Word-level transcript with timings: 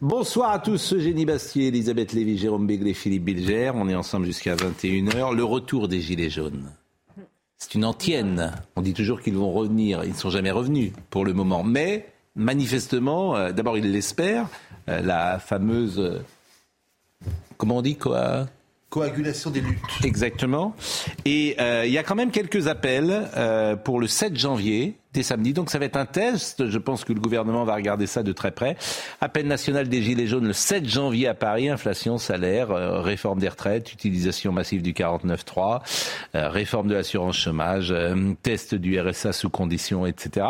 Bonsoir 0.00 0.52
à 0.52 0.58
tous, 0.58 0.92
Eugénie 0.92 1.24
Bastier, 1.24 1.68
Elisabeth 1.68 2.12
Lévy, 2.12 2.38
Jérôme 2.38 2.66
Béglé, 2.66 2.94
Philippe 2.94 3.24
Bilger. 3.24 3.72
On 3.74 3.88
est 3.88 3.94
ensemble 3.94 4.26
jusqu'à 4.26 4.54
21h. 4.54 5.34
Le 5.34 5.44
retour 5.44 5.88
des 5.88 6.00
Gilets 6.00 6.30
jaunes. 6.30 6.70
C'est 7.58 7.74
une 7.74 7.84
antienne. 7.84 8.52
On 8.76 8.82
dit 8.82 8.92
toujours 8.94 9.20
qu'ils 9.20 9.36
vont 9.36 9.50
revenir. 9.50 10.04
Ils 10.04 10.10
ne 10.10 10.16
sont 10.16 10.30
jamais 10.30 10.50
revenus 10.50 10.92
pour 11.10 11.24
le 11.24 11.32
moment. 11.32 11.64
Mais 11.64 12.06
manifestement, 12.36 13.34
euh, 13.36 13.52
d'abord 13.52 13.76
ils 13.78 13.90
l'espèrent, 13.90 14.46
euh, 14.88 15.00
la 15.00 15.38
fameuse... 15.38 15.98
euh, 15.98 16.20
comment 17.56 17.78
on 17.78 17.82
dit 17.82 17.96
quoi 17.96 18.46
Coagulation 18.88 19.50
des 19.50 19.62
luttes. 19.62 19.80
Exactement. 20.04 20.76
Et 21.24 21.56
euh, 21.60 21.84
il 21.86 21.92
y 21.92 21.98
a 21.98 22.04
quand 22.04 22.14
même 22.14 22.30
quelques 22.30 22.68
appels 22.68 23.28
euh, 23.36 23.74
pour 23.74 23.98
le 23.98 24.06
7 24.06 24.36
janvier, 24.36 24.94
samedi. 25.22 25.52
Donc 25.52 25.70
ça 25.70 25.78
va 25.78 25.84
être 25.84 25.96
un 25.96 26.06
test. 26.06 26.68
Je 26.68 26.78
pense 26.78 27.04
que 27.04 27.12
le 27.12 27.20
gouvernement 27.20 27.64
va 27.64 27.74
regarder 27.74 28.06
ça 28.06 28.22
de 28.22 28.32
très 28.32 28.50
près. 28.50 28.76
Appel 29.20 29.46
national 29.46 29.88
des 29.88 30.02
Gilets 30.02 30.26
jaunes 30.26 30.46
le 30.46 30.52
7 30.52 30.88
janvier 30.88 31.28
à 31.28 31.34
Paris. 31.34 31.68
Inflation, 31.68 32.18
salaire, 32.18 32.70
euh, 32.70 33.00
réforme 33.00 33.38
des 33.38 33.48
retraites, 33.48 33.92
utilisation 33.92 34.52
massive 34.52 34.82
du 34.82 34.92
49.3, 34.92 35.82
euh, 36.34 36.48
réforme 36.48 36.88
de 36.88 36.94
l'assurance 36.94 37.36
chômage, 37.36 37.90
euh, 37.90 38.32
test 38.42 38.74
du 38.74 38.98
RSA 39.00 39.32
sous 39.32 39.50
conditions, 39.50 40.06
etc. 40.06 40.46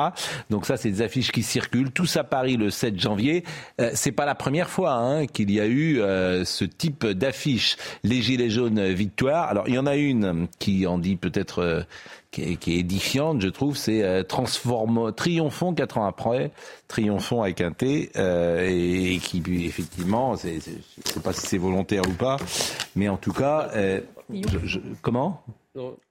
Donc 0.51 0.67
ça, 0.67 0.77
c'est 0.77 0.91
des 0.91 1.03
affiches 1.03 1.33
qui 1.33 1.43
circulent. 1.43 1.91
Tous 1.91 2.17
à 2.17 2.25
Paris 2.25 2.57
le 2.57 2.71
7 2.71 2.99
janvier. 2.99 3.45
Euh, 3.81 3.91
c'est 3.95 4.13
pas 4.13 4.27
la 4.27 4.35
première 4.35 4.69
fois 4.69 4.93
hein, 4.93 5.27
qu'il 5.27 5.51
y 5.51 5.61
a 5.61 5.67
eu 5.67 5.97
ce 6.45 6.65
type 6.65 7.07
d'affiche. 7.07 7.77
Les 8.05 8.23
Gilets 8.23 8.51
jaunes 8.51 8.93
victoire. 8.93 9.49
Alors 9.49 9.69
il 9.69 9.75
y 9.75 9.79
en 9.79 9.87
a 9.87 9.97
une 9.97 10.49
qui 10.59 10.87
en 10.87 10.99
dit 10.99 11.17
peut-être 11.17 11.87
qui, 12.37 12.53
est, 12.53 12.57
qui 12.57 12.75
est 12.75 12.81
édifiante, 12.81 13.41
je 13.41 13.49
trouve, 13.49 13.77
c'est 13.79 14.03
euh, 14.03 14.23
transformo, 14.23 15.11
triomphons 15.11 15.73
quatre 15.73 15.97
ans 15.97 16.05
après, 16.05 16.51
triomphons 16.87 17.41
avec 17.43 17.63
un 17.63 17.73
T, 17.73 18.11
euh, 18.17 18.69
et, 18.69 19.15
et 19.15 19.19
qui 19.19 19.43
effectivement, 19.65 20.37
c'est, 20.37 20.61
c'est, 20.61 20.73
je 21.07 21.13
sais 21.13 21.21
pas 21.21 21.33
si 21.33 21.47
c'est 21.47 21.57
volontaire 21.59 22.03
ou 22.07 22.13
pas, 22.13 22.37
mais 22.95 23.09
en 23.09 23.17
tout 23.17 23.33
cas, 23.33 23.71
euh, 23.75 24.01
je- 24.31 24.67
je- 24.67 24.79
comment? 25.01 25.43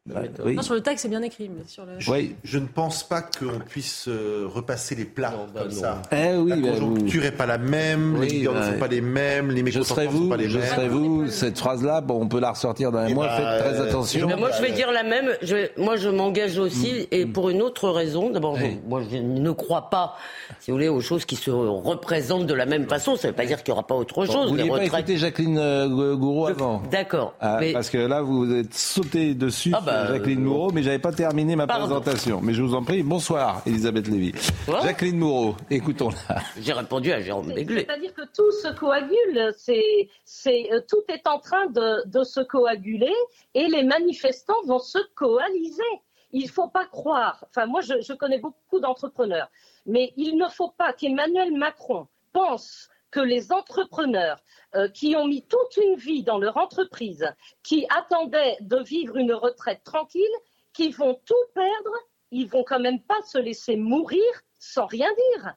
Bah, 0.07 0.21
oui. 0.45 0.53
Non, 0.55 0.61
sur 0.61 0.75
le 0.75 0.81
texte, 0.81 1.01
c'est 1.01 1.09
bien 1.09 1.23
écrit, 1.23 1.49
mais 1.49 1.63
sur 1.67 1.83
le. 1.83 1.93
Oui. 2.11 2.35
Je 2.43 2.59
ne 2.59 2.67
pense 2.67 3.01
pas 3.03 3.23
qu'on 3.23 3.57
puisse 3.57 4.07
euh, 4.07 4.45
repasser 4.47 4.93
les 4.93 5.03
plats 5.05 5.33
comme 5.57 5.71
ça. 5.71 6.03
Eh 6.11 6.35
oui, 6.35 6.51
la 6.51 6.55
bah, 6.57 6.61
vous- 6.79 6.93
conjoncture 6.93 7.23
n'est 7.23 7.31
pas 7.31 7.47
la 7.47 7.57
même, 7.57 8.15
Oui, 8.19 8.27
les 8.27 8.33
leaders 8.35 8.53
bah, 8.53 8.67
ne 8.67 8.73
sont 8.73 8.79
pas 8.79 8.87
les 8.87 9.01
mêmes, 9.01 9.49
les 9.49 9.65
Je 9.71 9.81
serai 9.81 10.03
mécontentements 10.03 10.11
ne 10.11 10.17
sont 10.17 10.23
vous, 10.25 10.29
pas 10.29 10.37
les 10.37 10.49
je 10.49 10.59
mêmes. 10.59 10.67
serai 10.67 10.89
vous. 10.89 11.27
Cette 11.27 11.57
phrase-là, 11.57 12.01
bon, 12.01 12.21
on 12.21 12.27
peut 12.27 12.39
la 12.39 12.51
ressortir 12.51 12.91
dans 12.91 12.99
un 12.99 13.07
Eh 13.07 13.13
mois. 13.15 13.25
bah, 13.25 13.35
Faites 13.35 13.59
très 13.71 13.79
euh, 13.81 13.89
attention. 13.89 14.37
Moi, 14.37 14.51
je 14.55 14.61
vais 14.61 14.71
dire 14.73 14.91
la 14.91 15.01
même. 15.01 15.31
Je 15.41 15.69
moi, 15.81 15.95
je 15.95 16.09
m'engage 16.09 16.59
aussi, 16.59 17.07
et 17.09 17.25
pour 17.25 17.49
une 17.49 17.63
autre 17.63 17.89
raison. 17.89 18.29
D'abord, 18.29 18.57
je- 18.59 18.63
Oui. 18.65 18.77
moi, 18.87 19.01
je 19.11 19.17
ne 19.17 19.51
crois 19.53 19.89
pas, 19.89 20.17
si 20.59 20.69
vous 20.69 20.77
voulez, 20.77 20.87
aux 20.87 21.01
choses 21.01 21.25
qui 21.25 21.35
se 21.35 21.49
représentent 21.49 22.45
de 22.45 22.53
la 22.53 22.67
même 22.67 22.87
façon. 22.87 23.15
Ça 23.15 23.27
ne 23.27 23.31
veut 23.31 23.35
pas 23.37 23.47
dire 23.47 23.63
qu'il 23.63 23.71
n'y 23.73 23.77
aura 23.79 23.87
pas 23.87 23.95
autre 23.95 24.13
Bon, 24.23 24.31
chose. 24.31 24.51
vous 24.51 24.55
vouliez 24.55 24.69
pas 24.69 24.83
écouter 24.83 25.17
Jacqueline 25.17 25.57
euh, 25.57 26.15
Gouraud 26.15 26.45
avant? 26.45 26.83
D'accord. 26.91 27.33
Ah, 27.41 27.57
mais 27.59 27.73
Parce 27.73 27.89
que 27.89 27.97
là, 27.97 28.21
vous 28.21 28.53
êtes 28.53 28.75
sauté 28.75 29.33
dessus 29.33 29.71
Ah 29.73 29.81
sur 30.03 30.13
Jacqueline 30.13 30.39
euh, 30.45 30.49
Moreau, 30.49 30.71
mais 30.71 30.83
j'avais 30.83 30.99
pas 30.99 31.11
terminé 31.11 31.55
ma 31.55 31.67
Pardon. 31.67 31.85
présentation. 31.85 32.41
Mais 32.41 32.53
je 32.53 32.61
vous 32.61 32.73
en 32.75 32.83
prie, 32.83 33.03
bonsoir, 33.03 33.61
Elisabeth 33.65 34.07
Lévy. 34.07 34.33
Quoi 34.65 34.81
Jacqueline 34.81 35.17
Moreau, 35.17 35.55
écoutons-la. 35.69 36.41
j'ai 36.59 36.73
répondu 36.73 37.11
à 37.11 37.19
Jérôme 37.21 37.53
Béglé. 37.53 37.85
C'est-à-dire 37.87 38.13
que 38.13 38.23
tout 38.35 38.51
se 38.51 38.73
coagule, 38.77 39.53
c'est, 39.57 40.09
c'est, 40.23 40.69
euh, 40.71 40.81
tout 40.87 41.03
est 41.09 41.27
en 41.27 41.39
train 41.39 41.67
de, 41.67 42.07
de 42.07 42.23
se 42.23 42.41
coaguler 42.41 43.13
et 43.53 43.67
les 43.67 43.83
manifestants 43.83 44.61
vont 44.65 44.79
se 44.79 44.99
coaliser. 45.15 45.83
Il 46.31 46.43
ne 46.45 46.49
faut 46.49 46.67
pas 46.67 46.85
croire, 46.85 47.45
enfin 47.49 47.65
moi 47.65 47.79
je, 47.81 47.93
je 48.01 48.11
connais 48.13 48.39
beaucoup 48.39 48.79
d'entrepreneurs, 48.81 49.47
mais 49.85 50.11
il 50.17 50.37
ne 50.37 50.49
faut 50.49 50.71
pas 50.77 50.91
qu'Emmanuel 50.91 51.55
Macron 51.55 52.07
pense 52.33 52.89
que 53.15 53.21
les 53.21 53.53
entrepreneurs 53.53 54.43
euh, 54.75 54.89
qui 54.89 55.15
ont 55.15 55.25
mis 55.25 55.47
toute 55.47 55.77
une 55.77 55.95
vie 55.95 56.21
dans 56.21 56.37
leur 56.37 56.57
entreprise, 56.57 57.25
qui 57.63 57.87
attendaient 57.89 58.57
de 58.59 58.83
vivre 58.83 59.15
une 59.15 59.31
retraite 59.31 59.81
tranquille, 59.85 60.35
qui 60.73 60.89
vont 60.89 61.17
tout 61.25 61.45
perdre, 61.53 61.93
ils 62.31 62.45
vont 62.45 62.65
quand 62.65 62.81
même 62.81 63.01
pas 63.01 63.21
se 63.23 63.37
laisser 63.37 63.77
mourir 63.77 64.21
sans 64.59 64.85
rien 64.85 65.07
dire. 65.31 65.53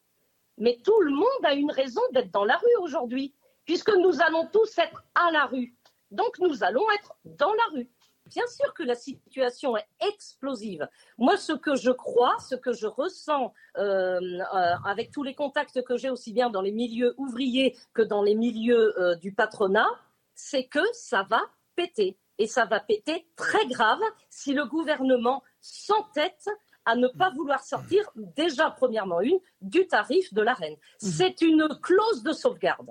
Mais 0.57 0.79
tout 0.85 1.01
le 1.01 1.11
monde 1.11 1.43
a 1.43 1.55
une 1.55 1.73
raison 1.73 2.01
d'être 2.13 2.31
dans 2.31 2.45
la 2.45 2.59
rue 2.59 2.77
aujourd'hui, 2.81 3.35
puisque 3.65 3.93
nous 3.97 4.23
allons 4.23 4.47
tous 4.53 4.79
être 4.79 5.03
à 5.17 5.33
la 5.33 5.47
rue. 5.47 5.75
Donc 6.13 6.39
nous 6.39 6.63
allons 6.63 6.89
être 6.93 7.17
dans 7.25 7.53
la 7.55 7.65
rue. 7.73 7.91
Bien 8.29 8.47
sûr 8.47 8.75
que 8.75 8.83
la 8.83 8.95
situation 8.95 9.77
est 9.77 9.87
explosive. 10.07 10.89
Moi, 11.17 11.37
ce 11.37 11.53
que 11.53 11.77
je 11.77 11.91
crois, 11.91 12.37
ce 12.41 12.55
que 12.55 12.73
je 12.73 12.87
ressens 12.87 13.55
euh, 13.79 14.21
euh, 14.21 14.75
avec 14.85 15.11
tous 15.11 15.23
les 15.23 15.35
contacts 15.35 15.83
que 15.83 15.97
j'ai 15.97 16.11
aussi 16.11 16.33
bien 16.33 16.51
dans 16.51 16.61
les 16.61 16.73
milieux 16.73 17.15
ouvriers 17.17 17.77
que 17.95 18.03
dans 18.03 18.23
les 18.23 18.35
milieux 18.35 18.99
euh, 19.01 19.15
du 19.17 19.33
patronat, 19.33 19.89
c'est 20.35 20.65
que 20.65 20.81
ça 20.93 21.27
va 21.29 21.41
péter. 21.75 22.19
Et 22.39 22.47
ça 22.47 22.67
va 22.67 22.81
péter 22.81 23.27
très 23.35 23.67
grave 23.67 24.01
si 24.31 24.53
le 24.53 24.65
gouvernement 24.67 25.43
s'entête 25.61 26.49
à 26.85 26.97
ne 26.97 27.09
pas 27.09 27.31
vouloir 27.31 27.63
sortir, 27.65 28.11
déjà, 28.15 28.71
premièrement, 28.71 29.21
une, 29.21 29.39
du 29.61 29.87
tarif 29.87 30.33
de 30.33 30.41
la 30.41 30.55
reine. 30.55 30.77
C'est 30.99 31.43
une 31.43 31.69
clause 31.83 32.23
de 32.23 32.33
sauvegarde. 32.33 32.91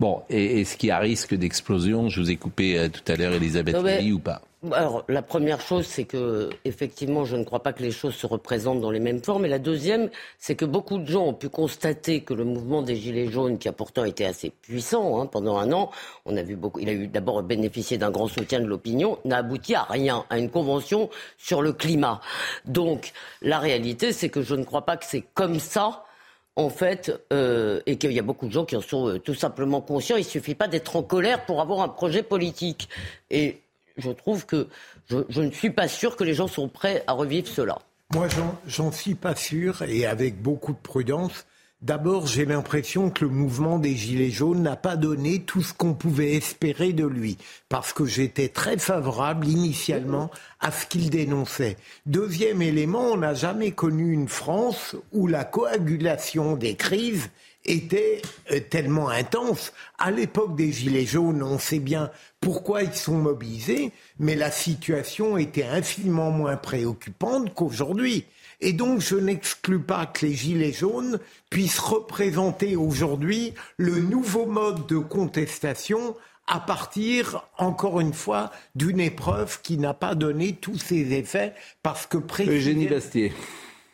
Bon, 0.00 0.22
et 0.30 0.60
est-ce 0.60 0.76
qu'il 0.76 0.90
y 0.90 0.92
a 0.92 0.98
risque 1.00 1.34
d'explosion 1.34 2.08
Je 2.08 2.20
vous 2.20 2.30
ai 2.30 2.36
coupé 2.36 2.78
euh, 2.78 2.88
tout 2.88 3.02
à 3.10 3.16
l'heure, 3.16 3.32
Elisabeth 3.32 3.82
Lévy, 3.82 4.12
ou 4.12 4.20
pas? 4.20 4.42
Alors, 4.70 5.04
la 5.08 5.22
première 5.22 5.60
chose, 5.60 5.86
c'est 5.86 6.04
que, 6.04 6.50
effectivement, 6.64 7.24
je 7.24 7.34
ne 7.34 7.42
crois 7.42 7.64
pas 7.64 7.72
que 7.72 7.82
les 7.82 7.90
choses 7.90 8.14
se 8.14 8.24
représentent 8.24 8.80
dans 8.80 8.92
les 8.92 9.00
mêmes 9.00 9.20
formes. 9.20 9.44
Et 9.44 9.48
la 9.48 9.58
deuxième, 9.58 10.08
c'est 10.38 10.54
que 10.54 10.64
beaucoup 10.64 10.98
de 10.98 11.06
gens 11.06 11.26
ont 11.26 11.34
pu 11.34 11.48
constater 11.48 12.20
que 12.20 12.32
le 12.32 12.44
mouvement 12.44 12.82
des 12.82 12.94
Gilets 12.94 13.26
jaunes, 13.26 13.58
qui 13.58 13.66
a 13.68 13.72
pourtant 13.72 14.04
été 14.04 14.24
assez 14.24 14.50
puissant 14.50 15.20
hein, 15.20 15.26
pendant 15.26 15.58
un 15.58 15.72
an, 15.72 15.90
on 16.26 16.36
a 16.36 16.44
vu 16.44 16.54
beaucoup, 16.54 16.78
il 16.78 16.88
a 16.88 16.92
eu 16.92 17.08
d'abord 17.08 17.42
bénéficié 17.42 17.98
d'un 17.98 18.12
grand 18.12 18.28
soutien 18.28 18.60
de 18.60 18.66
l'opinion, 18.66 19.18
n'a 19.24 19.38
abouti 19.38 19.74
à 19.74 19.82
rien, 19.82 20.24
à 20.30 20.38
une 20.38 20.50
convention 20.50 21.10
sur 21.38 21.60
le 21.60 21.72
climat. 21.72 22.20
Donc, 22.66 23.12
la 23.42 23.58
réalité, 23.58 24.12
c'est 24.12 24.28
que 24.28 24.42
je 24.42 24.54
ne 24.54 24.62
crois 24.62 24.86
pas 24.86 24.96
que 24.96 25.06
c'est 25.06 25.24
comme 25.34 25.58
ça 25.58 26.04
en 26.58 26.68
fait, 26.70 27.12
euh, 27.32 27.80
et 27.86 27.96
qu'il 27.98 28.12
y 28.12 28.18
a 28.18 28.22
beaucoup 28.22 28.48
de 28.48 28.52
gens 28.52 28.64
qui 28.64 28.74
en 28.76 28.80
sont 28.80 29.08
euh, 29.08 29.18
tout 29.20 29.34
simplement 29.34 29.80
conscients. 29.80 30.16
Il 30.16 30.24
suffit 30.24 30.56
pas 30.56 30.66
d'être 30.66 30.96
en 30.96 31.04
colère 31.04 31.46
pour 31.46 31.60
avoir 31.60 31.80
un 31.82 31.88
projet 31.88 32.24
politique. 32.24 32.88
Et 33.30 33.60
je 33.96 34.10
trouve 34.10 34.44
que 34.44 34.66
je, 35.08 35.18
je 35.28 35.40
ne 35.40 35.52
suis 35.52 35.70
pas 35.70 35.86
sûr 35.86 36.16
que 36.16 36.24
les 36.24 36.34
gens 36.34 36.48
sont 36.48 36.68
prêts 36.68 37.04
à 37.06 37.12
revivre 37.12 37.46
cela. 37.46 37.78
Moi, 38.12 38.26
j'en- 38.28 38.56
j'en 38.66 38.90
suis 38.90 39.14
pas 39.14 39.36
sûr 39.36 39.82
et 39.82 40.04
avec 40.04 40.42
beaucoup 40.42 40.72
de 40.72 40.78
prudence. 40.78 41.46
D'abord, 41.80 42.26
j'ai 42.26 42.44
l'impression 42.44 43.08
que 43.08 43.24
le 43.24 43.30
mouvement 43.30 43.78
des 43.78 43.94
Gilets 43.94 44.32
jaunes 44.32 44.62
n'a 44.62 44.74
pas 44.74 44.96
donné 44.96 45.42
tout 45.42 45.62
ce 45.62 45.72
qu'on 45.72 45.94
pouvait 45.94 46.32
espérer 46.34 46.92
de 46.92 47.06
lui, 47.06 47.38
parce 47.68 47.92
que 47.92 48.04
j'étais 48.04 48.48
très 48.48 48.78
favorable 48.78 49.46
initialement 49.46 50.28
à 50.58 50.72
ce 50.72 50.86
qu'il 50.86 51.08
dénonçait. 51.08 51.76
Deuxième 52.04 52.62
élément, 52.62 53.12
on 53.12 53.18
n'a 53.18 53.34
jamais 53.34 53.70
connu 53.70 54.12
une 54.12 54.26
France 54.26 54.96
où 55.12 55.28
la 55.28 55.44
coagulation 55.44 56.56
des 56.56 56.74
crises 56.74 57.30
était 57.64 58.22
euh, 58.50 58.58
tellement 58.58 59.08
intense. 59.08 59.72
À 59.98 60.10
l'époque 60.10 60.56
des 60.56 60.72
Gilets 60.72 61.06
jaunes, 61.06 61.44
on 61.44 61.60
sait 61.60 61.78
bien 61.78 62.10
pourquoi 62.40 62.82
ils 62.82 62.94
sont 62.94 63.18
mobilisés, 63.18 63.92
mais 64.18 64.34
la 64.34 64.50
situation 64.50 65.36
était 65.36 65.66
infiniment 65.66 66.32
moins 66.32 66.56
préoccupante 66.56 67.54
qu'aujourd'hui. 67.54 68.24
Et 68.60 68.72
donc, 68.72 69.00
je 69.00 69.14
n'exclus 69.14 69.80
pas 69.80 70.06
que 70.06 70.26
les 70.26 70.34
Gilets 70.34 70.72
jaunes 70.72 71.20
puissent 71.48 71.78
représenter 71.78 72.74
aujourd'hui 72.74 73.54
le 73.76 74.00
nouveau 74.00 74.46
mode 74.46 74.86
de 74.86 74.98
contestation 74.98 76.16
à 76.48 76.60
partir, 76.60 77.44
encore 77.58 78.00
une 78.00 78.14
fois, 78.14 78.50
d'une 78.74 79.00
épreuve 79.00 79.60
qui 79.62 79.78
n'a 79.78 79.94
pas 79.94 80.14
donné 80.14 80.54
tous 80.54 80.78
ses 80.78 81.12
effets 81.12 81.52
parce 81.82 82.06
que 82.06 82.18
Eugénie 82.48 82.88
Bastier. 82.88 83.32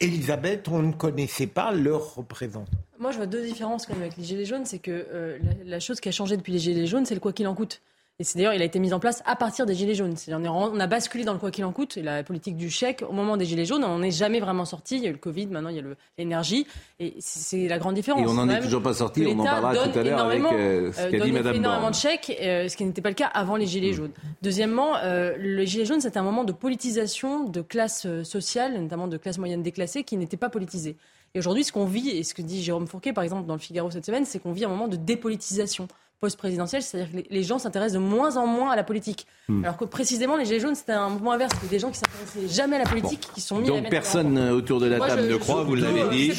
Elisabeth, 0.00 0.68
on 0.68 0.82
ne 0.82 0.92
connaissait 0.92 1.46
pas 1.46 1.72
leur 1.72 2.14
représentant. 2.14 2.78
Moi, 2.98 3.10
je 3.10 3.16
vois 3.16 3.26
deux 3.26 3.44
différences 3.44 3.86
quand 3.86 3.94
même 3.94 4.02
avec 4.02 4.16
les 4.16 4.24
Gilets 4.24 4.44
jaunes. 4.44 4.66
C'est 4.66 4.78
que 4.78 4.90
euh, 4.90 5.38
la, 5.42 5.52
la 5.64 5.80
chose 5.80 6.00
qui 6.00 6.08
a 6.08 6.12
changé 6.12 6.36
depuis 6.36 6.52
les 6.52 6.58
Gilets 6.58 6.86
jaunes, 6.86 7.06
c'est 7.06 7.14
le 7.14 7.20
quoi 7.20 7.32
qu'il 7.32 7.46
en 7.46 7.54
coûte. 7.54 7.80
Et 8.20 8.24
c'est 8.24 8.38
d'ailleurs, 8.38 8.54
il 8.54 8.62
a 8.62 8.64
été 8.64 8.78
mis 8.78 8.92
en 8.92 9.00
place 9.00 9.24
à 9.26 9.34
partir 9.34 9.66
des 9.66 9.74
Gilets 9.74 9.96
jaunes. 9.96 10.14
On, 10.28 10.44
on, 10.46 10.78
a 10.78 10.86
basculé 10.86 11.24
dans 11.24 11.32
le 11.32 11.40
quoi 11.40 11.50
qu'il 11.50 11.64
en 11.64 11.72
coûte 11.72 11.96
et 11.96 12.02
la 12.02 12.22
politique 12.22 12.56
du 12.56 12.70
chèque 12.70 13.02
au 13.08 13.12
moment 13.12 13.36
des 13.36 13.44
Gilets 13.44 13.64
jaunes. 13.64 13.82
On 13.82 13.98
n'est 13.98 14.12
jamais 14.12 14.38
vraiment 14.38 14.64
sorti. 14.64 14.98
Il 14.98 15.02
y 15.02 15.06
a 15.06 15.08
eu 15.10 15.14
le 15.14 15.18
Covid, 15.18 15.48
maintenant 15.48 15.70
il 15.70 15.76
y 15.76 15.80
a 15.80 15.82
l'énergie. 16.16 16.64
Et 17.00 17.14
c'est 17.18 17.66
la 17.66 17.78
grande 17.78 17.96
différence. 17.96 18.22
Et 18.22 18.26
on 18.26 18.34
n'en 18.34 18.48
est 18.48 18.60
toujours 18.60 18.82
pas 18.82 18.94
sorti. 18.94 19.26
On 19.26 19.40
en 19.40 19.44
parlera 19.44 19.88
tout 19.88 19.98
à 19.98 20.02
l'heure 20.04 20.20
avec 20.20 20.44
euh, 20.44 20.92
ce 20.92 21.08
qu'a 21.08 21.18
dit 21.18 21.32
Madame 21.32 21.56
énormément 21.56 21.90
de 21.90 21.96
chèques, 21.96 22.38
euh, 22.40 22.68
ce 22.68 22.76
qui 22.76 22.84
n'était 22.84 23.02
pas 23.02 23.08
le 23.08 23.16
cas 23.16 23.26
avant 23.26 23.56
les 23.56 23.66
Gilets 23.66 23.94
jaunes. 23.94 24.12
Deuxièmement, 24.42 24.96
euh, 24.98 25.34
le 25.36 25.64
Gilet 25.64 25.84
jaune, 25.84 26.00
c'était 26.00 26.18
un 26.18 26.22
moment 26.22 26.44
de 26.44 26.52
politisation 26.52 27.48
de 27.48 27.62
classe 27.62 28.06
sociale, 28.22 28.80
notamment 28.80 29.08
de 29.08 29.16
classe 29.16 29.38
moyenne 29.38 29.64
déclassée, 29.64 30.04
qui 30.04 30.16
n'était 30.16 30.36
pas 30.36 30.50
politisée. 30.50 30.94
Et 31.34 31.40
aujourd'hui, 31.40 31.64
ce 31.64 31.72
qu'on 31.72 31.84
vit, 31.84 32.10
et 32.10 32.22
ce 32.22 32.32
que 32.32 32.42
dit 32.42 32.62
Jérôme 32.62 32.86
Fourquet, 32.86 33.12
par 33.12 33.24
exemple, 33.24 33.48
dans 33.48 33.54
le 33.54 33.60
Figaro 33.60 33.90
cette 33.90 34.06
semaine, 34.06 34.24
c'est 34.24 34.38
qu'on 34.38 34.52
vit 34.52 34.64
un 34.64 34.68
moment 34.68 34.86
de 34.86 34.94
dépolitisation 34.94 35.88
post-présidentielle, 36.24 36.82
c'est-à-dire 36.82 37.12
que 37.12 37.28
les 37.28 37.42
gens 37.42 37.58
s'intéressent 37.58 38.00
de 38.00 38.06
moins 38.06 38.38
en 38.38 38.46
moins 38.46 38.70
à 38.70 38.76
la 38.76 38.82
politique. 38.82 39.26
Hmm. 39.50 39.62
Alors 39.62 39.76
que 39.76 39.84
précisément, 39.84 40.36
les 40.36 40.46
Gilets 40.46 40.60
jaunes, 40.60 40.74
c'était 40.74 40.92
un 40.92 41.10
mouvement 41.10 41.32
inverse. 41.32 41.52
C'était 41.54 41.74
des 41.74 41.78
gens 41.78 41.90
qui 41.90 41.98
s'intéressaient 41.98 42.48
jamais 42.48 42.76
à 42.76 42.78
la 42.78 42.86
politique, 42.86 43.28
qui 43.34 43.42
sont 43.42 43.58
mis 43.58 43.66
Donc 43.66 43.90
personne 43.90 44.38
autour 44.38 44.80
de 44.80 44.86
la 44.86 44.98
table 44.98 45.26
ne 45.26 45.36
croit, 45.36 45.64
vous 45.64 45.74
l'avez 45.74 46.08
dit. 46.08 46.32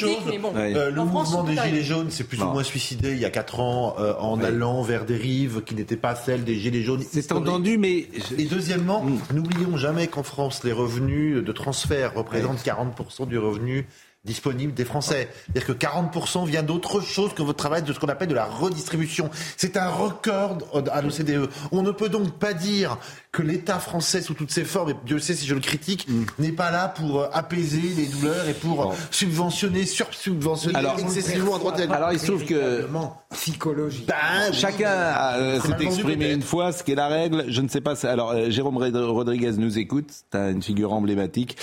Euh, 0.55 0.89
le 0.89 1.03
mouvement 1.03 1.43
des 1.43 1.55
Gilets 1.55 1.83
jaunes 1.83 2.09
s'est 2.09 2.23
plus 2.23 2.41
ou 2.41 2.45
moins 2.45 2.63
suicidé 2.63 3.11
il 3.11 3.19
y 3.19 3.25
a 3.25 3.29
4 3.29 3.59
ans 3.59 3.95
euh, 3.99 4.15
en 4.19 4.41
allant 4.41 4.81
vers 4.81 5.05
des 5.05 5.17
rives 5.17 5.61
qui 5.63 5.75
n'étaient 5.75 5.97
pas 5.97 6.15
celles 6.15 6.43
des 6.43 6.55
Gilets 6.55 6.81
jaunes. 6.81 7.03
C'est 7.07 7.31
entendu, 7.31 7.77
mais... 7.77 8.07
Et 8.39 8.45
deuxièmement, 8.45 9.03
hmm. 9.03 9.19
n'oublions 9.35 9.77
jamais 9.77 10.07
qu'en 10.07 10.23
France, 10.23 10.63
les 10.63 10.71
revenus 10.71 11.43
de 11.43 11.51
transfert 11.51 12.15
représentent 12.15 12.63
40% 12.65 13.27
du 13.27 13.38
revenu 13.38 13.85
disponible 14.25 14.74
des 14.74 14.86
Français. 14.86 15.30
C'est-à-dire 15.45 15.75
que 15.75 15.86
40% 15.86 16.45
vient 16.48 16.63
d'autre 16.63 17.00
chose 17.00 17.33
que 17.33 17.42
votre 17.42 17.57
travail, 17.57 17.83
de 17.83 17.94
ce 17.94 18.00
qu'on 18.00 18.07
appelle 18.07 18.27
de 18.27 18.36
la 18.36 18.45
redistribution. 18.45 19.30
C'est 19.56 19.77
un 19.77 19.89
record 19.89 20.57
à 20.92 21.01
l'OCDE. 21.01 21.50
On 21.72 21.83
ne 21.83 21.92
peut 21.92 22.10
donc 22.10 22.38
pas 22.39 22.54
dire 22.54 22.98
que 23.31 23.42
l'État 23.42 23.80
français, 23.80 24.22
sous 24.22 24.33
toutes 24.33 24.51
ses 24.51 24.63
formes, 24.63 24.92
et 24.92 24.95
Dieu 25.06 25.19
sait 25.19 25.33
si 25.33 25.45
je 25.45 25.54
le 25.54 25.60
critique, 25.60 26.07
mm. 26.07 26.24
n'est 26.39 26.51
pas 26.51 26.72
là 26.72 26.88
pour 26.88 27.19
euh, 27.19 27.27
apaiser 27.33 27.81
les 27.95 28.06
douleurs 28.06 28.48
et 28.48 28.54
pour 28.54 28.95
subventionner, 29.12 29.86
sur-subventionner 29.86 30.80
excessivement 31.00 31.56
à 31.56 31.60
droite 31.60 31.80
et 31.80 31.92
Alors 31.92 32.13
il 32.13 32.19
se 32.19 32.27
trouve 32.27 32.45
que 32.45 32.88
psychologie. 33.31 34.06
Ben, 34.07 34.54
chacun 34.54 34.89
euh, 34.89 35.60
s'est 35.60 35.83
exprimé 35.83 36.31
une 36.31 36.42
fois, 36.42 36.72
ce 36.72 36.83
qui 36.83 36.94
est 36.94 36.95
la 36.95 37.07
règle. 37.07 37.45
Je 37.50 37.62
ne 37.62 37.68
sais 37.68 37.81
pas. 37.81 37.94
Alors 38.06 38.31
euh, 38.31 38.50
Jérôme 38.50 38.77
Rodriguez 38.77 39.51
nous 39.57 39.77
écoute. 39.77 40.10
C'est 40.31 40.51
une 40.51 40.63
figure 40.63 40.94
emblématique 40.94 41.57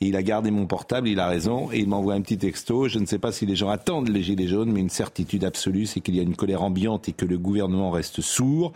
il 0.00 0.16
a 0.16 0.22
gardé 0.22 0.50
mon 0.50 0.66
portable, 0.66 1.08
il 1.08 1.20
a 1.20 1.26
raison, 1.26 1.70
et 1.72 1.78
il 1.78 1.88
m'envoie 1.88 2.14
un 2.14 2.20
petit 2.20 2.38
texto. 2.38 2.88
Je 2.88 2.98
ne 2.98 3.06
sais 3.06 3.18
pas 3.18 3.32
si 3.32 3.46
les 3.46 3.56
gens 3.56 3.68
attendent 3.68 4.08
les 4.08 4.22
gilets 4.22 4.46
jaunes, 4.46 4.72
mais 4.72 4.80
une 4.80 4.90
certitude 4.90 5.44
absolue, 5.44 5.86
c'est 5.86 6.00
qu'il 6.00 6.16
y 6.16 6.20
a 6.20 6.22
une 6.22 6.36
colère 6.36 6.62
ambiante 6.62 7.08
et 7.08 7.12
que 7.12 7.24
le 7.24 7.38
gouvernement 7.38 7.90
reste 7.90 8.20
sourd. 8.20 8.72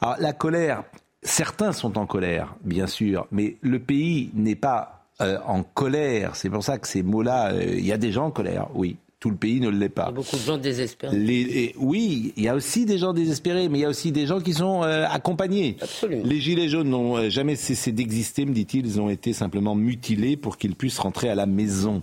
Alors 0.00 0.16
la 0.18 0.32
colère, 0.32 0.84
certains 1.22 1.72
sont 1.72 1.98
en 1.98 2.06
colère, 2.06 2.54
bien 2.62 2.86
sûr, 2.86 3.26
mais 3.30 3.56
le 3.62 3.78
pays 3.78 4.30
n'est 4.34 4.56
pas 4.56 5.06
euh, 5.20 5.38
en 5.46 5.62
colère. 5.62 6.36
C'est 6.36 6.50
pour 6.50 6.62
ça 6.62 6.78
que 6.78 6.86
ces 6.86 7.02
mots-là, 7.02 7.52
euh, 7.52 7.64
il 7.78 7.86
y 7.86 7.92
a 7.92 7.98
des 7.98 8.12
gens 8.12 8.26
en 8.26 8.30
colère, 8.30 8.68
oui 8.74 8.96
tout 9.26 9.30
le 9.30 9.36
pays 9.36 9.58
ne 9.58 9.68
l'est 9.68 9.88
pas. 9.88 10.04
Il 10.04 10.06
y 10.06 10.08
a 10.08 10.12
beaucoup 10.12 10.36
de 10.36 10.40
gens 10.40 10.56
désespérés. 10.56 11.16
Les, 11.18 11.74
oui, 11.78 12.32
il 12.36 12.44
y 12.44 12.48
a 12.48 12.54
aussi 12.54 12.86
des 12.86 12.96
gens 12.96 13.12
désespérés, 13.12 13.68
mais 13.68 13.78
il 13.78 13.82
y 13.82 13.84
a 13.84 13.88
aussi 13.88 14.12
des 14.12 14.24
gens 14.24 14.40
qui 14.40 14.54
sont 14.54 14.84
euh, 14.84 15.04
accompagnés. 15.10 15.76
Absolument. 15.80 16.22
Les 16.24 16.40
Gilets 16.40 16.68
jaunes 16.68 16.90
n'ont 16.90 17.16
euh, 17.16 17.28
jamais 17.28 17.56
cessé 17.56 17.90
d'exister, 17.90 18.46
me 18.46 18.52
dit-il. 18.52 18.86
Ils 18.86 19.00
ont 19.00 19.10
été 19.10 19.32
simplement 19.32 19.74
mutilés 19.74 20.36
pour 20.36 20.58
qu'ils 20.58 20.76
puissent 20.76 21.00
rentrer 21.00 21.28
à 21.28 21.34
la 21.34 21.46
maison. 21.46 22.02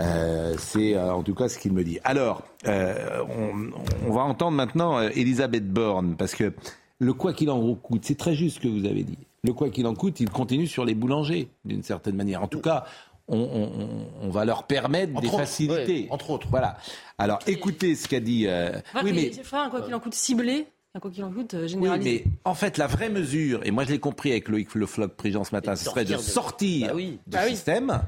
Euh, 0.00 0.54
c'est 0.56 0.94
euh, 0.94 1.12
en 1.12 1.22
tout 1.22 1.34
cas 1.34 1.50
ce 1.50 1.58
qu'il 1.58 1.74
me 1.74 1.84
dit. 1.84 1.98
Alors, 2.04 2.42
on, 2.64 3.70
on, 4.08 4.10
va 4.10 4.22
entendre 4.22 4.56
maintenant 4.56 4.98
Elisabeth 5.02 5.70
Borne, 5.70 6.16
parce 6.16 6.34
que 6.34 6.54
le 7.00 7.12
quoi 7.12 7.34
qu'il 7.34 7.50
en 7.50 7.74
coûte, 7.74 8.04
c'est 8.06 8.16
très 8.16 8.34
juste 8.34 8.56
ce 8.56 8.60
que 8.62 8.68
vous 8.68 8.86
avez 8.86 9.02
dit. 9.02 9.18
Le 9.44 9.52
quoi 9.52 9.68
qu'il 9.68 9.86
en 9.86 9.94
coûte, 9.94 10.20
il 10.20 10.30
continue 10.30 10.66
sur 10.66 10.86
les 10.86 10.94
boulangers, 10.94 11.48
d'une 11.66 11.82
certaine 11.82 12.16
manière. 12.16 12.42
En 12.42 12.48
tout 12.48 12.60
cas, 12.60 12.84
on, 13.28 14.30
va 14.30 14.44
leur 14.44 14.64
permettre 14.64 15.20
des 15.20 15.28
facilités. 15.28 16.08
entre 16.10 16.30
autres. 16.30 16.48
Voilà. 16.50 16.76
Alors, 17.18 17.38
écoutez 17.46 17.94
ce 17.94 18.08
qu'a 18.08 18.20
dit. 18.20 18.46
Euh, 18.46 18.72
oui, 19.02 19.12
mais 19.12 19.26
il 19.26 19.40
un 19.56 19.70
quoi 19.70 19.82
qu'il 19.82 19.94
en 19.94 20.00
coûte 20.00 20.14
ciblé. 20.14 20.66
Un 20.94 21.00
quoi 21.00 21.10
qu'il 21.10 21.24
en 21.24 21.32
coûte 21.32 21.54
euh, 21.54 21.66
généralisé. 21.66 22.10
Oui, 22.10 22.22
mais 22.26 22.32
en 22.44 22.54
fait, 22.54 22.76
la 22.76 22.86
vraie 22.86 23.08
mesure, 23.08 23.60
et 23.64 23.70
moi 23.70 23.84
je 23.84 23.90
l'ai 23.90 23.98
compris 23.98 24.30
avec 24.30 24.48
Loïc 24.48 24.74
Le 24.74 24.84
Floc 24.84 25.14
Prigent 25.14 25.42
ce 25.42 25.54
matin, 25.54 25.74
ce 25.74 25.84
serait 25.84 26.04
de, 26.04 26.18
sortir 26.18 26.88
bah 26.88 27.00
du 27.00 27.18
bah 27.26 27.48
système. 27.48 28.02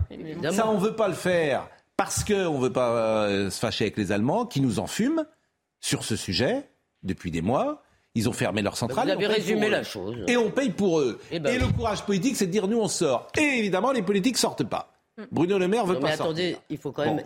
Ça, 0.52 0.68
on 0.68 0.74
ne 0.74 0.84
veut 0.84 0.94
pas 0.94 1.08
le 1.08 1.14
faire 1.14 1.68
parce 1.96 2.24
qu'on 2.24 2.58
ne 2.58 2.60
veut 2.60 2.72
pas 2.72 2.90
euh, 2.90 3.50
se 3.50 3.58
fâcher 3.58 3.84
avec 3.84 3.96
les 3.96 4.12
Allemands 4.12 4.44
qui 4.44 4.60
nous 4.60 4.80
enfument 4.80 5.24
sur 5.80 6.04
ce 6.04 6.16
sujet 6.16 6.68
depuis 7.02 7.30
des 7.30 7.40
mois. 7.40 7.82
Ils 8.16 8.28
ont 8.28 8.32
fermé 8.32 8.62
leur 8.62 8.76
centrale. 8.76 9.06
Vous 9.06 9.12
avez 9.12 9.26
résumé 9.26 9.68
la 9.68 9.82
chose. 9.82 10.18
Et 10.28 10.36
on 10.36 10.50
paye 10.50 10.70
pour 10.70 11.00
eux. 11.00 11.18
Eh 11.30 11.40
ben 11.40 11.54
et, 11.54 11.58
le 11.58 11.66
courage 11.68 12.04
politique, 12.04 12.36
c'est 12.36 12.46
de 12.46 12.52
dire 12.52 12.68
nous 12.68 12.78
on 12.78 12.86
sort. 12.86 13.28
Et 13.36 13.58
évidemment, 13.58 13.92
les 13.92 14.02
politiques 14.02 14.38
sortent 14.38 14.64
pas. 14.64 14.93
Bruno 15.30 15.58
Le 15.58 15.68
Maire 15.68 15.86
veut 15.86 16.00
pas 16.00 16.16
sortir. 16.16 16.24
attendez, 16.24 16.56
il 16.68 16.78
faut 16.78 16.90
quand 16.90 17.04
même. 17.04 17.22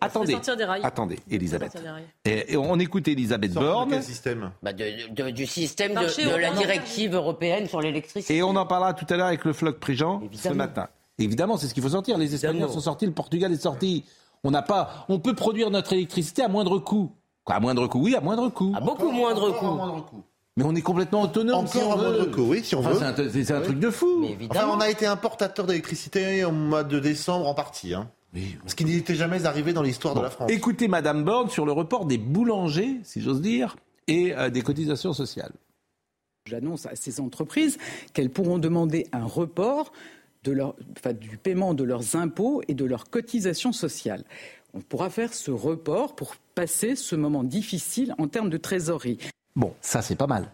attendez, 0.00 0.32
sortir 0.32 0.56
des 0.56 0.64
rails. 0.64 0.80
attendez, 0.82 1.18
Elisabeth. 1.30 1.76
Et, 2.24 2.56
on 2.56 2.78
écoute 2.78 3.06
Elisabeth 3.06 3.52
Borne. 3.52 3.90
Quel 3.90 4.02
système? 4.02 4.50
Bah 4.62 4.72
de, 4.72 5.30
Du 5.30 5.46
système 5.46 5.94
de, 5.94 6.40
la 6.40 6.50
directive 6.50 7.14
européenne 7.14 7.68
sur 7.68 7.80
l'électricité. 7.80 8.36
Et 8.36 8.42
on 8.42 8.56
en 8.56 8.66
parlera 8.66 8.94
tout 8.94 9.06
à 9.10 9.16
l'heure 9.16 9.28
avec 9.28 9.44
le 9.44 9.52
floc 9.52 9.78
Prigent 9.78 10.22
ce 10.32 10.48
matin. 10.48 10.88
Évidemment, 11.18 11.56
c'est 11.56 11.68
ce 11.68 11.74
qu'il 11.74 11.82
faut 11.82 11.90
sortir. 11.90 12.18
Les 12.18 12.34
Espagnols 12.34 12.70
sont 12.70 12.80
sortis, 12.80 13.06
le 13.06 13.12
Portugal 13.12 13.52
est 13.52 13.62
sorti. 13.62 14.04
On 14.42 14.50
n'a 14.50 14.62
pas. 14.62 15.04
On 15.08 15.18
peut 15.18 15.34
produire 15.34 15.70
notre 15.70 15.92
électricité 15.92 16.42
à 16.42 16.48
moindre 16.48 16.78
coût. 16.78 17.12
Quoi, 17.44 17.56
à 17.56 17.60
moindre 17.60 17.86
coût, 17.86 18.00
oui, 18.00 18.14
à 18.14 18.20
moindre 18.20 18.48
coût. 18.48 18.72
À 18.76 18.80
beaucoup 18.80 19.10
moindre 19.10 19.50
coût. 19.52 19.66
moindre 19.66 20.04
coût. 20.04 20.22
Mais 20.60 20.66
on 20.66 20.74
est 20.74 20.82
complètement 20.82 21.22
autonome. 21.22 21.60
Encore 21.60 21.72
si 21.72 21.78
moindre 21.78 22.26
coût, 22.26 22.42
oui, 22.42 22.60
si 22.62 22.74
on 22.74 22.82
veut. 22.82 22.94
C'est 23.32 23.50
un, 23.50 23.62
truc 23.62 23.78
de 23.78 23.88
fou. 23.88 24.26
Enfin, 24.50 24.68
on 24.70 24.78
a 24.78 24.90
été 24.90 25.06
importateur 25.06 25.66
d'électricité 25.66 26.44
au 26.44 26.52
mois 26.52 26.84
de 26.84 26.98
décembre 26.98 27.46
en 27.46 27.54
partie. 27.54 27.94
Hein. 27.94 28.10
Ce 28.66 28.74
qui 28.74 28.84
n'était 28.84 29.14
jamais 29.14 29.46
arrivé 29.46 29.72
dans 29.72 29.82
l'histoire 29.82 30.14
de 30.14 30.20
la 30.20 30.28
France. 30.28 30.50
Écoutez 30.50 30.86
Madame 30.86 31.24
Borne 31.24 31.48
sur 31.48 31.64
le 31.64 31.72
report 31.72 32.04
des 32.04 32.18
boulangers, 32.18 33.00
si 33.04 33.22
j'ose 33.22 33.40
dire, 33.40 33.76
et 34.06 34.34
euh, 34.36 34.50
des 34.50 34.60
cotisations 34.60 35.14
sociales. 35.14 35.52
J'annonce 36.46 36.84
à 36.84 36.94
ces 36.94 37.20
entreprises 37.20 37.78
qu'elles 38.12 38.30
pourront 38.30 38.58
demander 38.58 39.06
un 39.12 39.24
report 39.24 39.92
de 40.44 40.52
leur, 40.52 40.74
du 41.18 41.38
paiement 41.38 41.72
de 41.72 41.84
leurs 41.84 42.16
impôts 42.16 42.62
et 42.68 42.74
de 42.74 42.84
leurs 42.84 43.08
cotisations 43.08 43.72
sociales. 43.72 44.24
On 44.74 44.80
pourra 44.80 45.08
faire 45.08 45.32
ce 45.32 45.50
report 45.50 46.14
pour 46.14 46.36
passer 46.54 46.96
ce 46.96 47.16
moment 47.16 47.44
difficile 47.44 48.14
en 48.18 48.28
termes 48.28 48.50
de 48.50 48.58
trésorerie. 48.58 49.18
Bon, 49.60 49.74
ça 49.82 50.00
c'est 50.00 50.16
pas 50.16 50.26
mal. 50.26 50.46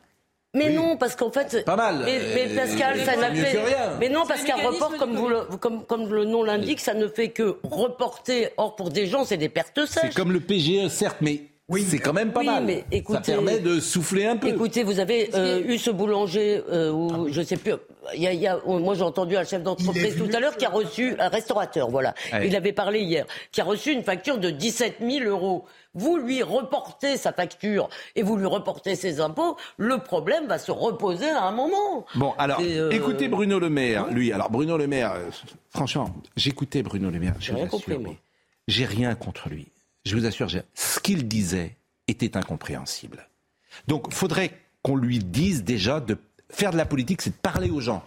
Mais 0.53 0.71
non, 0.71 0.97
parce 0.97 1.15
qu'en 1.15 1.31
fait. 1.31 1.65
Pas 1.65 1.77
mal. 1.77 2.03
Mais, 2.05 2.49
Pascal, 2.57 3.05
ça 3.05 3.17
n'a 3.17 3.33
fait. 3.33 3.59
Mais 4.01 4.09
non, 4.09 4.25
parce 4.27 4.43
qu'un 4.43 4.57
report, 4.57 4.97
comme, 4.99 5.15
vous 5.15 5.29
le, 5.29 5.43
comme, 5.61 5.85
comme 5.85 6.13
le 6.13 6.25
nom 6.25 6.43
l'indique, 6.43 6.81
ça 6.81 6.95
ne 6.95 7.07
fait 7.07 7.29
que 7.29 7.59
reporter. 7.63 8.51
Or, 8.57 8.75
pour 8.75 8.91
des 8.91 9.07
gens, 9.07 9.25
c'est 9.25 9.37
des 9.37 9.49
pertes 9.49 9.85
sèches. 9.85 10.05
C'est 10.07 10.15
comme 10.15 10.33
le 10.33 10.41
PGE, 10.41 10.89
certes, 10.89 11.19
mais 11.21 11.43
oui, 11.69 11.85
c'est 11.89 11.99
quand 11.99 12.13
même 12.13 12.33
pas 12.33 12.43
mal. 12.43 12.65
Mais 12.65 12.85
ça 13.09 13.21
permet 13.21 13.61
de 13.61 13.81
souffler 13.81 14.27
un 14.27 14.37
peu. 14.37 14.49
Écoutez, 14.49 14.83
vous 14.83 15.01
avez 15.01 15.31
euh, 15.35 15.63
eu 15.65 15.79
ce 15.79 15.91
boulanger, 15.91 16.63
euh, 16.71 16.91
où, 16.91 17.11
ah 17.13 17.31
je 17.31 17.43
sais 17.43 17.57
plus. 17.57 17.73
Il 18.15 18.23
y 18.23 18.27
a, 18.29 18.33
y 18.33 18.47
a, 18.47 18.61
moi, 18.65 18.95
j'ai 18.95 19.03
entendu 19.03 19.37
un 19.37 19.45
chef 19.45 19.63
d'entreprise 19.63 20.17
tout 20.17 20.29
à 20.33 20.39
l'heure 20.39 20.57
qui 20.57 20.65
a 20.65 20.71
reçu 20.71 21.17
un 21.19 21.29
restaurateur, 21.29 21.91
voilà. 21.91 22.15
Il 22.43 22.55
avait 22.55 22.73
parlé 22.73 23.01
hier, 23.01 23.27
qui 23.51 23.61
a 23.61 23.65
reçu 23.65 23.91
une 23.93 24.05
facture 24.05 24.39
de 24.39 24.51
17 24.51 24.97
000 25.01 25.25
euros 25.25 25.65
vous 25.97 26.19
lui 26.19 26.43
reportez 26.43 27.17
sa 27.17 27.33
facture 27.33 27.89
et 28.15 28.23
vous 28.23 28.37
lui 28.37 28.47
reportez 28.47 28.95
ses 28.95 29.21
impôts, 29.21 29.57
le 29.79 29.99
problème 29.99 30.47
va 30.47 30.59
se 30.59 30.71
reposer 30.71 31.29
à 31.29 31.45
un 31.45 31.53
moment. 31.53 32.05
Bon, 32.15 32.35
alors, 32.39 32.61
euh, 32.61 32.91
écoutez 32.91 33.29
Bruno 33.29 33.59
Le 33.59 33.71
Maire, 33.71 34.09
lui. 34.11 34.31
Alors, 34.31 34.51
Bruno 34.51 34.77
Le 34.77 34.87
Maire, 34.87 35.13
euh, 35.13 35.31
franchement, 35.71 36.15
j'écoutais 36.37 36.83
Bruno 36.83 37.11
Le 37.11 37.19
Maire. 37.19 37.35
J'ai 37.41 37.55
rien 37.55 37.67
compris, 37.67 37.97
J'ai 38.69 38.85
rien 38.85 39.15
contre 39.15 39.49
lui. 39.49 39.69
Je 40.07 40.17
vous 40.17 40.25
assure, 40.25 40.49
ce 40.49 41.01
qu'il 41.01 41.27
disait 41.27 41.77
était 42.07 42.37
incompréhensible. 42.37 43.29
Donc, 43.89 44.15
faudrait 44.15 44.53
qu'on 44.83 44.95
lui 44.95 45.19
dise 45.19 45.65
déjà 45.65 45.99
de 45.99 46.17
faire 46.49 46.71
de 46.71 46.77
la 46.77 46.87
politique, 46.87 47.23
c'est 47.23 47.31
de 47.31 47.43
parler 47.43 47.71
aux 47.71 47.81
gens. 47.81 48.05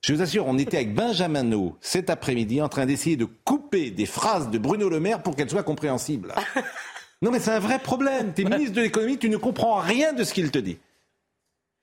Je 0.00 0.14
vous 0.14 0.22
assure, 0.22 0.46
on 0.46 0.56
était 0.56 0.78
avec 0.78 0.94
Benjamin 0.94 1.42
No 1.42 1.76
cet 1.82 2.08
après-midi 2.08 2.62
en 2.62 2.70
train 2.70 2.86
d'essayer 2.86 3.16
de 3.16 3.26
couper 3.26 3.90
des 3.90 4.06
phrases 4.06 4.50
de 4.50 4.56
Bruno 4.56 4.88
Le 4.88 5.00
Maire 5.00 5.22
pour 5.22 5.36
qu'elles 5.36 5.50
soient 5.50 5.62
compréhensibles. 5.62 6.34
Non, 7.24 7.30
mais 7.30 7.38
c'est 7.38 7.52
un 7.52 7.60
vrai 7.60 7.78
problème. 7.78 8.32
Tu 8.34 8.42
es 8.42 8.44
ministre 8.44 8.74
de 8.74 8.80
l'économie, 8.80 9.16
tu 9.16 9.28
ne 9.28 9.36
comprends 9.36 9.76
rien 9.76 10.12
de 10.12 10.24
ce 10.24 10.34
qu'il 10.34 10.50
te 10.50 10.58
dit. 10.58 10.78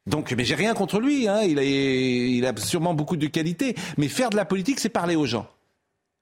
Donc, 0.05 0.33
mais 0.33 0.43
j'ai 0.43 0.55
rien 0.55 0.74
contre 0.74 1.00
lui. 1.00 1.29
Hein. 1.29 1.43
Il, 1.43 1.59
a, 1.59 1.63
il 1.63 2.45
a 2.45 2.53
sûrement 2.57 2.93
beaucoup 2.93 3.15
de 3.15 3.25
qualités. 3.27 3.74
Mais 3.98 4.09
faire 4.09 4.31
de 4.31 4.36
la 4.36 4.43
politique, 4.43 4.81
c'est 4.81 4.89
parler 4.89 5.15
aux 5.15 5.25
gens. 5.25 5.48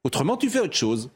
Autrement, 0.03 0.37
tu 0.37 0.51
fais 0.51 0.59
autre 0.59 0.75
chose. 0.75 1.09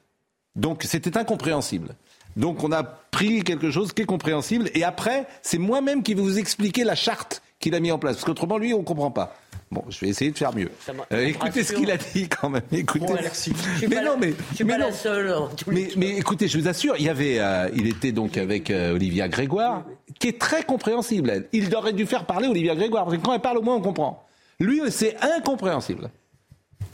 Donc, 0.56 0.84
c'était 0.84 1.18
incompréhensible. 1.18 1.96
Donc, 2.36 2.64
on 2.64 2.72
a 2.72 2.84
pris 2.84 3.44
quelque 3.44 3.72
chose 3.72 3.94
qui 3.94 4.04
est 4.04 4.06
compréhensible. 4.06 4.70
Et 4.74 4.84
après, 4.84 5.26
c'est 5.42 5.58
moi-même 5.58 6.04
qui 6.04 6.14
vais 6.14 6.22
vous 6.22 6.38
expliquer 6.40 6.84
la 6.84 6.96
charte 6.96 7.42
qu'il 7.60 7.76
a 7.76 7.80
mis 7.80 7.92
en 7.92 8.00
place. 8.00 8.16
Parce 8.16 8.26
qu'autrement, 8.26 8.58
lui, 8.58 8.74
on 8.74 8.80
ne 8.80 8.84
comprend 8.84 9.12
pas. 9.12 9.36
Bon, 9.72 9.84
je 9.90 10.00
vais 10.02 10.10
essayer 10.10 10.32
de 10.32 10.38
faire 10.38 10.54
mieux. 10.54 10.70
Euh, 11.14 11.26
écoutez 11.28 11.64
ce 11.64 11.72
qu'il 11.74 11.90
a 11.92 11.96
dit 11.98 12.28
quand 12.28 12.50
même. 12.50 12.62
Écoutez. 12.74 13.06
Bon, 13.06 13.14
merci. 13.14 13.54
Mais 13.88 14.04
non, 14.04 14.18
mais- 14.20 14.34
je 14.52 14.56
suis 14.56 14.64
mais 14.66 14.74
pas 14.74 14.80
non. 14.80 14.86
la 14.88 14.92
seule. 14.92 15.34
les 15.70 15.94
Mais, 15.96 16.18
écoutez, 16.18 16.50
je 16.50 16.58
vous 16.60 16.68
assure, 16.68 16.96
il 17.00 17.06
y 17.06 17.10
avait, 17.10 17.40
euh, 17.40 17.70
il 17.74 17.88
était 17.88 18.12
donc 18.12 18.36
avec 18.38 18.70
euh, 18.70 18.94
Olivia 18.94 19.30
Grégoire, 19.30 19.86
qui 20.20 20.28
est 20.28 20.40
très 20.40 20.64
compréhensible. 20.64 21.30
elle. 21.30 21.48
Il 21.54 21.74
aurait 21.74 21.94
dû 21.94 22.06
faire 22.06 22.26
parler 22.26 22.50
Olivia 22.50 22.76
Grégoire, 22.76 23.06
parce 23.06 23.16
que 23.16 23.22
quand 23.22 23.34
elle 23.34 23.40
parle, 23.40 23.60
au 23.60 23.62
moins 23.62 23.76
on 23.76 23.82
comprend. 23.82 24.26
Lui, 24.60 24.82
c'est 24.90 25.16
incompréhensible. 25.22 26.10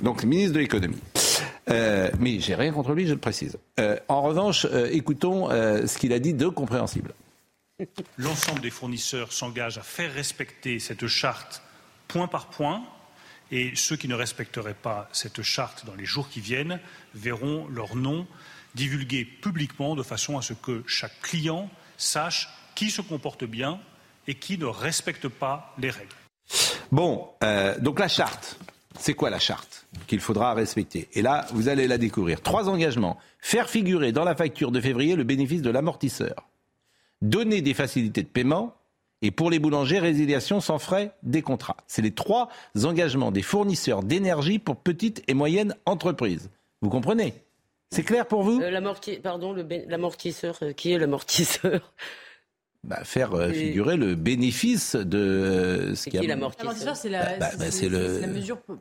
Donc, 0.04 0.24
ministre 0.24 0.54
de 0.54 0.60
l'économie. 0.60 0.98
Euh, 1.70 2.10
mais 2.20 2.40
j'ai 2.40 2.56
rien 2.56 2.72
contre 2.72 2.94
lui, 2.94 3.08
je 3.08 3.14
le 3.14 3.20
précise. 3.20 3.58
Euh, 3.80 3.98
en 4.08 4.22
revanche, 4.22 4.66
euh, 4.66 4.90
écoutons 4.92 5.50
ce 5.50 5.98
qu'il 5.98 6.14
a 6.14 6.20
dit 6.20 6.34
de 6.34 6.48
compréhensible. 6.48 7.14
L'ensemble 8.18 8.62
des 8.62 8.70
fournisseurs 8.70 9.32
s'engagent 9.32 9.78
à 9.78 9.84
faire 9.84 10.14
respecter 10.14 10.80
cette 10.80 11.08
charte 11.08 11.62
point 12.08 12.28
par 12.28 12.48
point 12.48 12.84
et 13.52 13.74
ceux 13.76 13.96
qui 13.96 14.08
ne 14.08 14.16
respecteraient 14.16 14.74
pas 14.74 15.10
cette 15.12 15.42
charte 15.42 15.86
dans 15.86 15.94
les 15.94 16.06
jours 16.06 16.30
qui 16.30 16.42
viennent 16.42 16.80
verront 17.14 17.68
leur 17.68 17.96
nom 17.96 18.26
divulgué 18.74 19.26
publiquement 19.26 19.96
de 19.96 20.04
façon 20.04 20.38
à 20.38 20.42
ce 20.42 20.54
que 20.54 20.84
chaque 20.88 21.22
client 21.22 21.70
sache 21.98 22.50
qui 22.76 22.90
se 22.90 23.02
comporte 23.02 23.44
bien 23.44 23.80
et 24.28 24.36
qui 24.36 24.58
ne 24.58 24.66
respecte 24.66 25.28
pas 25.28 25.74
les 25.78 25.90
règles. 25.90 26.16
Bon, 26.92 27.30
donc 27.80 28.00
la 28.00 28.08
charte, 28.08 28.60
c'est 29.00 29.14
quoi 29.14 29.30
la 29.30 29.40
charte 29.40 29.86
qu'il 30.08 30.20
faudra 30.20 30.54
respecter? 30.54 31.08
Et 31.14 31.22
là, 31.22 31.46
vous 31.54 31.70
allez 31.70 31.88
la 31.88 31.98
découvrir. 31.98 32.42
Trois 32.42 32.70
engagements. 32.70 33.18
Faire 33.40 33.70
figurer 33.70 34.12
dans 34.12 34.24
la 34.24 34.36
facture 34.36 34.72
de 34.72 34.82
février 34.82 35.16
le 35.16 35.24
bénéfice 35.24 35.62
de 35.62 35.70
l'amortisseur. 35.70 36.48
Donner 37.22 37.62
des 37.62 37.74
facilités 37.74 38.24
de 38.24 38.28
paiement. 38.28 38.74
Et 39.24 39.32
pour 39.32 39.50
les 39.50 39.58
boulangers, 39.58 39.98
résiliation 39.98 40.62
sans 40.62 40.78
frais 40.78 41.12
des 41.24 41.42
contrats. 41.42 41.78
C'est 41.88 42.04
les 42.04 42.12
trois 42.12 42.50
engagements 42.84 43.32
des 43.32 43.42
fournisseurs 43.42 44.04
d'énergie 44.04 44.60
pour 44.60 44.76
petites 44.76 45.24
et 45.28 45.34
moyennes 45.34 45.76
entreprises. 45.86 46.52
Vous 46.82 46.90
comprenez? 46.90 47.34
C'est 47.90 48.04
clair 48.04 48.28
pour 48.28 48.44
vous? 48.44 48.62
Euh, 48.62 49.20
Pardon, 49.24 49.56
l'amortisseur. 49.88 50.60
euh, 50.62 50.74
qui 50.74 50.92
est 50.92 51.00
l'amortisseur? 51.00 51.94
Bah, 52.84 53.00
Faire 53.04 53.34
euh, 53.34 53.50
Et- 53.50 53.54
figurer 53.54 53.98
le 53.98 54.16
bénéfice 54.16 54.96
de 54.96 55.18
euh, 55.18 55.90
ce 55.90 55.96
C'est 56.04 56.10
qui 56.12 56.18
a... 56.18 56.22
qui 56.22 56.28
l'amortisseur 56.28 56.96
c'est 56.96 57.10
la, 57.10 57.38
Bah, 57.38 57.50
bah, 57.58 57.66
le- 57.82 58.20
la 58.22 58.28
mesure 58.28 58.58
pour, 58.60 58.78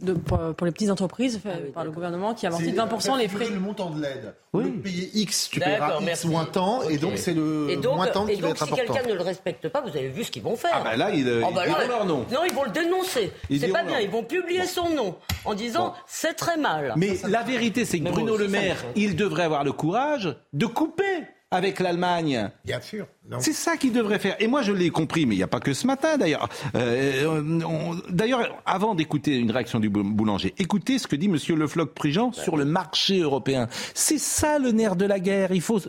de- 0.00 0.12
pour- 0.14 0.54
pour 0.54 0.64
les 0.64 0.72
petites 0.72 0.90
entreprises 0.90 1.38
faite 1.38 1.52
Ah 1.56 1.60
oui, 1.66 1.70
par 1.72 1.84
le 1.84 1.90
gouvernement 1.90 2.32
qui 2.34 2.46
amortit 2.46 2.66
C'est 2.66 2.72
20% 2.72 3.18
les 3.18 3.28
frais. 3.28 3.48
le 3.50 3.58
montant 3.60 3.90
de 3.90 4.00
l'aide. 4.00 4.34
Oui. 4.54 4.64
De 4.64 4.70
payer 4.78 5.10
X, 5.14 5.50
tu 5.50 5.60
paieras 5.60 5.96
X 5.96 6.04
merci. 6.04 6.28
moins 6.28 6.44
tant, 6.46 6.82
et 6.88 6.96
donc 6.96 7.18
c'est 7.18 7.34
le 7.34 7.68
Et 7.68 7.76
donc, 7.76 7.96
moins 7.96 8.06
tant 8.06 8.26
et 8.26 8.34
qui 8.34 8.40
va 8.40 8.48
donc 8.48 8.56
être 8.56 8.64
si 8.66 8.72
important. 8.72 8.92
quelqu'un 8.94 9.08
ne 9.10 9.14
le 9.14 9.22
respecte 9.22 9.68
pas, 9.68 9.80
vous 9.82 9.88
avez 9.96 10.08
vu 10.08 10.24
ce 10.24 10.30
qu'ils 10.30 10.42
vont 10.42 10.56
faire. 10.56 10.70
Ah 10.74 10.84
bah 10.84 10.96
là, 10.96 11.10
ils, 11.10 11.28
Oh 11.28 11.48
ils 11.50 11.54
là, 11.56 11.66
diront 11.66 11.88
leur 11.88 12.06
nom. 12.06 12.24
Non, 12.32 12.40
ils 12.48 12.54
vont 12.54 12.64
le 12.64 12.70
dénoncer. 12.70 13.32
C'est 13.50 13.68
pas 13.68 13.82
bien. 13.84 13.98
Ils 14.00 14.10
vont 14.10 14.22
publier 14.24 14.64
son 14.66 14.88
nom 14.90 15.16
en 15.44 15.54
disant 15.54 15.88
Bon. 15.88 15.94
c'est 16.06 16.34
très 16.34 16.56
mal. 16.56 16.94
Mais 16.96 17.18
la 17.28 17.42
vérité, 17.42 17.84
c'est 17.84 17.98
que 18.00 18.08
Bruno 18.08 18.36
Le 18.38 18.48
Maire, 18.48 18.82
il 18.96 19.14
devrait 19.16 19.44
avoir 19.44 19.62
le 19.64 19.72
courage 19.72 20.34
de 20.54 20.66
couper 20.66 21.24
avec 21.52 21.78
l'Allemagne. 21.78 22.50
Bien 22.64 22.80
sûr. 22.80 23.06
C'est 23.40 23.52
ça 23.52 23.76
qu'il 23.76 23.92
devrait 23.92 24.18
faire. 24.18 24.34
Et 24.40 24.46
moi, 24.48 24.62
je 24.62 24.72
l'ai 24.72 24.90
compris, 24.90 25.26
mais 25.26 25.34
il 25.34 25.38
n'y 25.38 25.44
a 25.44 25.48
pas 25.48 25.60
que 25.60 25.72
ce 25.74 25.86
matin, 25.86 26.16
d'ailleurs. 26.18 26.48
Euh, 26.74 27.60
on- 27.64 27.94
D'ailleurs, 28.10 28.60
avant 28.66 28.94
d'écouter 28.94 29.36
une 29.36 29.50
réaction 29.50 29.78
du 29.78 29.88
bou- 29.88 30.02
boulanger, 30.02 30.54
écoutez 30.58 30.98
ce 30.98 31.06
que 31.06 31.14
dit 31.16 31.28
Monsieur 31.28 31.54
Le 31.54 31.66
Floch-Prigent 31.66 32.32
sur 32.32 32.56
le 32.56 32.64
marché 32.64 33.20
européen. 33.20 33.68
C'est 33.94 34.18
ça 34.18 34.58
le 34.58 34.72
nerf 34.72 34.96
de 34.96 35.04
la 35.04 35.20
guerre. 35.20 35.52
Il 35.52 35.60
faut, 35.60 35.80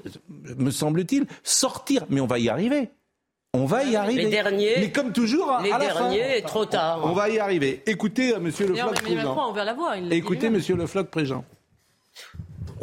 me 0.57 0.69
semble-t-il, 0.69 1.25
sortir. 1.43 2.05
Mais 2.09 2.21
on 2.21 2.27
va 2.27 2.37
y 2.39 2.49
arriver. 2.49 2.89
On 3.55 3.65
va 3.65 3.83
y 3.83 3.95
arriver. 3.95 4.29
derniers- 4.29 4.79
Mais 4.79 4.91
comme 4.91 5.13
toujours, 5.13 5.51
à 5.51 5.61
Les 5.61 5.71
à 5.71 5.77
la 5.77 5.89
fin. 5.89 6.09
derniers, 6.09 6.37
est 6.37 6.41
trop 6.41 6.65
tard. 6.65 7.01
On 7.03 7.13
va 7.13 7.29
y 7.29 7.37
arriver. 7.39 7.83
Écoutez, 7.85 8.33
euh, 8.33 8.39
Monsieur 8.39 8.67
Le 8.67 8.73
Floch-Prigent. 8.73 9.35
Écoutez. 10.11 10.49
Monsieur 10.49 10.75
Le 10.75 10.87
Floch-Prigent. 10.87 11.45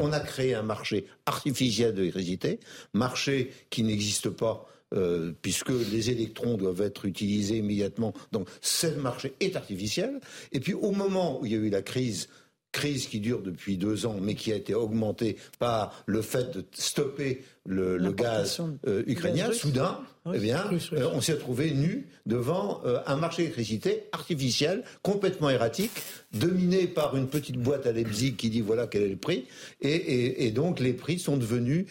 On 0.00 0.12
a 0.12 0.20
créé 0.20 0.54
un 0.54 0.62
marché 0.62 1.06
artificiel 1.26 1.94
de 1.94 2.00
l'électricité, 2.00 2.58
marché 2.94 3.52
qui 3.70 3.82
n'existe 3.82 4.30
pas. 4.30 4.66
euh, 4.92 5.32
puisque 5.40 5.70
les 5.70 6.10
électrons 6.10 6.56
doivent 6.56 6.80
être 6.80 7.04
utilisés 7.04 7.58
immédiatement. 7.58 8.12
Donc, 8.32 8.48
ce 8.60 8.88
marché 8.88 9.34
est 9.38 9.54
artificiel. 9.54 10.20
Et 10.50 10.58
puis, 10.58 10.74
au 10.74 10.90
moment 10.90 11.40
où 11.40 11.46
il 11.46 11.52
y 11.52 11.54
a 11.54 11.58
eu 11.58 11.70
la 11.70 11.82
crise, 11.82 12.28
crise 12.72 13.06
qui 13.06 13.20
dure 13.20 13.42
depuis 13.42 13.76
deux 13.76 14.06
ans, 14.06 14.16
mais 14.20 14.34
qui 14.34 14.52
a 14.52 14.56
été 14.56 14.74
augmentée 14.74 15.36
par 15.60 16.02
le 16.06 16.22
fait 16.22 16.50
de 16.52 16.64
stopper 16.72 17.44
le, 17.66 17.98
le 17.98 18.12
gaz 18.12 18.60
euh, 18.86 19.02
ukrainien, 19.06 19.48
gaz 19.48 19.56
soudain, 19.58 20.00
Oui, 20.24 20.36
eh 20.36 20.40
bien, 20.40 20.62
russe, 20.62 20.88
russe. 20.90 21.00
euh, 21.00 21.08
on 21.12 21.20
s'est 21.20 21.34
retrouvé 21.34 21.72
nu 21.72 22.08
devant 22.26 22.80
euh, 22.84 23.00
un 23.06 23.16
marché 23.16 23.42
d'électricité 23.42 24.04
artificiel, 24.12 24.82
complètement 25.02 25.50
erratique, 25.50 25.92
dominé 26.32 26.86
par 26.86 27.16
une 27.16 27.28
petite 27.28 27.58
boîte 27.58 27.86
à 27.86 27.92
Leipzig 27.92 28.36
qui 28.36 28.48
dit 28.50 28.60
voilà 28.62 28.86
quel 28.86 29.02
est 29.02 29.08
le 29.08 29.16
prix, 29.16 29.46
et, 29.80 29.90
et- 29.94 30.46
et 30.46 30.50
donc 30.52 30.80
les 30.80 30.94
prix 30.94 31.18
sont 31.18 31.36
devenus 31.36 31.86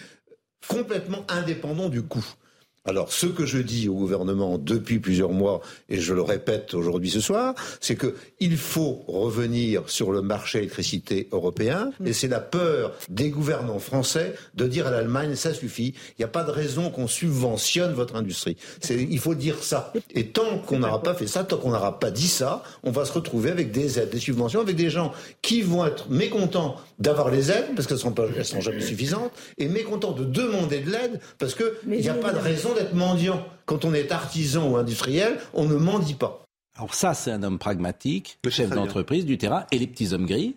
complètement 0.67 1.23
indépendants 1.29 1.89
du 1.89 2.01
coût. 2.01 2.25
Alors, 2.89 3.13
ce 3.13 3.27
que 3.27 3.46
je 3.46 3.60
dis 3.60 3.88
au 3.88 3.93
gouvernement 3.93 4.58
depuis 4.58 4.98
plusieurs 4.98 5.31
mois, 5.31 5.62
et 5.89 6.00
je 6.00 6.12
le 6.15 6.24
répète 6.24 6.74
aujourd'hui 6.74 7.12
ce 7.12 7.19
soir, 7.22 7.53
c'est 7.79 7.96
que 7.96 8.15
il 8.39 8.58
faut 8.58 9.03
revenir 9.08 9.84
sur 9.89 10.12
le 10.12 10.24
marché 10.24 10.58
électricité 10.58 11.27
européen, 11.31 11.91
et 12.03 12.13
c'est 12.13 12.27
la 12.27 12.39
peur 12.39 12.93
des 13.08 13.29
gouvernants 13.29 13.77
français 13.77 14.34
de 14.55 14.65
dire 14.65 14.88
à 14.88 14.91
l'Allemagne, 14.91 15.36
ça 15.36 15.53
suffit, 15.53 15.93
il 16.17 16.19
n'y 16.22 16.25
a 16.25 16.29
pas 16.29 16.43
de 16.43 16.50
raison 16.50 16.89
qu'on 16.89 17.08
subventionne 17.08 17.93
votre 17.93 18.15
industrie. 18.15 18.58
Il 18.89 19.19
faut 19.19 19.36
dire 19.36 19.62
ça. 19.62 19.93
Et 20.15 20.27
tant 20.27 20.58
qu'on 20.58 20.79
n'aura 20.79 21.03
pas 21.03 21.13
fait 21.13 21.27
ça, 21.27 21.43
tant 21.43 21.58
qu'on 21.58 21.69
n'aura 21.72 22.00
pas 22.00 22.10
dit 22.10 22.27
ça, 22.27 22.63
on 22.81 22.89
va 22.89 23.05
se 23.05 23.12
retrouver 23.13 23.51
avec 23.51 23.72
des 23.72 24.00
aides, 24.00 24.10
des 24.10 24.19
subventions, 24.19 24.62
avec 24.62 24.75
des 24.75 24.89
gens 24.89 25.13
qui 25.43 25.62
vont 25.62 25.86
être 25.86 26.10
mécontents 26.10 26.75
d'avoir 26.98 27.29
les 27.29 27.51
aides, 27.51 27.67
parce 27.75 27.88
qu'elles 27.88 27.98
ne 27.98 28.01
sont, 28.01 28.12
pas- 28.13 28.25
elles 28.36 28.46
sont 28.46 28.62
jamais 28.62 28.81
suffisantes, 28.81 29.31
et 29.60 29.67
mécontents 29.67 30.12
de 30.13 30.24
demander 30.25 30.79
de 30.79 30.89
l'aide, 30.89 31.19
parce 31.38 31.53
qu'il 31.53 31.67
n'y 32.00 32.10
a 32.10 32.13
pas 32.15 32.31
de 32.34 32.39
raison 32.39 32.74
d'être 32.79 32.93
mendiant. 32.93 33.43
Quand 33.65 33.86
on 33.86 33.93
est 33.93 34.12
artisan 34.12 34.67
ou 34.69 34.77
industriel, 34.77 35.39
on 35.53 35.65
ne 35.65 35.75
mendie 35.75 36.15
pas. 36.15 36.41
Alors 36.77 36.93
ça, 36.95 37.13
c'est 37.13 37.31
un 37.31 37.43
homme 37.43 37.59
pragmatique, 37.59 38.39
C'est 38.45 38.51
chef 38.51 38.69
d'entreprise 38.69 39.25
du 39.25 39.38
terrain, 39.38 39.65
et 39.71 39.77
les 39.77 39.86
petits 39.88 40.13
hommes 40.13 40.25
gris 40.25 40.55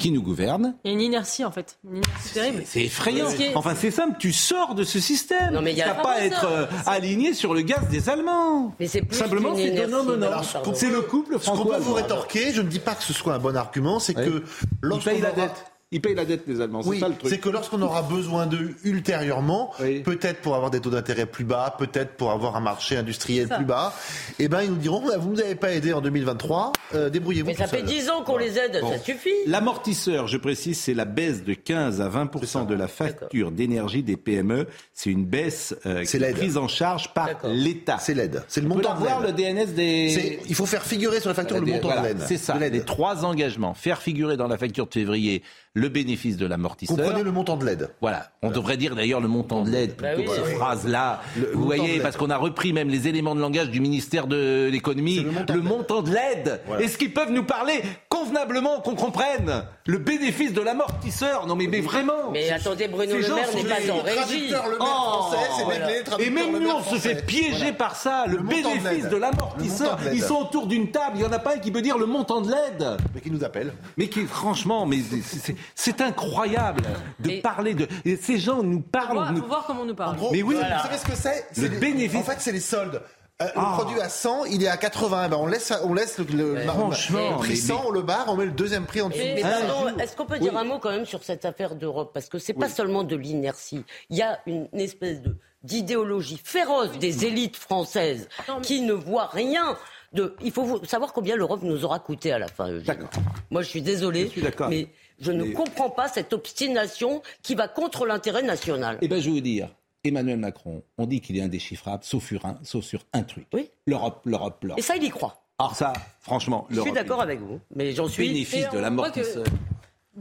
qui 0.00 0.10
nous 0.10 0.22
gouvernent. 0.22 0.74
Il 0.84 0.88
y 0.88 0.90
a 0.90 0.94
une 0.94 1.00
inertie 1.00 1.42
en 1.44 1.50
fait, 1.50 1.78
une 1.84 1.96
inertie 1.96 2.32
terrible. 2.34 2.62
C'est 2.66 2.82
effrayant. 2.84 3.30
Ce 3.30 3.36
qui 3.36 3.42
est- 3.44 3.54
Enfin, 3.56 3.74
c'est 3.74 3.90
simple, 3.90 4.16
tu 4.18 4.30
sors 4.32 4.74
de 4.74 4.84
ce 4.84 5.00
système. 5.00 5.54
Non, 5.54 5.62
mais 5.62 5.72
il 5.72 5.80
a- 5.82 5.94
pas 5.94 6.16
à 6.16 6.20
être 6.20 6.40
ça, 6.42 6.50
euh, 6.50 6.66
aligné 6.86 7.32
sur 7.34 7.54
le 7.54 7.62
gaz 7.62 7.88
des 7.88 8.08
Allemands. 8.10 8.74
Mais 8.78 8.86
c'est 8.88 9.00
plus 9.02 9.16
Simplement, 9.16 9.54
c'est 9.56 9.68
inertie. 9.68 9.90
non, 9.90 10.04
non, 10.04 10.16
non. 10.18 10.26
Alors, 10.26 10.46
pardon. 10.52 10.72
C'est 10.74 10.90
le 10.90 11.00
couple 11.00 11.38
Ce 11.40 11.48
qu'on 11.50 11.64
peut 11.64 11.78
vous 11.78 11.94
rétorquer, 11.94 12.52
je 12.52 12.60
ne 12.62 12.68
dis 12.68 12.78
pas 12.78 12.94
que 12.94 13.02
ce 13.02 13.12
soit 13.14 13.34
un 13.34 13.38
bon 13.38 13.56
argument, 13.56 13.98
c'est 13.98 14.16
Oui. 14.18 14.24
que 14.26 14.42
lorsqu'on 14.82 15.10
aura- 15.18 15.32
dette. 15.32 15.64
Ils 15.92 16.00
payent 16.00 16.16
la 16.16 16.24
dette, 16.24 16.42
les 16.48 16.60
Allemands. 16.60 16.82
C'est 16.82 16.88
Oui, 16.88 16.98
ça 16.98 17.08
le 17.08 17.14
truc. 17.14 17.30
c'est 17.30 17.38
que 17.38 17.48
lorsqu'on 17.48 17.80
aura 17.80 18.02
besoin 18.02 18.46
d'eux 18.46 18.74
ultérieurement, 18.82 19.72
Oui. 19.80 20.00
peut-être 20.00 20.40
pour 20.40 20.56
avoir 20.56 20.72
des 20.72 20.80
taux 20.80 20.90
d'intérêt 20.90 21.26
plus 21.26 21.44
bas, 21.44 21.76
peut-être 21.78 22.14
pour 22.16 22.32
avoir 22.32 22.56
un 22.56 22.60
marché 22.60 22.96
industriel 22.96 23.46
Ça. 23.46 23.54
plus 23.56 23.64
bas, 23.64 23.94
eh 24.40 24.48
ben 24.48 24.62
ils 24.62 24.70
nous 24.70 24.76
diront 24.78 25.00
bah, 25.06 25.16
vous 25.16 25.28
ne 25.30 25.34
nous 25.36 25.40
avez 25.40 25.54
pas 25.54 25.72
aidé 25.72 25.92
en 25.92 26.00
2023, 26.00 26.72
euh, 26.96 27.08
débrouillez-vous. 27.08 27.46
Mais 27.46 27.54
ça 27.54 27.68
fait 27.68 27.78
seul. 27.78 27.86
10 27.86 28.10
ans 28.10 28.22
qu'on 28.24 28.36
les 28.36 28.58
aide, 28.58 28.80
Bon. 28.80 28.90
ça 28.90 28.98
suffit. 28.98 29.30
L'amortisseur, 29.46 30.26
je 30.26 30.38
précise, 30.38 30.76
c'est 30.76 30.92
la 30.92 31.04
baisse 31.04 31.44
de 31.44 31.54
15 31.54 32.00
à 32.00 32.08
20 32.08 32.66
de 32.66 32.74
la 32.74 32.88
facture 32.88 33.52
d'énergie 33.52 34.02
des 34.02 34.16
PME. 34.16 34.66
C'est 34.92 35.10
une 35.10 35.24
baisse 35.24 35.76
euh, 35.86 36.00
qui 36.00 36.06
C'est 36.08 36.20
est 36.20 36.32
prise 36.32 36.56
en 36.56 36.66
charge 36.66 37.14
par 37.14 37.28
l'État. 37.44 37.98
C'est 38.00 38.14
l'aide, 38.14 38.42
c'est 38.48 38.60
le 38.60 38.66
On 38.66 38.70
peut 38.70 38.76
montant 38.78 38.94
de 39.00 39.06
avoir 39.06 39.20
le. 39.20 39.30
DNS 39.30 39.66
des. 39.74 40.08
C'est- 40.10 40.38
Il 40.48 40.54
faut 40.56 40.66
faire 40.66 40.82
figurer 40.82 41.20
sur 41.20 41.28
la 41.30 41.34
facture 41.34 41.60
le 41.60 41.64
Des- 41.64 41.72
montant 41.72 41.88
voilà, 41.88 42.02
de 42.02 42.06
l'aide. 42.08 42.24
C'est 42.26 42.38
ça. 42.38 42.54
de. 42.58 42.64
Les 42.64 42.80
trois 42.80 43.24
engagements. 43.24 43.72
Faire 43.74 44.02
figurer 44.02 44.36
dans 44.36 44.48
la 44.48 44.58
facture 44.58 44.86
de 44.88 44.92
février 44.92 45.44
le 45.76 45.90
bénéfice 45.90 46.38
de 46.38 46.46
l'amortisseur. 46.46 46.96
Comprenez 46.96 47.22
le 47.22 47.30
montant 47.32 47.56
de 47.58 47.66
l'aide. 47.66 47.90
Voilà. 48.00 48.30
On 48.42 48.50
devrait 48.50 48.78
dire 48.78 48.96
d'ailleurs 48.96 49.20
le 49.20 49.28
montant 49.28 49.62
de 49.62 49.68
l'aide 49.68 49.94
Bah 50.00 50.14
plutôt 50.14 50.30
oui. 50.32 50.38
que 50.38 50.42
ces 50.46 50.52
Oui. 50.52 50.58
phrases-là. 50.58 51.20
Le- 51.36 51.42
le 51.42 51.52
Vous 51.52 51.64
voyez, 51.66 52.00
parce 52.00 52.16
qu'on 52.16 52.30
a 52.30 52.36
repris 52.38 52.72
même 52.72 52.88
les 52.88 53.08
éléments 53.08 53.34
de 53.34 53.40
langage 53.42 53.68
du 53.68 53.80
ministère 53.80 54.26
de 54.26 54.70
l'économie. 54.72 55.20
Le 55.20 55.30
montant 55.30 55.40
Le 55.40 55.44
de 55.46 55.52
l'aide. 55.52 55.64
montant 55.76 56.02
de 56.02 56.10
l'aide. 56.10 56.60
Voilà. 56.66 56.82
Est-ce 56.82 56.96
qu'ils 56.96 57.12
peuvent 57.12 57.30
nous 57.30 57.44
parler 57.44 57.82
convenablement, 58.08 58.80
qu'on 58.80 58.94
comprenne 58.94 59.64
le 59.86 59.98
bénéfice 59.98 60.54
de 60.54 60.62
l'amortisseur? 60.62 61.46
Non 61.46 61.56
mais, 61.56 61.66
mais 61.66 61.80
vraiment. 61.80 62.30
Mais 62.32 62.50
attendez, 62.50 62.88
Bruno 62.88 63.12
Le 63.14 63.20
Maire 63.20 63.54
n'est 63.54 63.64
pas 63.64 63.92
en 63.92 64.02
régie. 64.02 64.16
traducteur 64.48 64.68
le 64.68 64.76
Oh, 64.80 64.84
français, 64.84 65.36
c'est 65.58 65.64
voilà. 65.64 65.86
les 66.18 66.24
Et 66.24 66.30
même 66.30 66.58
nous, 66.58 66.70
on 66.70 66.82
se 66.82 66.94
fait 66.96 67.26
piéger 67.26 67.50
Voilà. 67.58 67.72
par 67.74 67.96
ça, 67.96 68.24
le, 68.26 68.38
Le 68.38 68.42
bénéfice 68.44 69.08
de 69.10 69.16
l'amortisseur. 69.16 69.98
Ils 70.12 70.22
sont 70.22 70.36
autour 70.40 70.66
d'une 70.68 70.90
table, 70.90 71.16
il 71.16 71.20
n'y 71.20 71.26
en 71.26 71.32
a 71.32 71.38
pas 71.38 71.56
un 71.56 71.58
qui 71.58 71.70
peut 71.70 71.82
dire 71.82 71.98
le 71.98 72.06
montant 72.06 72.40
de 72.40 72.50
l'aide. 72.50 72.96
Mais 73.14 73.20
qui 73.20 73.30
nous 73.30 73.44
appelle 73.44 73.74
Mais 73.98 74.08
qui, 74.08 74.20
franchement, 74.24 74.86
mais 74.86 74.98
c'est- 75.22 75.54
c'est- 75.74 76.00
incroyable 76.00 76.82
de 77.20 77.30
Et- 77.30 77.40
parler 77.40 77.74
de. 77.74 77.88
et 78.04 78.16
ces 78.16 78.38
gens 78.38 78.62
nous 78.62 78.78
Il 78.78 78.82
parlent. 78.82 79.26
faut 79.28 79.32
nous- 79.40 79.46
voir 79.46 79.64
comment 79.66 79.82
on 79.82 79.86
nous 79.86 79.92
En 79.92 79.96
parle. 79.96 80.16
gros, 80.16 80.30
Mais 80.32 80.42
oui. 80.42 80.54
vous 80.54 80.60
savez 80.60 80.98
ce 80.98 81.04
que 81.06 81.16
c'est 81.16 81.46
C'est 81.52 81.62
Le 81.62 81.68
les- 81.68 81.78
bénéfice. 81.78 82.20
En 82.20 82.22
fait, 82.22 82.36
c'est 82.40 82.52
les 82.52 82.60
soldes. 82.60 83.02
Euh, 83.42 83.44
le 83.44 83.50
Ah. 83.56 83.72
produit 83.78 84.00
à 84.00 84.08
100, 84.08 84.44
il 84.46 84.62
est 84.62 84.68
à 84.68 84.76
80. 84.78 85.28
Ben, 85.28 85.36
on 85.36 85.46
laisse, 85.46 85.70
on 85.84 85.92
laisse 85.92 86.16
le, 86.18 86.24
le, 86.24 86.54
le 86.54 87.36
prix 87.38 87.48
mais- 87.50 87.56
100, 87.56 87.82
on 87.86 87.90
le 87.90 88.00
barre, 88.00 88.24
on 88.28 88.36
met 88.36 88.46
le 88.46 88.50
deuxième 88.52 88.86
prix 88.86 89.02
en 89.02 89.08
dessous. 89.10 89.20
Mais, 89.22 89.34
mais 89.36 89.42
pardon, 89.42 89.88
jour. 89.90 90.00
est-ce 90.00 90.16
qu'on 90.16 90.24
peut 90.24 90.38
dire 90.38 90.52
Oui. 90.54 90.58
un 90.58 90.64
mot 90.64 90.78
quand 90.78 90.90
même 90.90 91.04
sur 91.04 91.22
cette 91.22 91.44
affaire 91.44 91.74
d'Europe? 91.74 92.12
Parce 92.14 92.28
que 92.30 92.38
c'est 92.38 92.54
pas 92.54 92.68
seulement 92.70 93.04
de 93.04 93.14
l'inertie. 93.16 93.84
Il 94.08 94.16
y 94.16 94.22
a 94.22 94.38
une 94.46 94.68
espèce 94.74 95.20
de 95.22 95.36
d'idéologie 95.64 96.40
féroce 96.42 96.92
des 96.98 97.24
élites 97.26 97.56
françaises 97.56 98.28
qui 98.62 98.80
ne 98.82 98.92
voient 98.92 99.26
rien. 99.32 99.76
De... 100.12 100.34
Il 100.40 100.52
faut 100.52 100.80
savoir 100.86 101.12
combien 101.12 101.34
l'Europe 101.36 101.60
nous 101.62 101.84
aura 101.84 101.98
coûté 101.98 102.32
à 102.32 102.38
la 102.38 102.46
fin. 102.48 102.70
D'accord. 102.86 103.10
Moi, 103.50 103.62
je 103.62 103.68
suis 103.68 103.82
désolé, 103.82 104.30
mais 104.70 104.88
je 105.18 105.32
ne 105.32 105.44
comprends 105.52 105.90
pas 105.90 106.08
cette 106.08 106.32
obstination 106.32 107.22
qui 107.42 107.54
va 107.54 107.68
contre 107.68 108.06
l'intérêt 108.06 108.42
national. 108.42 108.98
Eh 109.00 109.08
bien, 109.08 109.18
je 109.18 109.26
vais 109.26 109.30
vous 109.30 109.40
dire, 109.40 109.68
Emmanuel 110.04 110.38
Macron, 110.38 110.82
on 110.98 111.06
dit 111.06 111.20
qu'il 111.20 111.36
est 111.36 111.42
indéchiffrable, 111.42 112.04
sauf 112.04 112.26
sur 112.26 112.44
un, 112.46 112.58
sauf 112.62 112.84
sur 112.84 113.00
un 113.12 113.22
truc. 113.22 113.46
Oui. 113.52 113.70
L'Europe, 113.86 114.22
l'Europe, 114.24 114.62
l'Europe. 114.62 114.78
Et 114.78 114.82
ça, 114.82 114.96
il 114.96 115.04
y 115.04 115.10
croit. 115.10 115.42
Alors 115.58 115.74
ça, 115.74 115.94
franchement, 116.20 116.66
je 116.68 116.80
suis 116.82 116.92
d'accord 116.92 117.22
avec 117.22 117.40
vous, 117.40 117.60
mais 117.74 117.92
j'en 117.92 118.08
suis. 118.08 118.28
Bénéfice 118.28 118.68
de 118.70 118.78
l'amortisseur. 118.78 119.44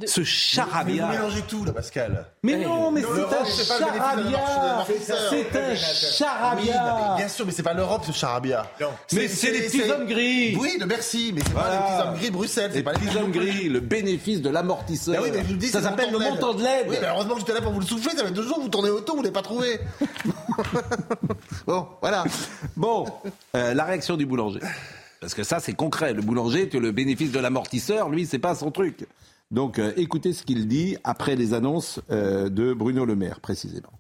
Ce 0.05 0.23
charabia. 0.23 1.05
Vous 1.05 1.11
mélangez 1.11 1.41
tout, 1.43 1.63
là, 1.63 1.71
Pascal. 1.71 2.25
Mais 2.43 2.57
non, 2.57 2.91
mais 2.91 3.01
c'est 3.01 3.79
un 3.79 3.79
charabia. 3.79 4.85
C'est 5.01 5.55
un 5.55 5.75
charabia. 5.75 7.15
bien 7.17 7.27
sûr, 7.29 7.45
mais 7.45 7.51
c'est 7.51 7.63
pas 7.63 7.73
l'Europe, 7.73 8.03
ce 8.05 8.11
charabia. 8.11 8.65
Mais 9.13 9.27
c'est 9.27 9.51
les 9.51 9.61
petits 9.61 9.89
hommes 9.89 10.05
gris. 10.05 10.55
Oui, 10.59 10.77
le 10.79 10.85
merci, 10.85 11.31
mais 11.33 11.41
c'est 11.45 11.53
pas 11.53 11.71
les 11.71 11.77
petits 11.77 12.07
hommes 12.07 12.15
gris 12.15 12.27
de 12.27 12.33
Bruxelles. 12.33 12.71
Les 12.73 12.83
petits 12.83 13.17
hommes 13.17 13.31
gris, 13.31 13.69
le 13.69 13.79
bénéfice 13.79 14.41
de 14.41 14.49
l'amortisseur. 14.49 15.21
oui, 15.23 15.29
mais 15.33 15.43
je 15.43 15.47
vous 15.47 15.55
dis, 15.55 15.69
ça 15.69 15.81
s'appelle 15.81 16.11
le 16.11 16.19
montant 16.19 16.53
de 16.53 16.63
l'aide. 16.63 16.87
Oui, 16.89 16.97
mais 16.99 17.07
heureusement 17.07 17.35
que 17.35 17.39
j'étais 17.41 17.53
là 17.53 17.61
pour 17.61 17.71
vous 17.71 17.79
le 17.79 17.85
souffler. 17.85 18.17
Ça 18.17 18.25
fait 18.25 18.31
deux 18.31 18.43
jours, 18.47 18.59
vous 18.59 18.69
tournez 18.69 18.89
autour, 18.89 19.15
vous 19.15 19.21
l'avez 19.21 19.33
pas 19.33 19.41
trouvé. 19.41 19.79
bon, 21.67 21.87
voilà. 22.01 22.25
Bon, 22.75 23.05
euh, 23.55 23.73
la 23.73 23.85
réaction 23.85 24.17
du 24.17 24.25
boulanger. 24.25 24.59
Parce 25.21 25.33
que 25.33 25.43
ça, 25.43 25.59
c'est 25.59 25.73
concret. 25.73 26.13
Le 26.13 26.21
boulanger, 26.21 26.69
tu 26.69 26.79
le 26.79 26.91
bénéfice 26.91 27.31
de 27.31 27.39
l'amortisseur, 27.39 28.09
lui, 28.09 28.25
c'est 28.25 28.39
pas 28.39 28.55
son 28.55 28.71
truc. 28.71 29.07
Donc 29.51 29.77
euh, 29.77 29.93
écoutez 29.95 30.33
ce 30.33 30.43
qu'il 30.43 30.67
dit 30.67 30.97
après 31.03 31.35
les 31.35 31.53
annonces 31.53 31.99
euh, 32.09 32.49
de 32.49 32.73
Bruno 32.73 33.05
Le 33.05 33.15
Maire, 33.15 33.39
précisément. 33.39 33.91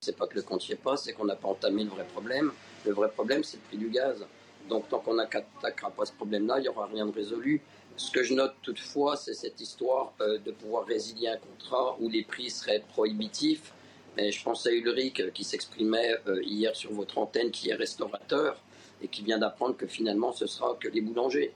C'est 0.00 0.16
pas 0.16 0.26
que 0.26 0.34
le 0.34 0.42
compte 0.42 0.66
n'y 0.66 0.74
est 0.74 0.82
pas, 0.82 0.96
c'est 0.96 1.12
qu'on 1.12 1.26
n'a 1.26 1.36
pas 1.36 1.48
entamé 1.48 1.84
le 1.84 1.90
vrai 1.90 2.04
problème. 2.04 2.50
Le 2.86 2.92
vrai 2.92 3.10
problème, 3.10 3.44
c'est 3.44 3.58
le 3.58 3.62
prix 3.64 3.76
du 3.76 3.90
gaz. 3.90 4.24
Donc 4.68 4.88
tant 4.88 4.98
qu'on 5.00 5.14
n'attaquera 5.14 5.90
pas 5.90 6.06
ce 6.06 6.12
problème-là, 6.12 6.58
il 6.58 6.62
n'y 6.62 6.68
aura 6.68 6.86
rien 6.86 7.06
de 7.06 7.12
résolu. 7.12 7.60
Ce 7.96 8.10
que 8.10 8.22
je 8.22 8.32
note 8.32 8.54
toutefois, 8.62 9.16
c'est 9.16 9.34
cette 9.34 9.60
histoire 9.60 10.14
euh, 10.22 10.38
de 10.38 10.50
pouvoir 10.50 10.86
résilier 10.86 11.28
un 11.28 11.36
contrat 11.36 11.96
où 12.00 12.08
les 12.08 12.24
prix 12.24 12.48
seraient 12.48 12.82
prohibitifs. 12.88 13.72
Mais 14.16 14.32
je 14.32 14.42
pense 14.42 14.66
à 14.66 14.72
Ulrich 14.72 15.32
qui 15.32 15.44
s'exprimait 15.44 16.14
hier 16.42 16.76
sur 16.76 16.92
votre 16.92 17.16
antenne, 17.16 17.50
qui 17.50 17.70
est 17.70 17.74
restaurateur 17.74 18.60
et 19.00 19.08
qui 19.08 19.22
vient 19.22 19.38
d'apprendre 19.38 19.74
que 19.74 19.86
finalement 19.86 20.32
ce 20.32 20.46
sera 20.46 20.76
que 20.78 20.88
les 20.88 21.00
boulangers. 21.00 21.54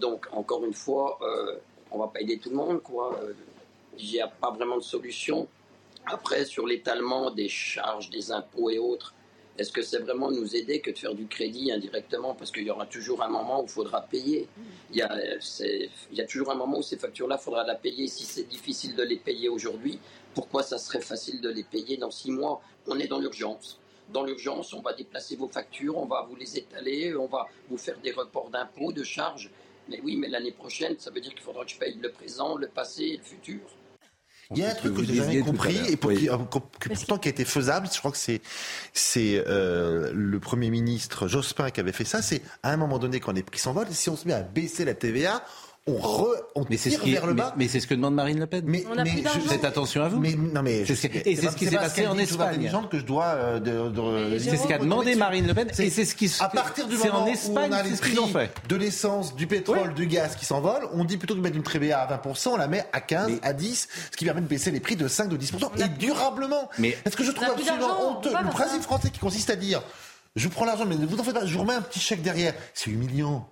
Donc 0.00 0.26
encore 0.32 0.64
une 0.64 0.72
fois, 0.72 1.20
on 1.92 1.98
va 1.98 2.08
pas 2.08 2.20
aider 2.20 2.38
tout 2.38 2.50
le 2.50 2.56
monde, 2.56 2.82
quoi. 2.82 3.20
Il 3.98 4.10
n'y 4.10 4.20
a 4.20 4.28
pas 4.28 4.50
vraiment 4.50 4.76
de 4.76 4.82
solution. 4.82 5.46
Après, 6.06 6.44
sur 6.44 6.66
l'étalement 6.66 7.30
des 7.30 7.48
charges, 7.48 8.10
des 8.10 8.32
impôts 8.32 8.70
et 8.70 8.78
autres, 8.78 9.14
est-ce 9.58 9.70
que 9.70 9.82
c'est 9.82 9.98
vraiment 9.98 10.30
nous 10.30 10.56
aider 10.56 10.80
que 10.80 10.90
de 10.90 10.98
faire 10.98 11.14
du 11.14 11.26
crédit 11.26 11.70
indirectement? 11.70 12.34
Parce 12.34 12.50
qu'il 12.50 12.64
y 12.64 12.70
aura 12.70 12.86
toujours 12.86 13.22
un 13.22 13.28
moment 13.28 13.60
où 13.60 13.64
il 13.64 13.70
faudra 13.70 14.00
payer. 14.00 14.48
Il 14.90 14.96
y, 14.96 15.02
a, 15.02 15.14
il 16.10 16.16
y 16.16 16.20
a 16.22 16.26
toujours 16.26 16.50
un 16.50 16.54
moment 16.54 16.78
où 16.78 16.82
ces 16.82 16.96
factures-là, 16.96 17.36
il 17.38 17.44
faudra 17.44 17.62
la 17.64 17.74
payer. 17.74 18.08
Si 18.08 18.24
c'est 18.24 18.48
difficile 18.48 18.96
de 18.96 19.02
les 19.02 19.18
payer 19.18 19.50
aujourd'hui, 19.50 19.98
pourquoi 20.34 20.62
ça 20.62 20.78
serait 20.78 21.02
facile 21.02 21.42
de 21.42 21.50
les 21.50 21.64
payer 21.64 21.98
dans 21.98 22.10
six 22.10 22.30
mois? 22.30 22.62
On 22.86 22.98
est 22.98 23.08
dans 23.08 23.18
l'urgence. 23.18 23.78
Dans 24.08 24.24
l'urgence, 24.24 24.72
on 24.72 24.80
va 24.80 24.94
déplacer 24.94 25.36
vos 25.36 25.48
factures, 25.48 25.96
on 25.98 26.06
va 26.06 26.26
vous 26.28 26.34
les 26.36 26.58
étaler, 26.58 27.14
on 27.14 27.26
va 27.26 27.46
vous 27.68 27.78
faire 27.78 27.98
des 27.98 28.10
reports 28.10 28.48
d'impôts, 28.50 28.92
de 28.92 29.04
charges. 29.04 29.50
Mais 29.92 30.00
oui, 30.02 30.16
mais 30.16 30.28
l'année 30.28 30.52
prochaine, 30.52 30.96
ça 30.98 31.10
veut 31.10 31.20
dire 31.20 31.32
qu'il 31.32 31.42
faudra 31.42 31.64
que 31.64 31.70
je 31.70 31.76
paye 31.76 31.98
le 32.00 32.10
présent, 32.10 32.56
le 32.56 32.68
passé 32.68 33.02
et 33.04 33.16
le 33.18 33.22
futur. 33.22 33.60
Il 34.50 34.58
y 34.58 34.64
a 34.64 34.70
un 34.70 34.74
truc 34.74 34.94
que, 34.94 35.04
je 35.04 35.12
n'ai 35.12 35.16
jamais 35.16 35.40
compris 35.40 35.78
et 35.88 35.96
pour 35.96 36.12
qui, 36.12 36.28
pourtant 36.28 37.16
qui 37.16 37.28
a 37.28 37.30
été 37.30 37.44
faisable, 37.44 37.88
je 37.92 37.98
crois 37.98 38.10
que 38.10 38.18
c'est 38.18 38.42
c'est 38.92 39.42
euh, 39.46 40.10
le 40.12 40.40
Premier 40.40 40.68
ministre 40.70 41.26
Jospin 41.26 41.70
qui 41.70 41.80
avait 41.80 41.92
fait 41.92 42.04
ça, 42.04 42.20
c'est 42.20 42.42
à 42.62 42.70
un 42.70 42.76
moment 42.76 42.98
donné 42.98 43.20
quand 43.20 43.32
les 43.32 43.42
prix 43.42 43.58
s'envolent, 43.58 43.90
si 43.90 44.10
on 44.10 44.16
se 44.16 44.26
met 44.26 44.34
à 44.34 44.42
baisser 44.42 44.84
la 44.84 44.94
TVA, 44.94 45.42
on, 45.88 45.94
re, 45.94 46.36
on 46.54 46.64
mais 46.70 46.76
tire 46.76 46.92
ce 46.92 46.98
qui, 46.98 47.12
vers 47.12 47.26
le 47.26 47.34
bas. 47.34 47.54
Mais, 47.56 47.66
c'est 47.66 47.80
ce 47.80 47.88
que 47.88 47.94
demande 47.94 48.14
Marine 48.14 48.38
Le 48.38 48.46
Pen. 48.46 48.62
Mais, 48.66 48.84
on 48.88 48.96
a 48.96 49.02
mais 49.02 49.22
plus 49.22 49.40
faites 49.40 49.64
attention 49.64 50.02
à 50.02 50.08
vous. 50.08 50.20
Mais, 50.20 50.34
non, 50.34 50.62
mais 50.62 50.84
c'est 50.84 50.94
ce, 50.94 51.06
et 51.08 51.34
c'est 51.36 51.48
ce 51.48 51.56
qui 51.56 51.66
s'est 51.66 51.76
passé 51.76 52.06
en 52.06 52.16
Espagne. 52.18 52.70
que 52.90 52.98
je 52.98 53.04
dois. 53.04 53.24
Euh, 53.24 53.58
de, 53.58 53.90
de, 53.90 54.38
c'est 54.38 54.56
ce 54.56 54.68
qu'a 54.68 54.78
demandé 54.78 55.16
Marine 55.16 55.46
Le 55.46 55.54
Pen. 55.54 55.68
Et 55.78 55.90
c'est 55.90 56.04
ce 56.04 56.14
qui 56.14 56.32
à 56.40 56.48
partir 56.48 56.86
du 56.86 56.96
moment 56.96 57.24
en 57.24 57.26
Espagne, 57.26 57.70
où 57.70 57.74
on 57.74 57.76
a 57.76 57.82
les 57.82 57.96
prix 57.96 58.16
fait. 58.32 58.52
de 58.68 58.76
l'essence, 58.76 59.34
du 59.34 59.46
pétrole, 59.46 59.94
du 59.94 60.06
gaz 60.06 60.36
qui 60.36 60.44
s'envolent, 60.44 60.88
on 60.92 61.04
dit 61.04 61.16
plutôt 61.16 61.34
que 61.34 61.38
de 61.38 61.42
mettre 61.42 61.56
une 61.56 61.62
TVA 61.62 62.00
à 62.00 62.16
20%, 62.16 62.50
on 62.50 62.56
la 62.56 62.68
met 62.68 62.84
à 62.92 63.00
15, 63.00 63.40
à 63.42 63.52
10, 63.52 63.88
ce 64.10 64.16
qui 64.16 64.24
permet 64.24 64.40
de 64.40 64.46
baisser 64.46 64.70
les 64.70 64.80
prix 64.80 64.96
de 64.96 65.08
5, 65.08 65.28
de 65.28 65.36
10% 65.36 65.84
et 65.84 65.88
durablement. 65.98 66.70
Mais 66.78 66.96
est-ce 67.04 67.16
que 67.16 67.24
je 67.24 67.32
trouve 67.32 67.48
absolument 67.48 68.18
honteux 68.18 68.30
le 68.42 68.50
principe 68.50 68.82
français 68.82 69.10
qui 69.10 69.18
consiste 69.18 69.50
à 69.50 69.56
dire 69.56 69.82
je 70.34 70.48
prends 70.48 70.64
l'argent, 70.64 70.86
mais 70.86 70.96
vous 70.96 71.20
en 71.20 71.24
faites 71.24 71.34
pas, 71.34 71.44
je 71.44 71.52
vous 71.52 71.60
remets 71.60 71.74
un 71.74 71.82
petit 71.82 72.00
chèque 72.00 72.22
derrière. 72.22 72.54
C'est 72.72 72.90
humiliant. 72.90 73.48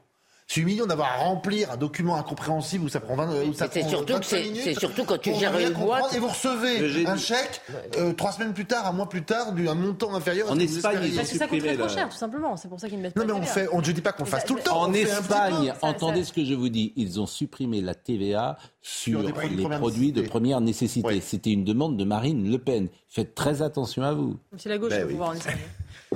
C'est 0.52 0.62
humiliant 0.62 0.84
d'avoir 0.86 1.12
à 1.12 1.16
remplir 1.18 1.70
un 1.70 1.76
document 1.76 2.16
incompréhensible 2.16 2.84
où 2.84 2.88
ça 2.88 2.98
prend 2.98 3.14
20 3.14 3.44
où 3.44 3.52
ça 3.52 3.68
C'est 3.70 3.88
surtout, 3.88 4.18
que 4.18 4.24
c'est 4.24 4.74
surtout 4.74 5.04
quand 5.04 5.16
tu 5.16 5.32
gères 5.32 5.56
une 5.56 5.74
boîte. 5.74 6.12
Et 6.12 6.18
vous 6.18 6.26
recevez 6.26 7.06
un 7.06 7.16
chèque 7.16 7.60
euh, 7.96 8.12
trois 8.14 8.32
semaines 8.32 8.52
plus 8.52 8.64
tard, 8.64 8.84
un 8.88 8.90
mois 8.90 9.08
plus 9.08 9.22
tard, 9.22 9.52
d'un 9.52 9.76
montant 9.76 10.12
inférieur. 10.12 10.50
En 10.50 10.58
Espagne, 10.58 11.02
ils 11.04 11.20
ont 11.20 11.24
ça 11.24 11.46
coûterait 11.46 11.76
trop 11.76 11.88
cher, 11.88 12.08
tout 12.08 12.16
simplement. 12.16 12.56
C'est 12.56 12.66
pour 12.66 12.80
ça 12.80 12.88
qu'ils 12.88 12.98
mettent 12.98 13.14
Non, 13.14 13.26
mais 13.26 13.32
on 13.32 13.42
fait, 13.42 13.68
on, 13.70 13.80
je 13.80 13.92
dis 13.92 14.00
pas 14.00 14.10
qu'on 14.10 14.24
fasse 14.24 14.44
tout 14.44 14.56
le 14.56 14.62
temps. 14.62 14.80
En 14.80 14.92
Espagne, 14.92 15.72
entendez 15.82 16.24
ce 16.24 16.32
que 16.32 16.44
je 16.44 16.54
vous 16.54 16.68
dis, 16.68 16.94
ils 16.96 17.20
ont 17.20 17.26
supprimé 17.26 17.80
la 17.80 17.94
TVA 17.94 18.58
sur, 18.82 19.22
les 19.22 19.32
produits 19.32 20.10
de 20.10 20.22
première 20.22 20.60
nécessité. 20.60 21.20
C'était 21.20 21.52
une 21.52 21.62
demande 21.62 21.96
de 21.96 22.02
Marine 22.02 22.50
Le 22.50 22.58
Pen. 22.58 22.88
Faites 23.08 23.36
très 23.36 23.62
attention 23.62 24.02
à 24.02 24.14
vous. 24.14 24.36
C'est 24.56 24.68
la 24.68 24.78
gauche, 24.78 24.90
ben 24.90 25.06
vous 25.06 25.16
voir 25.16 25.28
en 25.28 25.34
Espagne. 25.34 25.58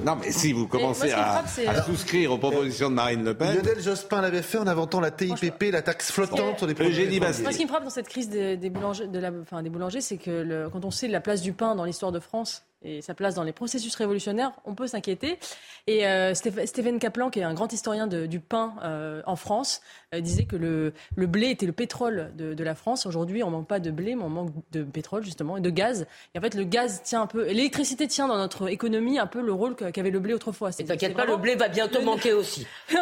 Non, 0.02 0.16
mais 0.16 0.32
si 0.32 0.52
vous 0.52 0.66
commencez 0.66 1.12
à, 1.12 1.44
souscrire 1.84 2.32
aux 2.32 2.38
propositions 2.38 2.90
de 2.90 2.94
Marine 2.94 3.24
Le 3.24 3.34
Pen. 3.34 3.54
Lionel 3.54 3.80
Jospin 3.80 4.20
l'avait 4.20 4.42
fait 4.42 4.58
en 4.58 4.66
inventant 4.66 5.00
la 5.00 5.10
TIPP, 5.10 5.70
la 5.72 5.82
taxe 5.82 6.10
flottante 6.10 6.58
sur 6.58 6.66
les 6.66 6.74
produits. 6.74 7.20
Moi, 7.20 7.32
ce 7.32 7.56
qui 7.56 7.64
me 7.64 7.68
frappe 7.68 7.84
dans 7.84 7.90
cette 7.90 8.08
crise 8.08 8.28
des, 8.28 8.56
boulangers, 8.70 9.06
de 9.06 9.18
la, 9.18 9.30
enfin, 9.42 9.62
des 9.62 9.70
boulangers, 9.70 10.00
c'est 10.00 10.18
que 10.18 10.30
le, 10.30 10.68
quand 10.70 10.84
on 10.84 10.90
sait 10.90 11.08
la 11.08 11.20
place 11.20 11.42
du 11.42 11.52
pain 11.52 11.74
dans 11.74 11.84
l'histoire 11.84 12.12
de 12.12 12.20
France, 12.20 12.64
et 12.84 13.00
sa 13.02 13.14
place 13.14 13.34
dans 13.34 13.42
les 13.42 13.52
processus 13.52 13.94
révolutionnaires, 13.96 14.52
on 14.64 14.74
peut 14.74 14.86
s'inquiéter. 14.86 15.38
Et 15.86 16.06
euh, 16.06 16.34
Stephen 16.34 16.98
Kaplan, 16.98 17.30
qui 17.30 17.40
est 17.40 17.44
un 17.44 17.54
grand 17.54 17.72
historien 17.72 18.06
du 18.06 18.40
pain 18.40 18.74
euh, 18.82 19.22
en 19.26 19.36
France, 19.36 19.80
euh, 19.80 20.03
disait 20.20 20.44
que 20.44 20.56
le, 20.56 20.92
le, 21.16 21.26
blé 21.26 21.50
était 21.50 21.66
le 21.66 21.72
pétrole 21.72 22.32
de, 22.36 22.54
de 22.54 22.64
la 22.64 22.74
France. 22.74 23.06
Aujourd'hui, 23.06 23.42
on 23.42 23.50
manque 23.50 23.66
pas 23.66 23.80
de 23.80 23.90
blé, 23.90 24.14
mais 24.14 24.22
on 24.22 24.28
manque 24.28 24.52
de 24.72 24.82
pétrole 24.82 25.24
justement 25.24 25.56
et 25.56 25.60
de 25.60 25.70
gaz. 25.70 26.06
Et 26.34 26.38
en 26.38 26.42
fait, 26.42 26.54
le 26.54 26.64
gaz 26.64 27.02
tient 27.02 27.22
un 27.22 27.26
peu, 27.26 27.44
l'électricité 27.46 28.06
tient 28.06 28.28
dans 28.28 28.38
notre 28.38 28.68
économie 28.68 29.18
un 29.18 29.26
peu 29.26 29.40
le 29.40 29.52
rôle 29.52 29.74
qu'avait 29.76 30.10
le 30.10 30.20
blé 30.20 30.34
autrefois. 30.34 30.72
T'inquiète 30.72 31.14
pas, 31.14 31.24
le 31.24 31.36
blé 31.36 31.54
va 31.54 31.68
bientôt 31.68 32.02
manquer 32.02 32.32
aussi. 32.32 32.66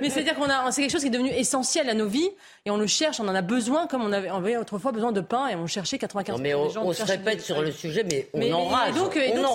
mais 0.00 0.10
c'est-à-dire 0.10 0.34
qu'on 0.34 0.48
a, 0.48 0.70
c'est 0.70 0.82
quelque 0.82 0.90
chose 0.92 1.02
qui 1.02 1.08
est 1.08 1.10
devenu 1.10 1.30
essentiel 1.30 1.88
à 1.88 1.94
nos 1.94 2.06
vies 2.06 2.30
et 2.64 2.70
on 2.70 2.76
le 2.76 2.86
cherche, 2.86 3.20
on 3.20 3.28
en 3.28 3.34
a 3.34 3.42
besoin 3.42 3.86
comme 3.86 4.02
on 4.02 4.12
avait, 4.12 4.30
on 4.30 4.36
avait 4.36 4.56
autrefois 4.56 4.92
besoin 4.92 5.12
de 5.12 5.20
pain 5.20 5.48
et 5.48 5.54
on 5.54 5.66
cherchait 5.66 5.98
95 5.98 6.36
non, 6.36 6.42
mais 6.42 6.54
on, 6.54 6.68
on 6.76 6.92
se 6.92 7.02
répète 7.02 7.40
sur 7.40 7.62
le 7.62 7.70
sujet, 7.70 8.04
mais 8.04 8.28
on 8.34 8.52
en 8.52 8.68
et 9.16 9.32
donc, 9.32 9.52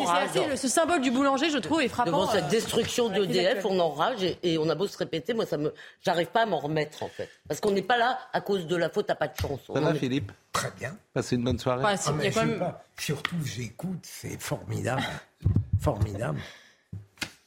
ce 0.55 0.67
symbole 0.67 1.01
du 1.01 1.11
boulanger, 1.11 1.49
je 1.49 1.57
trouve, 1.57 1.81
est 1.81 1.87
frappant. 1.87 2.11
Devant 2.11 2.27
cette 2.27 2.45
euh, 2.45 2.49
destruction 2.49 3.09
d'EDF, 3.09 3.65
on 3.65 3.79
enrage 3.79 4.23
et, 4.43 4.57
on 4.57 4.69
a 4.69 4.75
beau 4.75 4.87
se 4.87 4.97
répéter, 4.97 5.33
moi, 5.33 5.45
ça 5.45 5.57
me, 5.57 5.73
j'arrive 6.01 6.27
pas 6.27 6.41
à 6.41 6.45
m'en 6.53 6.59
remettre, 6.59 7.01
en 7.03 7.07
fait. 7.07 7.29
Parce 7.47 7.59
qu'on 7.59 7.71
n'est 7.71 7.81
pas 7.81 7.97
là 7.97 8.19
à 8.31 8.41
cause 8.41 8.67
de 8.67 8.75
la 8.75 8.89
faute 8.89 9.09
à 9.09 9.15
pas 9.15 9.27
de 9.27 9.35
chance. 9.35 9.59
Ça 9.73 9.79
va, 9.79 9.93
Philippe 9.93 10.31
Très 10.51 10.71
bien. 10.77 10.95
Passez 11.13 11.35
une 11.35 11.43
bonne 11.43 11.57
soirée. 11.57 11.83
Ah, 11.85 12.81
Surtout, 12.97 13.35
j'écoute, 13.43 13.99
c'est 14.03 14.39
formidable. 14.39 15.01
formidable. 15.81 16.39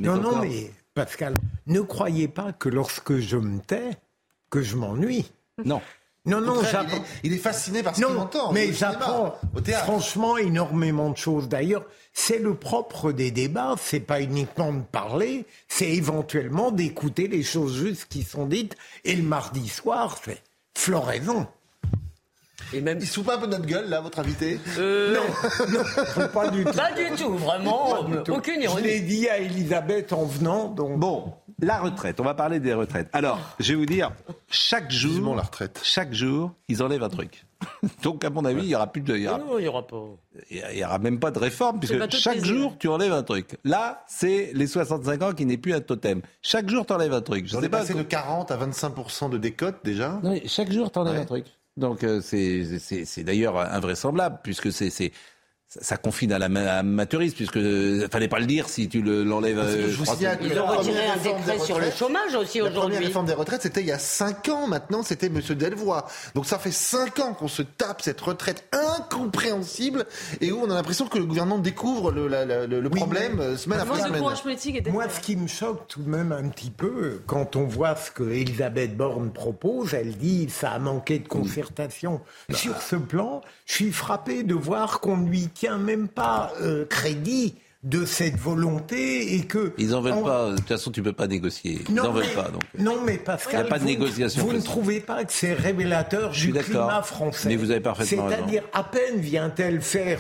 non, 0.01 0.17
non, 0.17 0.41
mais 0.41 0.73
Pascal, 0.93 1.35
ne 1.67 1.81
croyez 1.81 2.27
pas 2.27 2.53
que 2.53 2.69
lorsque 2.69 3.17
je 3.19 3.37
me 3.37 3.61
tais, 3.61 3.91
que 4.51 4.61
je 4.61 4.77
m'ennuie. 4.77 5.31
Non. 5.65 5.81
Non, 6.27 6.41
non, 6.41 6.61
il 7.23 7.33
est, 7.33 7.39
fasciné 7.39 7.85
par 7.85 7.95
ce 7.95 8.05
qu'il 8.05 8.17
entend. 8.17 8.53
Mais 8.53 8.73
j'apprends 8.73 9.37
franchement 9.85 10.37
énormément 10.37 11.11
de 11.11 11.17
choses. 11.17 11.49
D'ailleurs, 11.49 11.85
c'est 12.13 12.39
le 12.39 12.55
propre 12.55 13.13
des 13.13 13.31
débats. 13.31 13.77
C'est 13.81 14.01
pas 14.01 14.21
uniquement 14.21 14.73
de 14.73 14.83
parler, 14.83 15.47
c'est 15.69 15.91
éventuellement 15.91 16.73
d'écouter 16.73 17.29
les 17.29 17.43
choses 17.43 17.77
justes 17.77 18.07
qui 18.09 18.25
sont 18.25 18.47
dites. 18.47 18.77
Et 19.05 19.15
le 19.15 19.23
mardi 19.23 19.69
soir, 19.69 20.19
c'est 20.25 20.43
floraison. 20.75 21.47
Et 22.73 22.81
même... 22.81 22.99
Il 23.01 23.07
se 23.07 23.15
fout 23.15 23.25
pas 23.25 23.37
un 23.37 23.39
peu 23.39 23.47
de 23.47 23.53
notre 23.53 23.67
gueule, 23.67 23.89
là, 23.89 24.01
votre 24.01 24.19
invité 24.19 24.59
euh... 24.79 25.17
Non, 25.69 25.85
non, 26.17 26.29
pas 26.29 26.49
du 26.49 26.65
tout. 26.65 26.73
Pas 26.73 26.93
du 26.93 27.11
tout, 27.17 27.37
vraiment. 27.37 28.01
Aucune 28.29 28.63
ironie. 28.63 28.83
Je 28.83 28.89
l'ai 28.89 29.01
dit 29.01 29.29
à 29.29 29.39
Elisabeth 29.39 30.13
en 30.13 30.25
venant, 30.25 30.69
donc... 30.69 30.99
Bon, 30.99 31.35
la 31.61 31.79
retraite, 31.81 32.21
on 32.21 32.25
va 32.25 32.35
parler 32.35 32.61
des 32.61 32.75
retraites. 32.75 33.09
Alors, 33.13 33.39
je 33.59 33.73
vais 33.73 33.79
vous 33.79 33.87
dire, 33.87 34.13
chaque 34.51 34.91
jour, 34.91 35.35
la 35.35 35.43
retraite. 35.43 35.81
chaque 35.83 36.13
jour, 36.13 36.53
ils 36.69 36.83
enlèvent 36.83 37.03
un 37.03 37.09
truc. 37.09 37.47
Donc, 38.03 38.25
à 38.25 38.31
mon 38.31 38.45
avis, 38.45 38.65
il 38.65 38.69
y 38.69 38.75
aura 38.75 38.93
plus 38.93 39.01
de. 39.01 39.17
Il 39.17 39.23
y 39.23 39.29
aura, 39.29 39.39
non, 39.39 39.59
il 39.59 39.65
y 39.65 39.69
aura 39.69 39.87
pas. 39.87 40.05
Il 40.51 40.79
y 40.79 40.85
aura 40.85 40.99
même 40.99 41.19
pas 41.19 41.31
de 41.31 41.39
réforme, 41.39 41.81
puisque 41.81 42.11
chaque 42.11 42.45
jour, 42.45 42.77
tu 42.79 42.89
enlèves 42.89 43.13
un 43.13 43.23
truc. 43.23 43.57
Là, 43.65 44.05
c'est 44.07 44.51
les 44.53 44.67
65 44.67 45.23
ans 45.23 45.33
qui 45.33 45.47
n'est 45.47 45.57
plus 45.57 45.73
un 45.73 45.81
totem. 45.81 46.21
Chaque 46.43 46.69
jour, 46.69 46.85
tu 46.85 46.93
enlèves 46.93 47.15
un 47.15 47.23
truc. 47.23 47.47
Je 47.47 47.57
sais 47.57 47.69
pas. 47.69 47.79
passé 47.79 47.95
de 47.95 48.03
40 48.03 48.51
à 48.51 48.59
25% 48.59 49.31
de 49.31 49.39
décote 49.39 49.77
déjà? 49.85 50.21
Non, 50.23 50.39
chaque 50.47 50.71
jour, 50.71 50.93
tu 50.93 50.99
enlèves 50.99 51.21
un 51.21 51.25
truc. 51.25 51.47
Donc, 51.77 52.05
euh, 52.05 52.21
c'est 52.23 53.25
d'ailleurs 53.25 53.59
invraisemblable, 53.59 54.41
puisque 54.43 54.73
c'est 54.73 55.13
ça, 55.69 55.81
ça 55.83 55.97
confine 55.97 56.33
à 56.33 56.39
l'amateurisme, 56.39 57.35
puisque 57.37 57.57
euh, 57.57 58.07
fallait 58.11 58.29
pas 58.29 58.39
le 58.39 58.47
dire 58.47 58.69
si 58.69 58.89
tu 58.89 59.03
le- 59.03 59.25
l'enlèves. 59.25 59.59
euh, 59.59 59.91
Je 59.91 59.97
vous 59.97 60.05
signale 60.05 60.39
que 60.39 60.45
Ils 60.45 60.59
ont 60.61 60.67
retiré 60.67 61.07
un 61.09 61.17
décret 61.17 61.59
sur 61.59 61.79
le 61.81 61.91
chômage 61.91 62.35
aussi 62.37 62.59
La 62.59 62.67
première 62.67 62.85
aujourd'hui. 62.87 63.07
réforme 63.07 63.27
des 63.27 63.33
retraites, 63.35 63.63
c'était 63.63 63.81
il 63.81 63.87
y 63.89 63.93
a 63.93 63.99
5 63.99 64.49
ans. 64.49 64.69
Maintenant, 64.69 65.03
c'était 65.03 65.27
M. 65.27 65.41
Delvoye. 65.41 66.05
Donc 66.37 66.47
ça 66.47 66.59
fait 66.61 66.71
5 66.71 67.19
ans 67.19 67.35
qu'on 67.35 67.49
se 67.49 67.63
tape 67.63 68.01
cette 68.03 68.21
retraite 68.21 68.65
incompréhensible 68.73 70.07
et 70.41 70.53
où 70.53 70.61
on 70.63 70.71
a 70.71 70.75
l'impression 70.75 71.07
que 71.09 71.19
le 71.19 71.25
gouvernement 71.25 71.59
découvre 71.59 72.13
le, 72.13 72.29
la- 72.29 72.45
la- 72.45 72.67
le- 72.67 72.81
le 72.81 72.89
Oui, 72.89 72.97
problème 73.01 73.41
euh, 73.41 73.57
semaine 73.57 73.79
Le 73.79 73.83
après 73.85 74.01
de 74.03 74.07
semaine. 74.07 74.21
courage 74.21 74.43
politique 74.43 74.77
était. 74.77 74.91
Moi, 74.91 75.09
ce 75.09 75.21
qui 75.21 75.37
me 75.37 75.47
choque 75.49 75.89
tout 75.89 76.03
de 76.03 76.09
même 76.09 76.33
un 76.33 76.49
petit 76.49 76.71
peu, 76.71 77.21
quand 77.27 77.57
on 77.57 77.65
voit 77.65 77.97
ce 77.97 78.11
que 78.11 78.23
Elisabeth 78.23 78.97
Borne 78.97 79.33
propose, 79.33 79.95
elle 79.95 80.17
dit 80.17 80.49
ça 80.49 80.71
a 80.71 80.79
manqué 80.79 81.19
de 81.19 81.29
concertation. 81.29 82.21
Sur 82.53 82.81
ce 82.81 82.97
plan, 82.97 83.41
je 83.65 83.75
suis 83.75 83.93
frappé 83.93 84.43
de 84.43 84.55
voir 84.55 85.01
qu'on 85.01 85.17
ne 85.17 85.29
lui 85.29 85.49
tient 85.59 85.79
même 85.79 86.09
pas 86.09 86.53
euh, 86.61 86.85
crédit 86.87 87.55
de 87.83 88.05
cette 88.05 88.37
volonté 88.37 89.35
et 89.37 89.43
que 89.43 89.73
Ils 89.79 89.95
en 89.95 90.01
veulent 90.01 90.13
en- 90.15 90.23
pas. 90.23 90.51
De 90.51 90.57
toute 90.57 90.67
façon, 90.69 90.91
tu 90.91 91.03
peux 91.03 91.13
pas 91.13 91.29
négocier. 91.29 91.83
Ils 91.89 92.01
en 92.01 92.11
veulent 92.11 92.27
pas. 92.35 92.49
Donc. 92.51 92.63
non, 92.79 92.97
mais 93.05 93.17
Pascal, 93.17 93.63
Il 93.63 93.67
a 93.67 93.69
pas 93.69 93.77
de 93.79 93.83
vous- 93.85 93.89
négociation 93.89 94.45
Vous 94.45 94.53
ne 94.53 94.61
trouvez 94.61 94.99
pas 95.01 95.25
que 95.25 95.33
c'est 95.33 95.53
révélateur 95.55 96.31
du 96.31 96.53
climat 96.53 97.03
français 97.03 97.49
Mais 97.49 97.57
vous 97.57 97.71
avez 97.71 97.81
parfaitement 97.81 98.25
raison. 98.27 98.37
C'est-à-dire, 98.39 98.63
à 98.73 98.83
peine 98.83 99.21
vient-elle 99.21 99.81
faire 99.83 100.19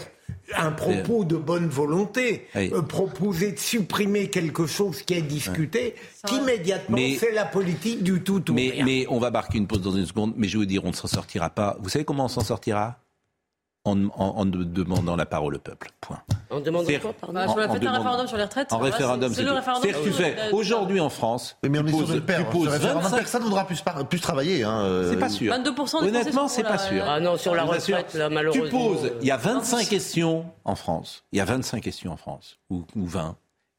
un 0.56 0.70
propos 0.70 1.24
de 1.24 1.34
bonne 1.36 1.66
volonté, 1.66 2.46
Oui. 2.54 2.70
euh, 2.72 2.82
proposer 2.82 3.50
de 3.50 3.58
supprimer 3.58 4.28
quelque 4.30 4.66
chose 4.66 5.02
qui 5.02 5.14
est 5.14 5.22
discuté, 5.22 5.96
qu'immédiatement 6.24 6.96
Mais- 6.96 7.16
c'est 7.18 7.32
la 7.32 7.46
politique 7.46 8.04
du 8.04 8.22
tout 8.22 8.48
ou 8.50 8.54
Mais, 8.54 8.70
rien. 8.70 8.84
mais 8.84 9.06
on 9.08 9.18
va 9.18 9.32
marquer 9.32 9.58
une 9.58 9.66
pause 9.66 9.80
dans 9.82 9.92
une 9.96 10.06
seconde. 10.06 10.34
Mais 10.36 10.46
je 10.46 10.52
vais 10.52 10.58
vous 10.64 10.66
dire, 10.66 10.84
on 10.84 10.90
ne 10.90 10.94
s'en 10.94 11.08
sortira 11.08 11.50
pas. 11.50 11.76
Vous 11.82 11.88
savez 11.88 12.04
comment 12.04 12.26
on 12.26 12.28
s'en 12.28 12.42
sortira? 12.44 12.98
En, 13.86 14.04
en- 14.06 14.10
en 14.36 14.44
de- 14.46 14.64
demandant 14.64 15.16
la 15.16 15.26
parole 15.26 15.54
au 15.54 15.58
peuple. 15.58 15.90
Point. 16.00 16.20
On 16.50 16.60
demande 16.60 16.86
C'est- 16.86 16.98
quoi, 16.98 17.12
pardon 17.12 17.40
je 17.40 17.46
En- 17.46 17.52
voulais 17.52 17.64
en 17.64 17.68
faire 17.68 17.74
un 17.76 17.78
demandant- 17.78 17.98
référendum 17.98 18.26
sur 18.28 18.36
les 18.36 18.42
retraites. 18.44 18.72
En 18.72 18.78
référendum, 18.78 19.28
c'est 19.30 19.36
c'est 19.36 19.42
le 19.42 19.48
tout. 19.48 19.54
référendum. 19.54 19.82
C'est 19.90 19.96
ce 19.96 20.02
que 20.02 20.04
tu 20.04 20.12
fais. 20.12 20.36
Aujourd'hui 20.52 21.00
en 21.00 21.08
France, 21.08 21.56
mais 21.62 21.78
on 21.78 21.82
tu 21.82 21.88
est 21.88 21.92
sur 21.92 22.06
poses, 22.06 22.20
père. 22.26 22.36
tu 22.38 22.42
Sur 22.42 22.50
poses 22.52 22.64
le 22.66 22.70
référendum, 22.70 23.02
25 23.02 23.16
personne 23.16 23.40
ne 23.42 23.46
voudra 23.46 23.66
plus, 23.66 23.82
plus 24.08 24.20
travailler. 24.20 24.62
Hein, 24.64 24.80
euh, 24.82 25.10
C'est 25.10 25.18
pas 25.18 25.28
sûr. 25.28 25.52
22% 25.52 26.02
des 26.02 26.08
Honnêtement, 26.08 26.48
c'est 26.48 26.62
pas 26.62 26.78
sûr. 26.78 27.04
Ah 27.08 27.20
non, 27.20 27.36
sur 27.36 27.54
la 27.54 27.64
retraite, 27.64 28.14
là, 28.14 28.28
Tu 28.28 28.34
malheureusement. 28.34 28.68
poses, 28.78 29.12
il 29.20 29.26
y 29.26 29.30
a 29.30 29.34
euh, 29.36 29.38
25 29.38 29.88
questions 29.88 30.44
en 30.64 30.74
France. 30.74 31.24
Il 31.32 31.38
y 31.38 31.40
a 31.40 31.44
25 31.44 31.80
questions 31.82 32.12
en 32.12 32.16
France, 32.16 32.58
ou, 32.70 32.84
ou 32.96 33.06
20. 33.06 33.36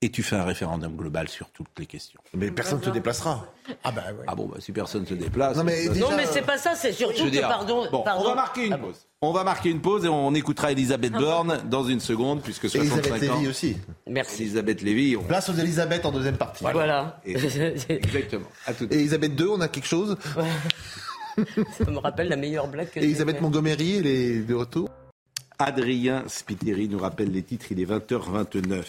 Et 0.07 0.09
tu 0.09 0.23
fais 0.23 0.37
un 0.37 0.45
référendum 0.45 0.95
global 0.95 1.27
sur 1.27 1.49
toutes 1.49 1.67
les 1.77 1.85
questions. 1.85 2.21
Mais 2.33 2.49
personne 2.49 2.79
ne 2.79 2.85
se 2.85 2.89
déplacera. 2.91 3.45
Ah 3.83 3.91
bah 3.91 4.03
ouais. 4.17 4.23
Ah 4.25 4.35
bon, 4.35 4.45
bah, 4.45 4.55
si 4.61 4.71
personne 4.71 5.05
se 5.05 5.13
déplace. 5.15 5.57
Non, 5.57 5.65
mais 5.65 5.83
ça- 5.87 5.91
déjà- 5.93 6.09
Non, 6.09 6.15
mais 6.15 6.25
c'est 6.25 6.43
pas 6.43 6.57
ça, 6.57 6.75
c'est 6.75 6.93
surtout 6.93 7.25
que, 7.25 7.29
dire, 7.29 7.49
pardon, 7.49 7.85
bon, 7.91 8.03
pardon. 8.03 8.23
on 8.23 8.29
va 8.29 8.35
marquer 8.35 8.67
une 8.67 8.73
Ah 8.73 8.77
bon. 8.77 8.87
pause. 8.87 9.05
On 9.21 9.33
va 9.33 9.43
marquer 9.43 9.69
une 9.69 9.81
pause 9.81 10.05
et 10.05 10.07
on 10.07 10.33
écoutera 10.33 10.71
Elisabeth 10.71 11.11
Borne 11.11 11.57
dans 11.69 11.83
une 11.83 11.99
seconde, 11.99 12.41
puisque 12.41 12.63
Et 12.65 12.69
65 12.69 12.99
Elisabeth 12.99 13.29
ans. 13.31 13.35
Lévy 13.35 13.47
aussi. 13.49 13.75
Merci. 14.07 14.43
Elisabeth 14.43 14.81
Lévy. 14.81 15.17
on- 15.17 15.23
Place 15.23 15.49
aux 15.49 15.53
Elisabeth 15.55 16.05
en 16.05 16.13
deuxième 16.13 16.37
partie. 16.37 16.63
Voilà. 16.63 17.19
Et- 17.25 17.33
Exactement. 17.89 18.47
À 18.65 18.73
tout 18.73 18.87
Et. 18.89 18.95
Elisabeth 18.95 19.37
II, 19.37 19.47
on 19.47 19.59
a 19.59 19.67
quelque 19.67 19.87
chose. 19.89 20.15
ça 21.77 21.91
me 21.91 21.97
rappelle 21.97 22.29
la 22.29 22.37
meilleure 22.37 22.69
blague 22.69 22.89
que 22.91 22.99
Elisabeth. 23.01 23.41
Montgomery, 23.41 23.97
elle 23.97 24.07
est 24.07 24.39
de 24.39 24.53
retour. 24.55 24.89
Adrien 25.59 26.23
Spiteri 26.27 26.87
nous 26.87 26.99
rappelle 26.99 27.31
les 27.31 27.43
titres. 27.43 27.65
Il 27.71 27.81
est 27.81 27.85
20h29. 27.85 28.85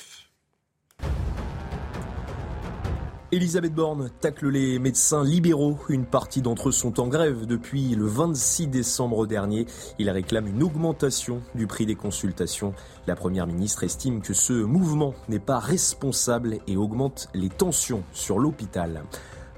Elisabeth 3.31 3.75
Borne 3.75 4.09
tacle 4.21 4.49
les 4.49 4.79
médecins 4.79 5.23
libéraux. 5.23 5.79
Une 5.91 6.07
partie 6.07 6.41
d'entre 6.41 6.71
eux 6.71 6.73
sont 6.73 6.99
en 6.99 7.09
grève 7.09 7.45
depuis 7.45 7.95
le 7.95 8.07
26 8.07 8.69
décembre 8.69 9.27
dernier. 9.27 9.67
Ils 9.99 10.09
réclament 10.09 10.47
une 10.47 10.63
augmentation 10.63 11.43
du 11.55 11.67
prix 11.67 11.85
des 11.85 11.95
consultations. 11.95 12.73
La 13.07 13.17
Première 13.17 13.47
ministre 13.47 13.85
estime 13.85 14.23
que 14.23 14.33
ce 14.33 14.55
mouvement 14.55 15.13
n'est 15.29 15.41
pas 15.41 15.59
responsable 15.59 16.57
et 16.67 16.79
augmente 16.79 17.29
les 17.35 17.51
tensions 17.51 18.03
sur 18.15 18.39
l'hôpital. 18.39 19.03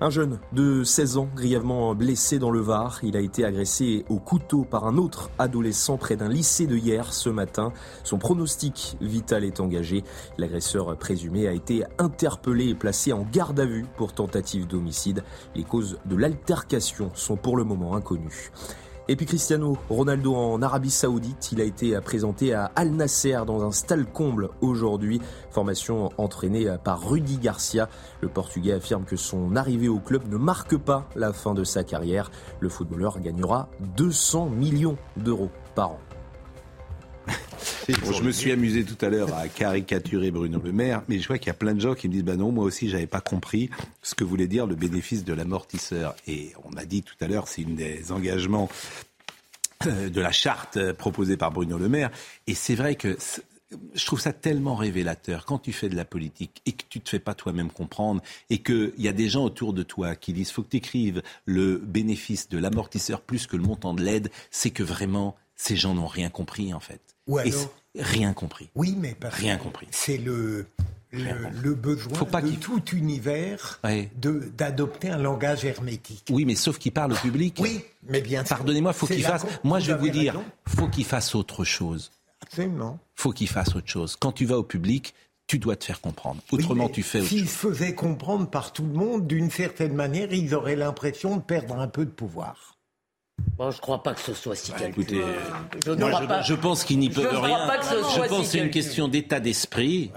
Un 0.03 0.09
jeune 0.09 0.39
de 0.55 0.83
16 0.83 1.19
ans, 1.19 1.29
grièvement 1.37 1.95
blessé 1.95 2.39
dans 2.39 2.51
le 2.51 2.61
Var, 2.61 3.01
il 3.03 3.19
a 3.19 3.21
été 3.21 3.45
agressé 3.45 4.07
au 4.09 4.19
couteau 4.19 4.65
par 4.65 4.87
un 4.87 4.97
autre 4.97 5.31
adolescent 5.39 5.99
près 5.99 6.17
d'un 6.17 6.31
lycée 6.31 6.67
de 6.67 6.75
hier 6.75 7.13
ce 7.13 7.29
matin. 7.29 7.75
Son 8.03 8.17
pronostic 8.17 8.97
vital 9.03 9.45
est 9.45 9.61
engagé. 9.61 10.03
L'agresseur 10.39 10.97
présumé 10.97 11.47
a 11.49 11.53
été 11.53 11.85
interpellé 11.99 12.69
et 12.69 12.75
placé 12.75 13.13
en 13.13 13.27
garde 13.31 13.61
à 13.61 13.67
vue 13.67 13.85
pour 13.99 14.15
tentative 14.15 14.67
d'homicide. 14.67 15.23
Les 15.55 15.65
causes 15.65 15.99
de 16.07 16.17
l'altercation 16.17 17.11
sont 17.15 17.37
pour 17.37 17.59
le 17.59 17.65
moment 17.65 17.95
inconnues. 17.95 18.53
Et 19.11 19.17
puis 19.17 19.27
Cristiano 19.27 19.77
Ronaldo 19.89 20.37
en 20.37 20.63
Arabie 20.63 20.93
Saoudite, 20.93 21.51
il 21.51 21.61
a 21.61 21.65
été 21.65 22.01
présenté 22.01 22.55
à 22.55 22.71
Al 22.77 22.93
Nasser 22.93 23.41
dans 23.45 23.65
un 23.65 23.73
stade 23.73 24.05
comble 24.13 24.51
aujourd'hui. 24.61 25.21
Formation 25.51 26.11
entraînée 26.17 26.73
par 26.85 27.11
Rudy 27.11 27.39
Garcia. 27.39 27.89
Le 28.21 28.29
Portugais 28.29 28.75
affirme 28.75 29.05
que 29.05 29.17
son 29.17 29.57
arrivée 29.57 29.89
au 29.89 29.99
club 29.99 30.29
ne 30.31 30.37
marque 30.37 30.77
pas 30.77 31.09
la 31.17 31.33
fin 31.33 31.55
de 31.55 31.65
sa 31.65 31.83
carrière. 31.83 32.31
Le 32.61 32.69
footballeur 32.69 33.19
gagnera 33.19 33.69
200 33.97 34.51
millions 34.51 34.97
d'euros 35.17 35.51
par 35.75 35.91
an. 35.91 35.99
Bon, 38.05 38.13
je 38.13 38.23
me 38.23 38.33
suis 38.33 38.51
amusé 38.53 38.85
tout 38.85 39.03
à 39.05 39.09
l'heure 39.09 39.35
à 39.35 39.49
caricaturer 39.49 40.31
Bruno 40.31 40.61
Le 40.63 40.73
Maire, 40.73 41.03
mais 41.09 41.19
je 41.19 41.27
vois 41.27 41.39
qu'il 41.39 41.49
y 41.49 41.51
a 41.51 41.55
plein 41.55 41.75
de 41.75 41.81
gens 41.81 41.95
qui 41.95 42.09
me 42.09 42.13
disent 42.13 42.25
bah 42.25 42.37
non, 42.37 42.53
moi 42.53 42.65
aussi 42.65 42.89
j'avais 42.89 43.07
pas 43.07 43.21
compris 43.21 43.71
ce 44.03 44.15
que 44.15 44.25
voulait 44.25 44.47
dire 44.49 44.67
le 44.67 44.75
bénéfice 44.75 45.25
de 45.25 45.33
l'amortisseur. 45.33 46.15
Et 46.27 46.53
on 46.65 46.77
a 46.77 46.85
dit 46.85 47.03
tout 47.03 47.15
à 47.21 47.27
l'heure, 47.27 47.49
c'est 47.49 47.63
une 47.63 47.77
des 47.77 48.13
engagements 48.13 48.69
euh, 49.87 50.09
de 50.11 50.21
la 50.21 50.33
charte 50.33 50.77
euh, 50.77 50.93
proposée 50.93 51.37
par 51.37 51.51
Bruno 51.51 51.79
Le 51.79 51.89
Maire. 51.89 52.11
Et 52.47 52.55
c'est 52.55 52.75
vrai 52.75 52.95
que 52.97 53.17
je 53.95 54.05
trouve 54.05 54.21
ça 54.21 54.33
tellement 54.33 54.75
révélateur 54.75 55.45
quand 55.47 55.59
tu 55.61 55.73
fais 55.73 55.89
de 55.89 55.97
la 55.97 56.05
politique 56.05 56.61
et 56.67 56.73
que 56.73 56.83
tu 56.89 57.01
te 57.01 57.09
fais 57.09 57.21
pas 57.21 57.35
toi-même 57.35 57.71
comprendre 57.71 58.21
et 58.51 58.59
qu'il 58.59 58.93
y 58.99 59.09
a 59.09 59.13
des 59.13 59.29
gens 59.29 59.45
autour 59.45 59.73
de 59.73 59.83
toi 59.85 60.17
qui 60.17 60.33
disent 60.33 60.51
faut 60.51 60.63
que 60.63 60.71
tu 60.71 60.77
écrives 60.79 61.23
le 61.45 61.77
bénéfice 61.79 62.49
de 62.49 62.59
l'amortisseur 62.59 63.21
plus 63.21 63.47
que 63.47 63.57
le 63.57 63.63
montant 63.63 63.95
de 63.95 64.03
l'aide, 64.03 64.31
c'est 64.51 64.71
que 64.71 64.83
vraiment 64.83 65.37
ces 65.57 65.77
gens 65.77 65.95
n'ont 65.95 66.07
rien 66.09 66.31
compris 66.31 66.75
en 66.75 66.81
fait. 66.81 67.01
Ou 67.27 67.39
alors- 67.39 67.73
rien 67.99 68.33
compris. 68.33 68.69
Oui, 68.75 68.97
mais 68.99 69.15
parce 69.19 69.35
Rien 69.35 69.57
que 69.57 69.63
compris. 69.65 69.89
C'est 69.91 70.19
le, 70.19 70.67
le, 71.13 71.21
le 71.63 71.75
besoin 71.75 72.15
Faut 72.15 72.25
pas 72.25 72.43
de 72.43 72.51
tout 72.53 72.83
univers 72.93 73.81
Ouais. 73.85 74.11
de 74.21 74.51
d'adopter 74.57 75.11
un 75.11 75.19
langage 75.19 75.65
hermétique. 75.65 76.27
Oui, 76.31 76.45
mais 76.45 76.55
sauf 76.55 76.79
qu'il 76.79 76.93
parle 76.93 77.13
au 77.13 77.17
public. 77.17 77.57
Oui, 77.61 77.85
mais 78.09 78.21
bien 78.21 78.45
sûr. 78.45 78.57
Pardonnez-moi, 78.57 78.93
faut 78.93 79.07
qu'il 79.07 79.25
fasse. 79.25 79.45
Moi, 79.65 79.81
je 79.81 79.93
vais 79.93 79.99
vous 79.99 80.09
dire, 80.11 80.35
raison. 80.35 80.45
faut 80.69 80.89
qu'il 80.89 81.05
fasse 81.05 81.35
autre 81.35 81.65
chose. 81.65 82.11
Absolument. 82.43 82.99
Faut 83.17 83.33
qu'il 83.33 83.49
fasse 83.49 83.75
autre 83.75 83.89
chose. 83.89 84.17
Quand 84.17 84.33
tu 84.33 84.47
vas 84.47 84.57
au 84.59 84.63
public, 84.63 85.15
tu 85.47 85.59
dois 85.59 85.75
te 85.77 85.85
faire 85.85 86.01
comprendre. 86.01 86.41
Autrement, 86.53 86.89
tu 86.89 87.03
fais 87.03 87.23
S'ils 87.23 87.49
se 87.49 87.57
faisaient 87.69 87.95
comprendre 87.95 88.49
par 88.49 88.73
tout 88.73 88.85
le 88.85 88.93
monde, 88.93 89.27
d'une 89.27 89.51
certaine 89.51 89.95
manière, 89.95 90.33
ils 90.33 90.55
auraient 90.55 90.77
l'impression 90.77 91.37
de 91.37 91.43
perdre 91.43 91.79
un 91.79 91.89
peu 91.89 92.05
de 92.05 92.11
pouvoir. 92.11 92.77
Bon, 93.57 93.71
je 93.71 93.81
crois 93.81 94.03
pas 94.03 94.15
que 94.15 94.21
ce 94.21 94.33
soit 94.33 94.55
si 94.55 94.73
calculé. 94.73 95.19
Écoutez, 95.19 95.23
Je 95.85 95.91
ne 95.91 95.97
moi, 95.97 96.21
je, 96.23 96.27
pas. 96.27 96.43
je 96.43 96.55
pense 96.55 96.85
qu'ils 96.85 96.99
n'y 96.99 97.11
Je 97.13 97.21
peuvent 97.21 97.41
rien. 97.43 97.69
je 97.83 98.21
pense 98.29 98.39
que 98.39 98.45
si 98.45 98.51
c'est 98.51 98.59
une 98.59 98.71
question 98.71 99.09
d'état 99.09 99.39
d'esprit. 99.41 100.11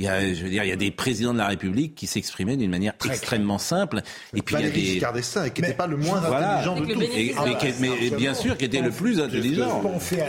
Il 0.00 0.06
y 0.06 0.08
a, 0.08 0.34
je 0.34 0.42
veux 0.42 0.50
dire, 0.50 0.64
il 0.64 0.68
y 0.70 0.72
a 0.72 0.76
des 0.76 0.90
présidents 0.90 1.32
de 1.32 1.38
la 1.38 1.46
République 1.46 1.94
qui 1.94 2.08
s'exprimaient 2.08 2.56
d'une 2.56 2.70
manière 2.70 2.94
extrêmement 3.04 3.58
simple. 3.58 4.00
Et 4.34 4.42
puis 4.42 4.56
il 4.58 4.62
y 4.62 4.66
a 4.66 4.70
des 4.70 5.18
d'Estaing, 5.20 5.50
qui 5.50 5.62
n'était 5.62 5.74
pas 5.74 5.86
le 5.86 5.96
moins 5.96 6.18
Voilà. 6.20 6.58
intelligent 6.58 6.80
de 6.80 6.92
tous. 6.92 7.02
Et- 7.16 7.32
Ah 7.38 7.44
mais, 7.78 7.88
bah, 8.10 8.16
bien 8.16 8.34
sûr, 8.34 8.56
qui 8.56 8.64
était 8.64 8.80
le 8.80 8.90
plus 8.90 9.20
intelligent. 9.20 9.82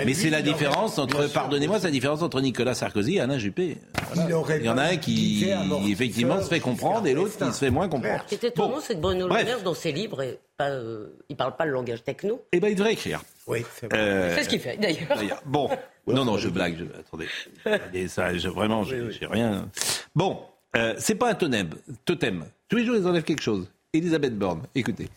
Mais 0.06 0.14
c'est 0.14 0.30
la 0.30 0.44
différence 0.44 1.00
entre, 1.00 1.26
pardonnez-moi, 1.34 1.80
c'est 1.80 1.88
la 1.88 1.92
différence 1.92 2.22
entre 2.22 2.42
Nicolas 2.42 2.76
Sarkozy 2.76 3.16
et 3.16 3.22
Alain 3.22 3.40
Juppé. 3.40 3.78
Il, 4.16 4.66
y 4.66 4.70
en 4.70 4.78
a 4.78 4.84
un 4.84 4.98
qui, 4.98 5.48
effectivement, 5.90 6.44
se 6.44 6.48
fait 6.48 6.60
comprendre 6.60 7.08
et 7.08 7.14
l'autre 7.16 7.36
qui 7.36 7.52
se 7.54 7.58
fait 7.58 7.72
moins 7.72 7.90
comprendre. 7.90 8.24
Ce 8.28 8.36
qui 8.36 8.46
est 8.46 8.50
étonnant, 8.50 8.70
Bon. 8.76 8.82
c'est 8.86 8.94
que 8.94 9.00
Bruno 9.00 9.28
Le. 9.28 9.34
Maire, 9.34 9.64
dans 9.64 9.74
ses 9.74 9.92
livres, 9.92 10.24
pas, 10.58 10.70
euh, 10.70 11.08
il 11.28 11.36
parle 11.36 11.56
pas 11.56 11.66
le 11.66 11.72
langage 11.72 12.04
techno. 12.04 12.40
Eh 12.52 12.60
ben, 12.60 12.68
il 12.68 12.76
devrait 12.76 12.94
écrire. 12.94 13.24
Oui, 13.48 13.66
c'est 13.80 13.88
vrai. 13.92 14.00
Euh, 14.00 14.36
C'est 14.36 14.44
ce 14.44 14.50
qu'il 14.50 14.60
fait, 14.60 14.78
d'ailleurs. 14.78 15.42
Bon. 15.46 15.70
Non, 16.08 16.24
non, 16.26 16.38
je 16.38 16.50
blague. 16.50 16.78
Je... 16.78 16.86
Attendez. 17.00 18.08
Ça, 18.08 18.36
je- 18.38 18.50
vraiment, 18.50 18.84
j'ai 18.84 19.26
rien. 19.26 19.70
Bon, 20.16 20.44
euh, 20.76 20.94
c'est 21.00 21.16
pas 21.16 21.30
un 21.32 21.36
totem. 21.36 21.70
totem. 22.06 22.46
Tous 22.68 22.78
les 22.78 22.86
jours, 22.86 22.96
ils 22.96 23.08
enlèvent 23.08 23.24
quelque 23.24 23.42
chose. 23.42 23.68
Elisabeth 23.94 24.38
Borne, 24.38 24.64
écoutez. 24.76 25.10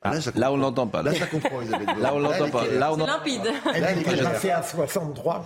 Ah, 0.00 0.14
Là, 0.14 0.20
ça 0.20 0.30
là, 0.36 0.52
on 0.52 0.56
l'entend 0.56 0.86
pas. 0.86 1.02
Là, 1.02 1.12
Là, 1.12 1.18
ça 1.18 1.26
comprend, 1.26 1.60
Elisabeth 1.60 1.86
Borne. 1.86 2.00
Là, 2.00 2.14
on 2.14 2.18
l'entend 2.20 2.50
pas. 2.50 2.66
Là, 2.68 2.92
on 2.92 2.98
C'est 2.98 3.06
limpide. 3.06 3.40
Elle 3.74 3.80
Là, 3.82 3.92
est 3.92 4.06
elle 4.06 4.46
est 4.46 4.50
à 4.50 4.62
63. 4.62 5.44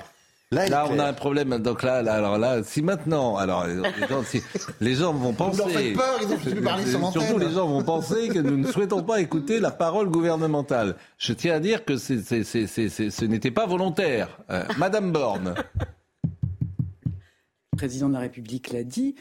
Là, 0.52 0.86
on 0.90 0.98
a 0.98 1.06
un 1.06 1.12
problème. 1.14 1.56
Donc 1.58 1.82
là, 1.82 2.02
là, 2.02 2.14
alors 2.14 2.36
là, 2.38 2.62
si 2.62 2.82
maintenant, 2.82 3.36
alors 3.36 3.66
les 3.66 4.06
gens, 4.08 4.22
si- 4.22 4.42
les 4.80 4.94
gens 4.94 5.12
vont 5.14 5.32
penser. 5.32 5.58
leur 5.58 5.70
faites 5.70 5.94
peur, 5.94 6.18
ils 6.22 6.32
ont 6.32 6.36
plus 6.36 6.60
parler 6.62 6.86
sur 6.86 6.98
l'antenne. 7.00 7.22
Surtout, 7.22 7.38
les 7.38 7.50
gens 7.50 7.66
vont 7.66 7.82
penser 7.82 8.28
que 8.28 8.38
nous 8.38 8.56
ne 8.58 8.66
souhaitons 8.66 9.02
pas 9.02 9.20
écouter 9.20 9.60
la 9.60 9.70
parole 9.70 10.08
gouvernementale. 10.10 10.96
Je 11.18 11.32
tiens 11.32 11.54
à 11.54 11.60
dire 11.60 11.84
que 11.84 11.96
c'est- 11.96 12.20
c'est- 12.22 12.44
c'est- 12.44 12.66
c'est- 12.66 12.88
c'est- 12.90 13.10
ce 13.10 13.24
n'était 13.24 13.50
pas 13.50 13.66
volontaire. 13.66 14.38
Euh, 14.50 14.62
Madame 14.78 15.10
Borne. 15.10 15.54
Le 17.72 17.76
président 17.76 18.08
de 18.08 18.14
la 18.14 18.20
République 18.20 18.70
l'a 18.70 18.84
dit. 18.84 19.14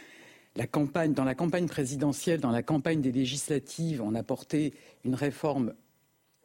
La 0.58 0.68
campagne, 0.68 1.14
dans 1.14 1.24
la 1.24 1.34
campagne 1.34 1.68
présidentielle, 1.68 2.42
dans 2.42 2.52
la 2.52 2.62
campagne 2.62 3.00
des 3.00 3.14
législatives, 3.14 4.02
on 4.02 4.14
a 4.16 4.24
porté 4.24 4.74
une 5.06 5.16
réforme 5.16 5.74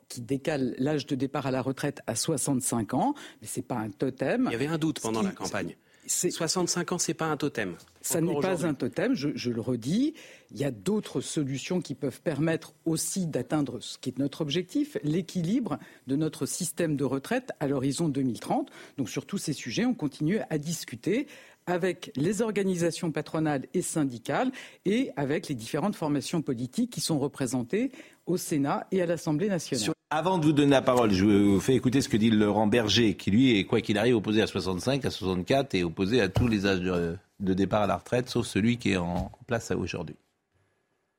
qui 0.08 0.20
décale 0.20 0.74
l'âge 0.78 1.06
de 1.06 1.14
départ 1.14 1.46
à 1.46 1.50
la 1.50 1.62
retraite 1.62 2.00
à 2.06 2.14
65 2.14 2.94
ans, 2.94 3.14
mais 3.40 3.48
c'est 3.48 3.62
pas 3.62 3.76
un 3.76 3.90
totem. 3.90 4.44
Il 4.46 4.52
y 4.52 4.56
avait 4.56 4.66
un 4.66 4.78
doute 4.78 5.00
pendant 5.00 5.22
la 5.22 5.30
campagne. 5.30 5.76
65 6.08 6.92
ans, 6.92 6.98
c'est 6.98 7.14
pas 7.14 7.26
un 7.26 7.36
totem. 7.36 7.76
Ça 8.00 8.20
n'est 8.20 8.38
pas 8.38 8.64
un 8.64 8.74
totem, 8.74 9.14
je, 9.14 9.30
je, 9.34 9.50
le 9.50 9.60
redis. 9.60 10.14
Il 10.52 10.58
y 10.58 10.64
a 10.64 10.70
d'autres 10.70 11.20
solutions 11.20 11.80
qui 11.80 11.94
peuvent 11.94 12.20
permettre 12.20 12.74
aussi 12.84 13.26
d'atteindre 13.26 13.80
ce 13.80 13.98
qui 13.98 14.10
est 14.10 14.18
notre 14.18 14.40
objectif, 14.40 14.96
l'équilibre 15.02 15.78
de 16.06 16.14
notre 16.14 16.46
système 16.46 16.96
de 16.96 17.04
retraite 17.04 17.50
à 17.58 17.66
l'horizon 17.66 18.08
2030. 18.08 18.70
Donc 18.98 19.08
sur 19.08 19.26
tous 19.26 19.38
ces 19.38 19.52
sujets, 19.52 19.84
on 19.84 19.94
continue 19.94 20.38
à 20.48 20.58
discuter 20.58 21.26
avec 21.66 22.12
les 22.14 22.42
organisations 22.42 23.10
patronales 23.10 23.66
et 23.74 23.82
syndicales 23.82 24.52
et 24.84 25.10
avec 25.16 25.48
les 25.48 25.56
différentes 25.56 25.96
formations 25.96 26.40
politiques 26.40 26.92
qui 26.92 27.00
sont 27.00 27.18
représentées 27.18 27.90
au 28.26 28.36
Sénat 28.36 28.86
et 28.92 29.02
à 29.02 29.06
l'Assemblée 29.06 29.48
nationale. 29.48 29.95
Avant 30.10 30.38
de 30.38 30.44
vous 30.44 30.52
donner 30.52 30.70
la 30.70 30.82
parole, 30.82 31.10
je 31.10 31.24
vous 31.24 31.58
fais 31.58 31.74
écouter 31.74 32.00
ce 32.00 32.08
que 32.08 32.16
dit 32.16 32.30
Laurent 32.30 32.68
Berger, 32.68 33.16
qui 33.16 33.32
lui 33.32 33.58
est, 33.58 33.64
quoi 33.64 33.80
qu'il 33.80 33.98
arrive, 33.98 34.14
opposé 34.14 34.40
à 34.40 34.46
65, 34.46 35.04
à 35.04 35.10
64 35.10 35.74
et 35.74 35.82
opposé 35.82 36.20
à 36.20 36.28
tous 36.28 36.46
les 36.46 36.64
âges 36.64 36.80
de, 36.80 37.16
de 37.40 37.54
départ 37.54 37.82
à 37.82 37.86
la 37.88 37.96
retraite, 37.96 38.28
sauf 38.28 38.46
celui 38.46 38.76
qui 38.78 38.92
est 38.92 38.96
en 38.98 39.32
place 39.48 39.72
aujourd'hui. 39.72 40.14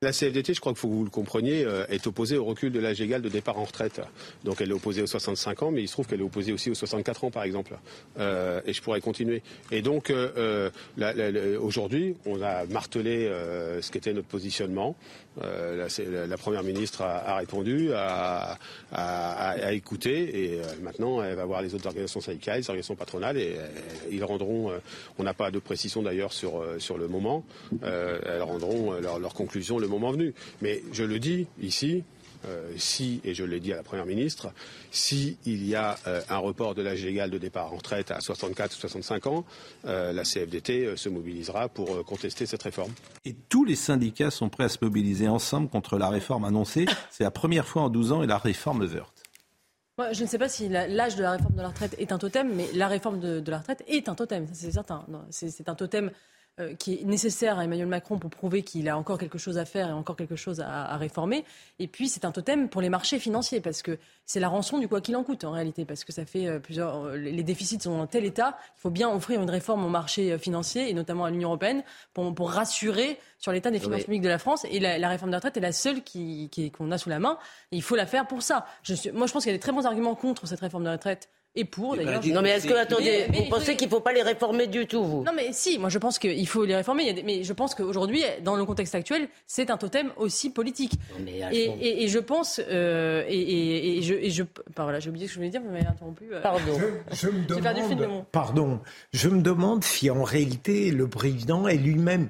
La 0.00 0.12
CFDT, 0.12 0.54
je 0.54 0.60
crois 0.60 0.70
qu'il 0.70 0.78
faut 0.78 0.86
que 0.86 0.94
vous 0.94 1.02
le 1.02 1.10
compreniez, 1.10 1.64
euh, 1.64 1.84
est 1.88 2.06
opposée 2.06 2.36
au 2.36 2.44
recul 2.44 2.70
de 2.70 2.78
l'âge 2.78 3.00
égal 3.00 3.20
de 3.20 3.28
départ 3.28 3.58
en 3.58 3.64
retraite. 3.64 4.00
Donc 4.44 4.60
elle 4.60 4.70
est 4.70 4.72
opposée 4.72 5.02
aux 5.02 5.08
65 5.08 5.64
ans, 5.64 5.70
mais 5.72 5.82
il 5.82 5.88
se 5.88 5.94
trouve 5.94 6.06
qu'elle 6.06 6.20
est 6.20 6.24
opposée 6.24 6.52
aussi 6.52 6.70
aux 6.70 6.76
64 6.76 7.24
ans, 7.24 7.30
par 7.32 7.42
exemple. 7.42 7.76
Euh, 8.16 8.60
et 8.64 8.72
je 8.72 8.80
pourrais 8.80 9.00
continuer. 9.00 9.42
Et 9.72 9.82
donc 9.82 10.10
euh, 10.10 10.70
aujourd'hui, 11.60 12.14
on 12.26 12.40
a 12.42 12.64
martelé 12.66 13.26
euh, 13.26 13.82
ce 13.82 13.90
qu'était 13.90 14.12
notre 14.12 14.28
positionnement. 14.28 14.94
Euh, 15.42 15.88
la, 15.88 16.26
la, 16.26 16.36
première 16.36 16.62
ministre 16.62 17.02
a, 17.02 17.30
a 17.30 17.36
répondu, 17.36 17.92
a, 17.92 18.56
a, 18.92 19.50
a, 19.50 19.72
écouté, 19.72 20.52
et 20.52 20.60
maintenant 20.82 21.22
elle 21.22 21.36
va 21.36 21.44
voir 21.44 21.62
les 21.62 21.74
autres 21.74 21.86
organisations 21.86 22.20
syndicales, 22.20 22.58
les 22.58 22.70
organisations 22.70 22.96
patronales, 22.96 23.36
et 23.36 23.56
ils 24.10 24.24
rendront. 24.24 24.72
on 25.18 25.22
n'a 25.22 25.34
pas 25.34 25.52
de 25.52 25.60
précision 25.60 26.02
d'ailleurs 26.02 26.32
sur 26.32 26.64
sur 26.78 26.98
le 26.98 27.06
moment. 27.06 27.44
elles 27.82 28.42
rendront 28.42 28.92
leur, 29.00 29.20
leur 29.20 29.32
conclusion 29.32 29.78
le 29.78 29.87
moment 29.88 30.10
venu. 30.12 30.34
Mais 30.62 30.82
je 30.92 31.04
le 31.04 31.18
dis 31.18 31.46
ici, 31.60 32.04
euh, 32.46 32.70
si, 32.76 33.20
et 33.24 33.34
je 33.34 33.44
l'ai 33.44 33.60
dit 33.60 33.72
à 33.72 33.76
la 33.76 33.82
Première 33.82 34.06
ministre, 34.06 34.52
s'il 34.90 35.36
y 35.44 35.74
a 35.74 35.98
euh, 36.06 36.20
un 36.28 36.38
report 36.38 36.74
de 36.74 36.82
l'âge 36.82 37.04
légal 37.04 37.30
de 37.30 37.38
départ 37.38 37.72
en 37.72 37.76
retraite 37.76 38.10
à 38.10 38.20
64 38.20 38.72
ou 38.72 38.80
65 38.80 39.26
ans, 39.26 39.44
euh, 39.86 40.12
la 40.12 40.22
CFDT 40.22 40.86
euh, 40.86 40.96
se 40.96 41.08
mobilisera 41.08 41.68
pour 41.68 41.94
euh, 41.94 42.02
contester 42.02 42.46
cette 42.46 42.62
réforme. 42.62 42.92
Et 43.24 43.34
tous 43.48 43.64
les 43.64 43.74
syndicats 43.74 44.30
sont 44.30 44.48
prêts 44.48 44.64
à 44.64 44.68
se 44.68 44.78
mobiliser 44.82 45.28
ensemble 45.28 45.68
contre 45.68 45.98
la 45.98 46.08
réforme 46.08 46.44
annoncée. 46.44 46.86
C'est 47.10 47.24
la 47.24 47.30
première 47.30 47.66
fois 47.66 47.82
en 47.82 47.90
12 47.90 48.12
ans 48.12 48.22
et 48.22 48.26
la 48.26 48.38
réforme 48.38 48.84
Wörth. 48.84 49.22
Moi, 49.96 50.12
je 50.12 50.22
ne 50.22 50.28
sais 50.28 50.38
pas 50.38 50.48
si 50.48 50.68
l'âge 50.68 51.16
de 51.16 51.22
la 51.22 51.32
réforme 51.32 51.56
de 51.56 51.62
la 51.62 51.68
retraite 51.68 51.96
est 51.98 52.12
un 52.12 52.18
totem, 52.18 52.54
mais 52.54 52.68
la 52.72 52.86
réforme 52.86 53.18
de, 53.18 53.40
de 53.40 53.50
la 53.50 53.58
retraite 53.58 53.82
est 53.88 54.08
un 54.08 54.14
totem, 54.14 54.46
c'est 54.52 54.70
certain. 54.70 55.04
C'est 55.30 55.68
un 55.68 55.74
totem 55.74 56.12
euh, 56.60 56.74
qui 56.74 56.94
est 56.94 57.04
nécessaire 57.04 57.58
à 57.58 57.64
Emmanuel 57.64 57.86
Macron 57.86 58.18
pour 58.18 58.30
prouver 58.30 58.62
qu'il 58.62 58.88
a 58.88 58.98
encore 58.98 59.18
quelque 59.18 59.38
chose 59.38 59.58
à 59.58 59.64
faire 59.64 59.88
et 59.88 59.92
encore 59.92 60.16
quelque 60.16 60.36
chose 60.36 60.60
à, 60.60 60.86
à 60.86 60.96
réformer. 60.96 61.44
Et 61.78 61.86
puis, 61.86 62.08
c'est 62.08 62.24
un 62.24 62.32
totem 62.32 62.68
pour 62.68 62.80
les 62.80 62.88
marchés 62.88 63.18
financiers, 63.18 63.60
parce 63.60 63.82
que 63.82 63.98
c'est 64.24 64.40
la 64.40 64.48
rançon 64.48 64.78
du 64.78 64.88
quoi 64.88 65.00
qu'il 65.00 65.16
en 65.16 65.22
coûte, 65.22 65.44
en 65.44 65.52
réalité, 65.52 65.84
parce 65.84 66.04
que 66.04 66.12
ça 66.12 66.24
fait 66.24 66.46
euh, 66.46 66.58
plusieurs. 66.58 67.04
Euh, 67.04 67.16
les 67.16 67.42
déficits 67.42 67.80
sont 67.80 67.92
en 67.92 68.06
tel 68.06 68.24
état 68.24 68.58
qu'il 68.74 68.80
faut 68.82 68.90
bien 68.90 69.08
offrir 69.08 69.40
une 69.40 69.50
réforme 69.50 69.84
au 69.84 69.88
marché 69.88 70.36
financier, 70.38 70.90
et 70.90 70.94
notamment 70.94 71.24
à 71.24 71.30
l'Union 71.30 71.48
européenne, 71.48 71.82
pour, 72.12 72.34
pour, 72.34 72.50
rassurer 72.50 73.18
sur 73.38 73.52
l'état 73.52 73.70
des 73.70 73.78
finances 73.78 73.98
oui. 73.98 74.04
publiques 74.04 74.22
de 74.22 74.28
la 74.28 74.38
France. 74.38 74.66
Et 74.70 74.80
la, 74.80 74.98
la, 74.98 75.08
réforme 75.08 75.30
de 75.30 75.34
la 75.34 75.38
retraite 75.38 75.56
est 75.56 75.60
la 75.60 75.72
seule 75.72 75.98
qu'on 75.98 76.48
qui, 76.50 76.72
qu'on 76.76 76.90
a 76.90 76.98
sous 76.98 77.08
la 77.08 77.18
main. 77.18 77.38
Et 77.72 77.76
il 77.76 77.82
faut 77.82 77.96
la 77.96 78.06
faire 78.06 78.26
pour 78.26 78.42
ça. 78.42 78.66
Je 78.82 78.94
suis, 78.94 79.12
moi, 79.12 79.26
je 79.26 79.32
pense 79.32 79.44
qu'il 79.44 79.52
y 79.52 79.54
a 79.54 79.56
des 79.56 79.62
très 79.62 79.72
bons 79.72 79.86
arguments 79.86 80.14
contre 80.14 80.46
cette 80.46 80.60
réforme 80.60 80.84
de 80.84 80.90
retraite 80.90 81.28
et 81.54 81.64
pour 81.64 81.96
d'ailleurs. 81.96 82.24
Non 82.26 82.42
mais 82.42 82.50
est-ce 82.50 82.66
que 82.66 82.74
attendez, 82.74 83.04
mais, 83.04 83.26
mais, 83.30 83.44
vous 83.44 83.50
pensez 83.50 83.76
qu'il 83.76 83.88
ne 83.88 83.90
faut 83.90 84.00
pas 84.00 84.12
les 84.12 84.22
réformer 84.22 84.66
du 84.66 84.86
tout 84.86 85.02
vous? 85.02 85.24
Non 85.24 85.32
mais 85.34 85.48
si, 85.52 85.78
moi 85.78 85.88
je 85.88 85.98
pense 85.98 86.18
qu'il 86.18 86.46
faut 86.46 86.64
les 86.64 86.76
réformer, 86.76 87.12
des, 87.12 87.22
mais 87.22 87.42
je 87.42 87.52
pense 87.52 87.74
qu'aujourd'hui 87.74 88.22
dans 88.42 88.56
le 88.56 88.64
contexte 88.64 88.94
actuel, 88.94 89.28
c'est 89.46 89.70
un 89.70 89.76
totem 89.76 90.12
aussi 90.16 90.50
politique. 90.50 90.92
Mais, 91.24 91.40
et, 91.52 91.64
et, 91.64 92.04
et, 92.04 92.08
je 92.08 92.18
pense 92.18 92.60
euh, 92.68 93.24
et, 93.28 93.98
et, 93.98 94.02
je 94.02 94.14
et 94.14 94.30
je 94.30 94.44
enfin, 94.70 94.84
voilà, 94.84 95.00
j'ai 95.00 95.10
oublié 95.10 95.26
ce 95.26 95.32
que 95.32 95.34
je 95.34 95.38
voulais 95.40 95.50
dire, 95.50 95.60
vous 95.62 95.70
m'avez 95.70 95.86
interrompu. 95.86 96.24
Euh, 96.32 96.40
Pardon. 96.40 96.78
Je, 97.10 97.16
je 97.16 97.28
me 97.28 97.44
demande 97.94 98.24
Pardon, 98.30 98.80
je 99.12 99.28
me 99.28 99.42
demande 99.42 99.84
si 99.84 100.10
en 100.10 100.22
réalité 100.22 100.90
le 100.90 101.08
président 101.08 101.66
est 101.66 101.76
lui-même 101.76 102.28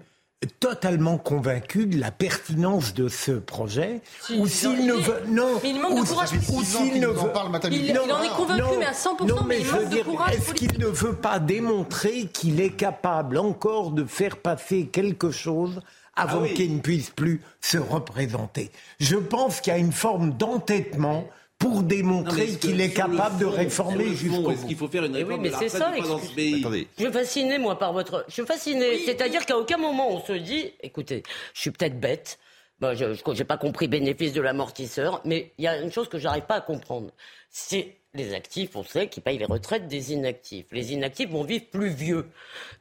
totalement 0.61 1.19
convaincu 1.19 1.87
de 1.87 1.99
la 1.99 2.13
pertinence 2.13 2.95
de 2.95 3.09
ce 3.09 3.33
projet 3.33 4.01
si, 4.23 4.39
ou 4.39 4.47
s'il 4.47 4.87
ne 4.87 4.93
veut 4.93 5.25
non 5.27 5.59
mais 5.63 5.71
il 5.71 5.81
manque 5.81 5.99
ou, 5.99 6.05
de 6.05 6.09
courage 6.09 6.31
ou 6.33 6.63
s'il 6.63 7.01
ne 7.01 7.09
veut 7.09 7.31
il, 7.65 7.73
il, 7.73 7.85
il, 7.87 7.99
en 7.99 8.23
est 8.23 8.29
convaincu 8.29 8.63
non, 8.63 8.79
mais 8.79 8.87
à 8.87 8.93
100% 8.93 9.27
non, 9.27 9.37
mais, 9.43 9.57
mais 9.57 9.61
il 9.63 9.67
manque 9.67 9.89
dire, 9.89 10.05
de 10.05 10.11
courage 10.11 10.35
est-ce 10.35 10.55
qu'il 10.55 10.79
ne 10.79 10.87
veut 10.87 11.17
pas 11.17 11.41
démontrer 11.41 12.27
qu'il 12.27 12.61
est 12.61 12.71
capable 12.71 13.37
encore 13.37 13.91
de 13.91 14.05
faire 14.05 14.37
passer 14.37 14.87
quelque 14.87 15.33
chose 15.33 15.81
avant 16.15 16.39
ah 16.39 16.43
oui. 16.43 16.55
qu'il 16.55 16.75
ne 16.77 16.81
puisse 16.81 17.11
plus 17.11 17.43
se 17.61 17.79
représenter? 17.79 18.71
Je 19.01 19.17
pense 19.17 19.61
qu'il 19.61 19.73
y 19.73 19.77
a 19.77 19.79
une 19.81 19.93
forme 19.93 20.35
d'entêtement 20.35 21.29
pour 21.59 21.83
démontrer 21.83 22.47
qu'il 22.47 22.81
est 22.81 22.93
capable 22.93 23.33
fond, 23.33 23.39
de 23.39 23.45
réformer 23.47 24.15
jusqu'au 24.15 24.43
bout. 24.43 24.51
Est-ce 24.53 24.67
qu'il 24.67 24.77
faut 24.77 24.89
faire 24.89 25.05
une 25.05 25.17
réforme 25.17 25.43
oui, 25.43 25.51
mais 25.51 25.57
c'est 25.59 25.69
ça, 25.69 25.91
dans 25.91 26.19
ce 26.19 26.33
pays 26.35 26.61
Attendez. 26.61 26.87
Je 26.97 27.05
suis 27.05 27.13
fasciné, 27.13 27.59
moi, 27.59 27.79
par 27.79 27.93
votre... 27.93 28.25
Je 28.29 28.35
suis 28.35 28.47
fasciné. 28.47 28.91
Oui, 28.91 29.03
C'est-à-dire 29.05 29.41
oui. 29.41 29.47
qu'à 29.47 29.59
aucun 29.59 29.77
moment, 29.77 30.09
on 30.11 30.25
se 30.25 30.33
dit, 30.33 30.73
écoutez, 30.81 31.25
je 31.55 31.61
suis 31.61 31.71
peut-être 31.73 31.99
bête, 31.99 32.39
bon, 32.81 32.97
je 32.97 33.33
n'ai 33.33 33.45
pas 33.45 33.57
compris 33.57 33.89
bénéfice 33.89 34.33
de 34.33 34.41
l'amortisseur, 34.41 35.21
mais 35.25 35.53
il 35.59 35.65
y 35.65 35.69
a 35.69 35.81
une 35.81 35.91
chose 35.91 36.09
que 36.09 36.19
j'arrive 36.19 36.45
pas 36.45 36.57
à 36.57 36.61
comprendre. 36.61 37.11
C'est 37.51 37.98
les 38.19 38.35
actifs, 38.35 38.77
on 38.77 38.85
sait 38.85 39.09
qu'ils 39.09 39.23
payent 39.23 39.39
les 39.39 39.47
retraites 39.47 39.89
des 39.89 40.13
inactifs. 40.13 40.67
Les 40.73 40.93
inactifs 40.93 41.31
vont 41.31 41.45
vivre 41.45 41.65
plus 41.71 41.89
vieux. 41.89 42.27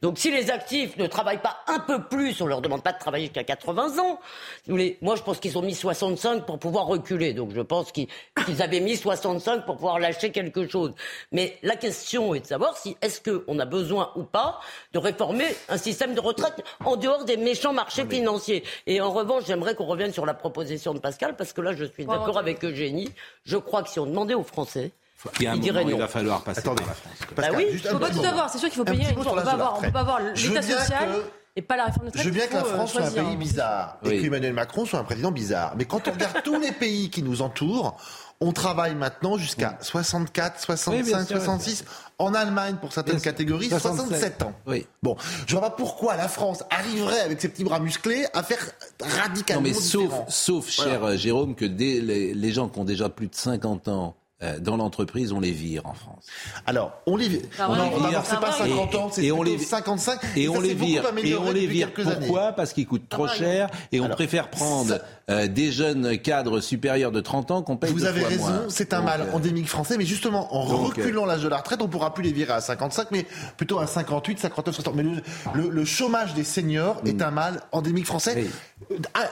Donc 0.01 0.17
si 0.17 0.31
les 0.31 0.51
actifs 0.51 0.97
ne 0.97 1.07
travaillent 1.07 1.41
pas 1.41 1.59
un 1.67 1.79
peu 1.79 2.03
plus, 2.03 2.41
on 2.41 2.47
leur 2.47 2.61
demande 2.61 2.83
pas 2.83 2.91
de 2.91 2.99
travailler 2.99 3.25
jusqu'à 3.27 3.43
80 3.43 3.99
ans. 3.99 4.19
Moi, 4.67 5.15
je 5.15 5.21
pense 5.21 5.39
qu'ils 5.39 5.57
ont 5.57 5.61
mis 5.61 5.75
65 5.75 6.45
pour 6.45 6.59
pouvoir 6.59 6.87
reculer. 6.87 7.33
Donc 7.33 7.51
je 7.53 7.61
pense 7.61 7.91
qu'ils 7.91 8.07
qu 8.07 8.61
avaient 8.61 8.81
mis 8.81 8.97
65 8.97 9.65
pour 9.65 9.75
pouvoir 9.75 9.99
lâcher 9.99 10.31
quelque 10.31 10.67
chose. 10.67 10.93
Mais 11.31 11.57
la 11.63 11.75
question 11.75 12.35
est 12.35 12.41
de 12.41 12.45
savoir 12.45 12.77
si 12.77 12.97
est-ce 13.01 13.21
qu'on 13.21 13.59
a 13.59 13.65
besoin 13.65 14.11
ou 14.15 14.23
pas 14.23 14.59
de 14.93 14.99
réformer 14.99 15.45
un 15.69 15.77
système 15.77 16.13
de 16.13 16.19
retraite 16.19 16.63
en 16.83 16.95
dehors 16.95 17.23
des 17.23 17.37
méchants 17.37 17.73
marchés 17.73 18.05
financiers. 18.05 18.63
Et 18.87 18.99
en 19.01 19.11
revanche, 19.11 19.43
j'aimerais 19.45 19.75
qu'on 19.75 19.85
revienne 19.85 20.13
sur 20.13 20.25
la 20.25 20.33
proposition 20.33 20.93
de 20.93 20.99
Pascal, 20.99 21.35
parce 21.35 21.53
que 21.53 21.61
là, 21.61 21.73
je 21.73 21.85
suis 21.85 22.05
d'accord 22.05 22.37
avec 22.37 22.63
Eugénie. 22.63 23.09
Je 23.45 23.57
crois 23.57 23.83
que 23.83 23.89
si 23.89 23.99
on 23.99 24.05
demandait 24.05 24.33
aux 24.33 24.43
Français 24.43 24.91
il 25.39 25.43
y 25.43 25.47
a 25.47 25.53
un 25.53 25.55
moment, 25.55 25.89
il 25.89 25.95
va 25.95 26.07
falloir 26.07 26.43
passer 26.43 26.59
Attendez. 26.59 26.83
par 26.83 26.89
la 26.89 26.95
France. 26.95 27.13
Pascal, 27.35 27.51
bah 27.51 27.57
oui, 27.57 27.65
il 27.71 27.79
faut 27.79 27.99
pas 27.99 28.09
tout 28.09 28.23
avoir. 28.23 28.49
C'est 28.49 28.59
sûr 28.59 28.69
qu'il 28.69 28.77
faut 28.77 28.85
payer. 28.85 29.05
On 29.15 29.19
ne 29.19 29.81
peut 29.81 29.91
pas 29.91 29.99
avoir 29.99 30.19
l'État 30.21 30.61
social. 30.61 31.09
Et 31.55 31.63
pas 31.63 31.75
la 31.75 31.85
réforme 31.85 32.05
de 32.05 32.11
retraite. 32.11 32.23
Je 32.23 32.29
veux 32.29 32.35
bien 32.35 32.45
que 32.45 32.53
la 32.53 32.63
France 32.63 32.91
soit 32.91 33.01
un 33.01 33.09
pays 33.09 33.35
bizarre 33.35 33.97
oui. 34.05 34.11
et 34.11 34.21
qu'Emmanuel 34.21 34.53
Macron 34.53 34.85
soit 34.85 34.99
un 34.99 35.03
président 35.03 35.31
bizarre. 35.31 35.73
Mais 35.75 35.85
quand 35.85 36.07
on 36.07 36.11
regarde 36.11 36.39
tous 36.43 36.59
les 36.59 36.71
pays 36.71 37.09
qui 37.09 37.23
nous 37.23 37.41
entourent, 37.41 37.97
on 38.39 38.51
travaille 38.51 38.93
maintenant 38.93 39.39
jusqu'à 39.39 39.75
64, 39.81 40.59
65, 40.59 41.03
oui, 41.03 41.25
sûr, 41.25 41.37
66. 41.37 41.85
En 42.19 42.35
Allemagne, 42.35 42.75
pour 42.79 42.93
certaines 42.93 43.19
catégories, 43.19 43.69
67, 43.69 44.05
67 44.05 44.43
ans. 44.43 44.53
Oui. 44.67 44.85
Bon, 45.01 45.17
je 45.47 45.53
vois 45.53 45.61
pas 45.61 45.71
pourquoi 45.71 46.15
la 46.15 46.27
France 46.27 46.63
arriverait 46.69 47.21
avec 47.21 47.41
ses 47.41 47.49
petits 47.49 47.63
bras 47.63 47.79
musclés 47.79 48.27
à 48.35 48.43
faire 48.43 48.63
radicalement 49.01 49.63
non, 49.63 49.69
mais 49.69 49.73
sauf, 49.73 50.03
différent. 50.03 50.25
sauf, 50.29 50.69
cher 50.69 50.99
voilà. 50.99 51.17
Jérôme, 51.17 51.55
que 51.55 51.65
les 51.65 52.51
gens 52.51 52.69
qui 52.69 52.77
ont 52.77 52.85
déjà 52.85 53.09
plus 53.09 53.29
de 53.29 53.35
50 53.35 53.87
ans 53.87 54.15
dans 54.59 54.77
l'entreprise, 54.77 55.31
on 55.31 55.39
les 55.39 55.51
vire 55.51 55.85
en 55.85 55.93
France. 55.93 56.25
Alors, 56.65 56.93
on 57.07 57.15
les 57.15 57.27
vire. 57.27 57.41
Ah, 57.59 57.69
on 57.69 57.75
les 57.75 58.09
vire. 58.09 58.21
C'est 58.25 58.39
pas 58.39 58.51
50 58.51 58.95
ans, 58.95 59.09
c'est 59.11 59.31
on 59.31 59.43
les 59.43 59.57
55. 59.57 60.19
Et, 60.35 60.43
et 60.43 60.49
on 60.49 60.59
les 60.59 60.73
vire. 60.73 61.03
Et 61.23 61.35
on 61.35 61.51
les 61.51 61.65
vire. 61.67 61.91
Pourquoi 61.93 62.43
années. 62.43 62.53
Parce 62.55 62.73
qu'ils 62.73 62.87
coûtent 62.87 63.09
trop 63.09 63.25
ah, 63.25 63.33
cher 63.33 63.69
et 63.91 63.99
on 63.99 64.09
préfère 64.09 64.49
prendre 64.49 64.89
ça... 64.89 65.01
euh, 65.29 65.47
des 65.47 65.71
jeunes 65.71 66.17
cadres 66.19 66.59
supérieurs 66.59 67.11
de 67.11 67.19
30 67.21 67.51
ans 67.51 67.61
qu'on 67.61 67.77
paye 67.77 67.91
Vous 67.91 68.05
avez 68.05 68.23
raison, 68.23 68.65
c'est 68.69 68.93
un 68.93 68.97
Donc, 68.97 69.05
mal 69.05 69.21
euh... 69.21 69.35
endémique 69.35 69.67
français, 69.67 69.97
mais 69.97 70.05
justement, 70.05 70.53
en 70.55 70.67
Donc, 70.67 70.95
reculant 70.95 71.25
l'âge 71.25 71.43
de 71.43 71.47
la 71.47 71.57
retraite, 71.57 71.81
on 71.81 71.87
pourra 71.87 72.13
plus 72.13 72.23
les 72.23 72.31
virer 72.31 72.53
à 72.53 72.61
55, 72.61 73.09
mais 73.11 73.25
plutôt 73.57 73.79
à 73.79 73.87
58, 73.87 74.39
59, 74.39 74.75
60. 74.75 74.95
Mais 74.95 75.03
le, 75.03 75.11
le, 75.53 75.69
le 75.69 75.85
chômage 75.85 76.33
des 76.33 76.43
seniors 76.43 77.01
mm. 77.03 77.07
est 77.07 77.21
un 77.21 77.31
mal 77.31 77.61
endémique 77.71 78.05
français. 78.05 78.47
Oui. 78.89 78.97
Ah, 79.13 79.29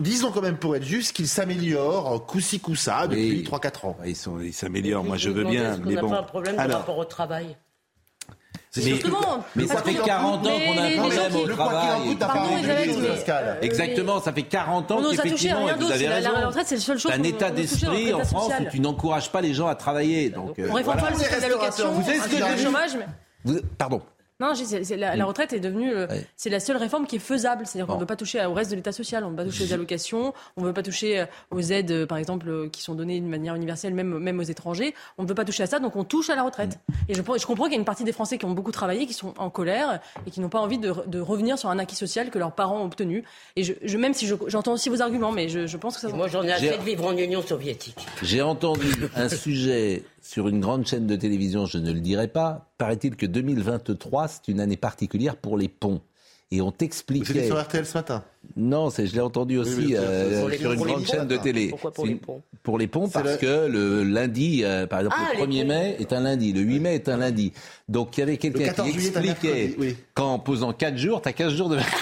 disons 0.00 0.30
quand 0.30 0.42
même 0.42 0.56
pour 0.56 0.76
être 0.76 0.84
juste 0.84 1.12
qu'il 1.12 1.28
s'améliore 1.28 2.26
coup-ci 2.26 2.60
coup-ça 2.60 3.06
depuis 3.06 3.44
oui. 3.44 3.48
3-4 3.50 3.86
ans. 3.86 3.96
Ils 4.06 4.16
sont, 4.16 4.27
ils 4.42 4.52
s'améliorent 4.52 5.04
moi 5.04 5.16
je 5.16 5.30
veux 5.30 5.44
bien. 5.44 5.78
Mais 5.84 5.96
bon. 5.96 6.10
pas 6.10 6.18
un 6.18 6.22
problème 6.22 6.56
de 6.56 6.60
Alors, 6.60 6.78
rapport 6.78 6.98
au 6.98 7.04
travail 7.04 7.56
mais, 8.76 9.00
mais 9.56 9.66
ça 9.66 9.82
fait 9.82 9.94
40 9.94 10.46
ans 10.46 10.50
qu'on 10.50 10.78
a 10.78 10.82
un 10.82 10.96
problème 10.96 11.36
au 11.36 11.48
travail. 11.48 12.16
Exactement, 13.62 14.20
ça 14.20 14.32
fait 14.32 14.42
40 14.42 14.90
ans 14.90 15.00
qu'effectivement, 15.10 15.66
vous 15.78 15.92
avez 15.92 16.08
raison. 16.08 16.32
La 16.32 16.46
retraite, 16.46 16.66
c'est. 16.66 17.12
Un 17.12 17.22
état 17.22 17.50
d'esprit 17.50 18.12
en 18.12 18.24
France 18.24 18.52
où 18.60 18.70
tu 18.70 18.80
n'encourages 18.80 19.30
pas 19.30 19.40
les 19.40 19.54
gens 19.54 19.68
à 19.68 19.74
travailler. 19.74 20.30
Donc, 20.30 20.56
on 20.58 20.74
réforme 20.74 21.00
pas 21.00 21.10
le 21.10 21.16
système 21.16 21.40
d'allocation, 21.40 21.92
Vous 21.92 22.04
savez 22.04 22.20
ce 22.20 22.28
que 22.28 22.56
le 22.56 22.62
chômage. 22.62 22.90
Pardon. 23.78 24.02
Non, 24.40 24.52
la, 24.96 25.16
la 25.16 25.24
retraite 25.24 25.52
est 25.52 25.58
devenue, 25.60 25.92
euh, 25.92 26.06
c'est 26.36 26.48
la 26.50 26.60
seule 26.60 26.76
réforme 26.76 27.06
qui 27.06 27.16
est 27.16 27.18
faisable. 27.20 27.66
C'est-à-dire 27.66 27.86
qu'on 27.88 27.94
ne 27.96 28.00
veut 28.00 28.06
pas 28.06 28.14
toucher 28.16 28.44
au 28.46 28.52
reste 28.54 28.70
de 28.70 28.76
l'État 28.76 28.92
social, 28.92 29.24
on 29.24 29.26
ne 29.26 29.30
veut 29.32 29.36
pas 29.36 29.44
toucher 29.44 29.64
aux 29.64 29.72
allocations, 29.72 30.32
on 30.56 30.62
ne 30.62 30.66
veut 30.66 30.72
pas 30.72 30.82
toucher 30.84 31.24
aux 31.50 31.60
aides, 31.60 31.90
euh, 31.90 32.06
par 32.06 32.18
exemple, 32.18 32.48
euh, 32.48 32.68
qui 32.68 32.80
sont 32.82 32.94
données 32.94 33.18
d'une 33.18 33.28
manière 33.28 33.56
universelle, 33.56 33.94
même, 33.94 34.18
même 34.18 34.38
aux 34.38 34.42
étrangers. 34.44 34.94
On 35.18 35.24
ne 35.24 35.28
veut 35.28 35.34
pas 35.34 35.44
toucher 35.44 35.64
à 35.64 35.66
ça, 35.66 35.80
donc 35.80 35.96
on 35.96 36.04
touche 36.04 36.30
à 36.30 36.36
la 36.36 36.42
retraite. 36.44 36.78
Et 37.08 37.14
je, 37.14 37.22
comprends 37.22 37.64
qu'il 37.64 37.72
y 37.72 37.76
a 37.76 37.78
une 37.78 37.84
partie 37.84 38.04
des 38.04 38.12
Français 38.12 38.38
qui 38.38 38.44
ont 38.44 38.52
beaucoup 38.52 38.70
travaillé, 38.72 39.06
qui 39.06 39.12
sont 39.14 39.34
en 39.38 39.50
colère 39.50 39.98
et 40.26 40.30
qui 40.30 40.40
n'ont 40.40 40.48
pas 40.48 40.60
envie 40.60 40.78
de, 40.78 40.90
re- 40.90 41.08
de 41.08 41.20
revenir 41.20 41.58
sur 41.58 41.68
un 41.70 41.78
acquis 41.80 41.96
social 41.96 42.30
que 42.30 42.38
leurs 42.38 42.52
parents 42.52 42.80
ont 42.82 42.84
obtenu. 42.86 43.24
Et 43.56 43.64
je, 43.64 43.72
je- 43.82 43.98
même 43.98 44.14
si 44.14 44.26
je- 44.28 44.34
j'entends 44.46 44.72
aussi 44.74 44.88
vos 44.88 45.02
arguments, 45.02 45.32
mais 45.32 45.48
je, 45.48 45.66
je 45.66 45.76
pense 45.76 45.96
que 45.96 46.00
ça. 46.02 46.08
Moi, 46.14 46.28
j'en 46.28 46.42
ai 46.44 46.52
assez 46.52 46.76
de 46.78 46.82
vivre 46.84 47.04
en 47.06 47.16
Union 47.16 47.42
soviétique. 47.42 48.06
J'ai 48.22 48.42
entendu 48.42 48.86
un 49.16 49.28
sujet 49.28 50.04
sur 50.20 50.48
une 50.48 50.60
grande 50.60 50.86
chaîne 50.86 51.06
de 51.06 51.16
télévision, 51.16 51.66
je 51.66 51.78
ne 51.78 51.92
le 51.92 52.00
dirai 52.00 52.28
pas. 52.28 52.70
Paraît-il 52.78 53.16
que 53.16 53.26
2023, 53.26 54.28
c'est 54.28 54.48
une 54.48 54.60
année 54.60 54.76
particulière 54.76 55.36
pour 55.36 55.56
les 55.56 55.68
ponts. 55.68 56.00
Et 56.50 56.60
on 56.62 56.66
C'était 56.66 56.78
t'expliquait. 56.86 57.46
sur 57.46 57.60
RTL 57.62 57.84
ce 57.84 57.98
matin. 57.98 58.24
Non, 58.56 58.90
c'est, 58.90 59.06
je 59.06 59.14
l'ai 59.14 59.20
entendu 59.20 59.56
aussi 59.58 59.94
euh, 59.94 60.50
sur 60.58 60.72
une 60.72 60.80
grande 60.80 61.04
ponts, 61.04 61.04
chaîne 61.04 61.26
de 61.28 61.36
télé. 61.36 61.68
Pourquoi 61.68 61.92
pour 61.92 62.06
les 62.06 62.14
ponts 62.16 62.42
Pour 62.64 62.78
les 62.78 62.86
ponts, 62.88 63.08
parce 63.08 63.32
le- 63.32 63.36
que 63.36 63.66
le 63.68 64.02
lundi, 64.02 64.62
euh, 64.64 64.86
par 64.86 65.00
exemple, 65.00 65.16
Ah, 65.18 65.28
le 65.34 65.38
les 65.46 65.46
1er 65.46 65.60
ponts. 65.62 65.68
mai 65.68 65.96
est 66.00 66.12
un 66.12 66.20
lundi, 66.20 66.52
le 66.52 66.60
8 66.62 66.80
mai 66.80 66.94
est 66.96 67.08
un 67.08 67.18
lundi. 67.18 67.52
Donc 67.88 68.16
il 68.16 68.20
y 68.20 68.22
avait 68.24 68.36
quelqu'un 68.36 68.64
14 68.64 68.90
qui 68.90 68.96
expliquait 68.96 69.76
oui. 69.78 69.96
qu'en 70.14 70.38
posant 70.40 70.72
4 70.72 70.96
jours, 70.98 71.22
tu 71.22 71.28
as 71.28 71.32
15 71.32 71.54
jours 71.54 71.68
de 71.68 71.76
vacances. 71.76 71.92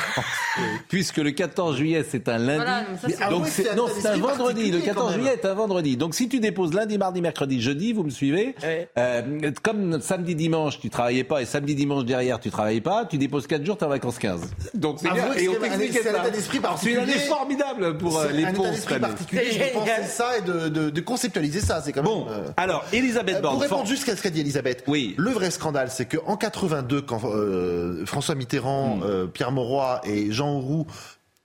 Puisque 0.88 1.18
le 1.18 1.32
14 1.32 1.76
juillet, 1.76 2.04
c'est 2.08 2.28
un 2.28 2.38
lundi. 2.38 2.56
Voilà, 2.56 2.84
mais 2.90 2.96
ça, 2.98 3.08
c'est- 3.08 3.16
Ah 3.22 3.30
Donc 3.30 3.44
oui, 3.44 3.50
c'est, 3.52 3.68
un 3.70 3.74
non, 3.74 3.86
état 3.88 3.94
c'est 4.00 4.08
un 4.08 4.12
d'esprit 4.16 4.20
vendredi. 4.36 4.60
Le 4.70 4.78
particulier, 4.78 4.82
14 4.86 5.04
quand 5.06 5.10
même. 5.10 5.20
juillet 5.20 5.34
est 5.42 5.46
un 5.46 5.54
vendredi. 5.54 5.96
Donc 5.98 6.14
si 6.14 6.28
tu 6.28 6.40
déposes 6.40 6.72
lundi, 6.72 6.96
mardi, 6.96 7.20
mercredi, 7.20 7.60
jeudi, 7.60 7.92
vous 7.92 8.02
me 8.04 8.10
suivez 8.10 8.54
euh, 8.96 9.50
Comme 9.62 10.00
samedi, 10.00 10.34
dimanche, 10.34 10.80
tu 10.80 10.88
travaillais 10.88 11.24
pas 11.24 11.42
et 11.42 11.44
samedi, 11.44 11.74
dimanche 11.74 12.04
derrière, 12.06 12.40
tu 12.40 12.50
travaillais 12.50 12.80
pas, 12.80 13.04
tu 13.04 13.18
déposes 13.18 13.46
4 13.46 13.64
jours, 13.66 13.76
tu 13.76 13.84
es 13.84 13.86
en 13.86 13.90
vacances 13.90 14.18
15. 14.18 14.40
Donc 14.74 14.98
c'est 15.00 15.12
bien. 15.12 15.28
que 15.34 15.38
Et 15.40 15.48
on 15.48 15.54
t'expliquait 15.54 16.02
ça. 16.02 16.25
État 16.28 16.36
d'esprit 16.36 16.58
Alors, 16.58 16.78
C'est 16.78 16.90
une 16.90 16.96
année 16.98 17.06
particulier. 17.06 17.28
formidable 17.28 17.98
pour 17.98 18.18
euh, 18.18 18.26
C'est 18.28 18.32
les 18.36 18.44
un 18.44 18.52
d'esprit 18.52 18.94
année. 18.94 19.00
particulier 19.06 19.42
C'est 19.52 19.58
de 19.58 19.78
penser 19.78 19.90
ça 20.08 20.38
et 20.38 20.42
de, 20.42 20.68
de- 20.68 20.90
de 20.90 21.00
conceptualiser 21.00 21.60
ça. 21.60 21.82
C'est 21.84 21.92
quand 21.92 22.02
même. 22.02 22.12
Bon, 22.12 22.26
euh, 22.30 22.48
alors 22.56 22.84
Elisabeth 22.92 23.36
Euh, 23.36 23.40
Borne. 23.40 23.54
Pour 23.54 23.62
répondre 23.62 23.80
for- 23.82 23.90
juste 23.90 24.08
à 24.08 24.16
ce 24.16 24.22
qu'a 24.22 24.30
dit 24.30 24.40
Elisabeth, 24.40 24.84
Oui. 24.86 25.14
le 25.18 25.30
vrai 25.30 25.50
scandale, 25.50 25.90
c'est 25.90 26.06
qu'en 26.06 26.36
82, 26.36 27.02
quand 27.02 27.20
euh, 27.24 28.04
François 28.06 28.34
Hmm. 28.34 28.38
Mitterrand, 28.38 28.98
euh, 29.04 29.26
Pierre 29.26 29.52
Mauroy 29.52 30.00
et 30.04 30.30
Jean 30.32 30.50
Auroux 30.54 30.86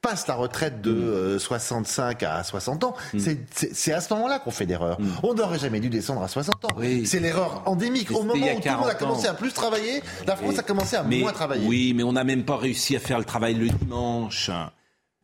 passent 0.01 0.27
la 0.27 0.35
retraite 0.35 0.81
de 0.81 0.91
Hmm. 0.91 1.03
euh, 1.03 1.39
65 1.39 2.23
à 2.23 2.43
60 2.43 2.83
ans, 2.83 2.95
c'est- 3.17 3.37
c'est 3.53 3.75
c'est 3.75 3.93
à 3.93 4.01
ce 4.01 4.13
moment-là 4.13 4.39
qu'on 4.39 4.51
fait 4.51 4.65
l'erreur. 4.65 4.97
On 5.23 5.33
n'aurait 5.33 5.59
jamais 5.59 5.79
dû 5.79 5.89
descendre 5.89 6.23
à 6.23 6.27
60 6.27 6.65
ans. 6.65 6.69
Oui. 6.77 7.05
C'est 7.05 7.19
l'erreur 7.19 7.61
endémique. 7.65 8.09
Au 8.11 8.23
moment 8.23 8.33
où 8.33 8.37
tout 8.37 8.39
le 8.39 8.49
monde 8.49 8.57
a 8.57 8.61
40 8.61 8.97
commencé 8.97 9.27
à 9.27 9.33
plus 9.33 9.53
travailler, 9.53 10.01
la 10.25 10.35
France 10.35 10.53
Mais- 10.53 10.59
a 10.59 10.63
commencé 10.63 10.95
à 10.95 11.03
mais- 11.03 11.19
moins 11.19 11.31
travailler. 11.33 11.67
Oui, 11.67 11.93
mais 11.95 12.03
on 12.03 12.13
n'a 12.13 12.23
même 12.23 12.43
pas 12.43 12.57
réussi 12.57 12.95
à 12.95 12.99
faire 12.99 13.19
le 13.19 13.25
travail 13.25 13.53
le 13.53 13.69
dimanche. 13.69 14.49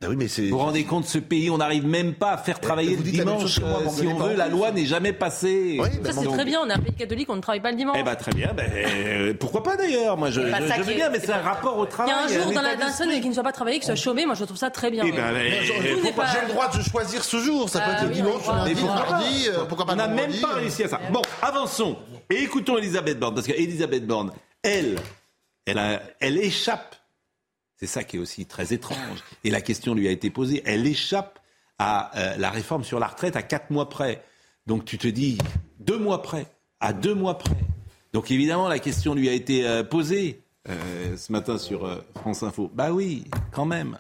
Ah 0.03 0.10
oui, 0.10 0.15
mais 0.15 0.27
c'est. 0.27 0.43
Vous 0.43 0.49
vous 0.49 0.63
rendez 0.63 0.83
compte, 0.83 1.05
ce 1.07 1.17
pays, 1.17 1.49
on 1.49 1.57
n'arrive 1.57 1.83
même 1.88 2.13
pas 2.13 2.33
à 2.33 2.38
faire 2.38 2.60
travailler 2.60 2.95
vous 2.95 3.03
le 3.03 3.10
dimanche. 3.10 3.60
moi, 3.62 3.81
euh, 3.83 3.89
si 3.89 4.05
on 4.05 4.13
veut, 4.13 4.36
la 4.36 4.47
loi 4.47 4.69
n'est 4.71 4.86
jamais 4.86 5.12
passée. 5.12 5.79
Oui, 5.81 5.89
Ça, 6.05 6.12
c'est 6.21 6.27
très 6.27 6.45
bien. 6.45 6.60
On 6.63 6.69
est 6.69 6.73
un 6.73 6.77
pays 6.77 6.93
catholique, 6.93 7.27
on 7.31 7.36
ne 7.36 7.41
travaille 7.41 7.62
pas 7.62 7.71
le 7.71 7.77
dimanche. 7.77 7.95
Eh 7.99 8.03
ben 8.03 8.15
très 8.15 8.31
bien. 8.31 8.51
Ben, 8.55 8.69
euh, 8.71 9.33
pourquoi 9.39 9.63
pas 9.63 9.75
d'ailleurs 9.75 10.15
Moi, 10.15 10.29
je, 10.29 10.41
C'est 10.41 10.51
pas 10.51 10.62
je- 10.62 10.73
je 10.73 10.81
veux 10.83 10.93
bien, 10.93 11.10
mais 11.10 11.19
c'est 11.19 11.25
c'est 11.25 11.31
un 11.33 11.39
pas- 11.39 11.49
rapport 11.53 11.77
au 11.79 11.86
Il 11.86 11.88
y 11.88 11.89
travail. 11.89 12.13
a 12.13 12.19
un 12.25 12.27
jour 12.27 12.47
un 12.47 12.53
dans 12.53 12.62
la 12.62 12.91
seul 12.91 13.10
qui 13.19 13.27
ne 13.27 13.33
soit 13.33 13.41
pas 13.41 13.51
travaillé, 13.51 13.79
qui 13.79 13.88
soit 13.88 13.95
chômé, 13.95 14.27
moi 14.27 14.36
je 14.36 14.43
trouve 14.43 14.57
ça 14.57 14.69
très 14.69 14.91
bien. 14.91 15.03
Eh 15.03 15.12
ben, 15.12 15.17
pas- 16.15 16.25
J'ai 16.31 16.41
le 16.41 16.47
droit 16.53 16.67
de 16.69 16.79
choisir 16.83 17.23
ce 17.23 17.38
jour? 17.38 17.67
Ça 17.67 17.79
peut 17.79 17.86
Ah 17.89 18.01
être 18.03 18.07
le 18.10 18.13
dimanche, 18.13 18.45
lundi, 18.45 18.83
mardi. 18.83 19.47
euh, 19.49 19.65
Pourquoi 19.67 19.88
pas? 19.88 19.93
On 19.93 19.95
n'a 19.95 20.07
même 20.07 20.31
pas 20.39 20.51
euh. 20.51 20.55
réussi 20.57 20.83
à 20.83 20.89
ça. 20.89 20.99
Bon, 21.12 21.23
avançons. 21.41 21.97
Et 22.29 22.43
écoutons 22.43 22.77
Elisabeth 22.77 23.17
Borne, 23.17 23.33
parce 23.33 23.47
qu'Elisabeth 23.47 24.05
Borne, 24.05 24.31
elle, 24.62 24.97
elle 26.19 26.38
échappe. 26.38 26.95
C'est 27.79 27.85
ça 27.87 28.03
qui 28.03 28.17
est 28.17 28.19
aussi 28.19 28.45
très 28.45 28.73
étrange. 28.73 29.23
Et 29.43 29.51
la 29.51 29.61
question 29.61 29.93
lui 29.93 30.07
a 30.07 30.11
été 30.11 30.29
posée. 30.31 30.63
Elle 30.65 30.87
échappe 30.87 31.39
à 31.77 32.17
euh, 32.17 32.35
la 32.37 32.49
réforme 32.49 32.83
sur 32.83 32.99
la 32.99 33.07
retraite 33.07 33.35
à 33.35 33.43
quatre 33.43 33.69
mois 33.69 33.87
près. 33.87 34.23
Donc 34.65 34.83
tu 34.83 34.97
te 34.97 35.07
dis, 35.07 35.37
deux 35.79 35.99
mois 35.99 36.23
près, 36.23 36.47
à 36.79 36.91
deux 36.91 37.13
mois 37.13 37.37
près. 37.37 37.55
Donc 38.13 38.31
évidemment, 38.31 38.67
la 38.67 38.79
question 38.79 39.13
lui 39.13 39.29
a 39.29 39.33
été 39.33 39.67
euh, 39.67 39.83
posée 39.83 40.41
euh, 40.67 41.15
ce 41.15 41.31
matin 41.31 41.59
sur 41.59 42.03
France 42.15 42.41
Info. 42.41 42.71
Bah 42.73 42.91
oui, 42.91 43.25
quand 43.51 43.65
même. 43.65 43.97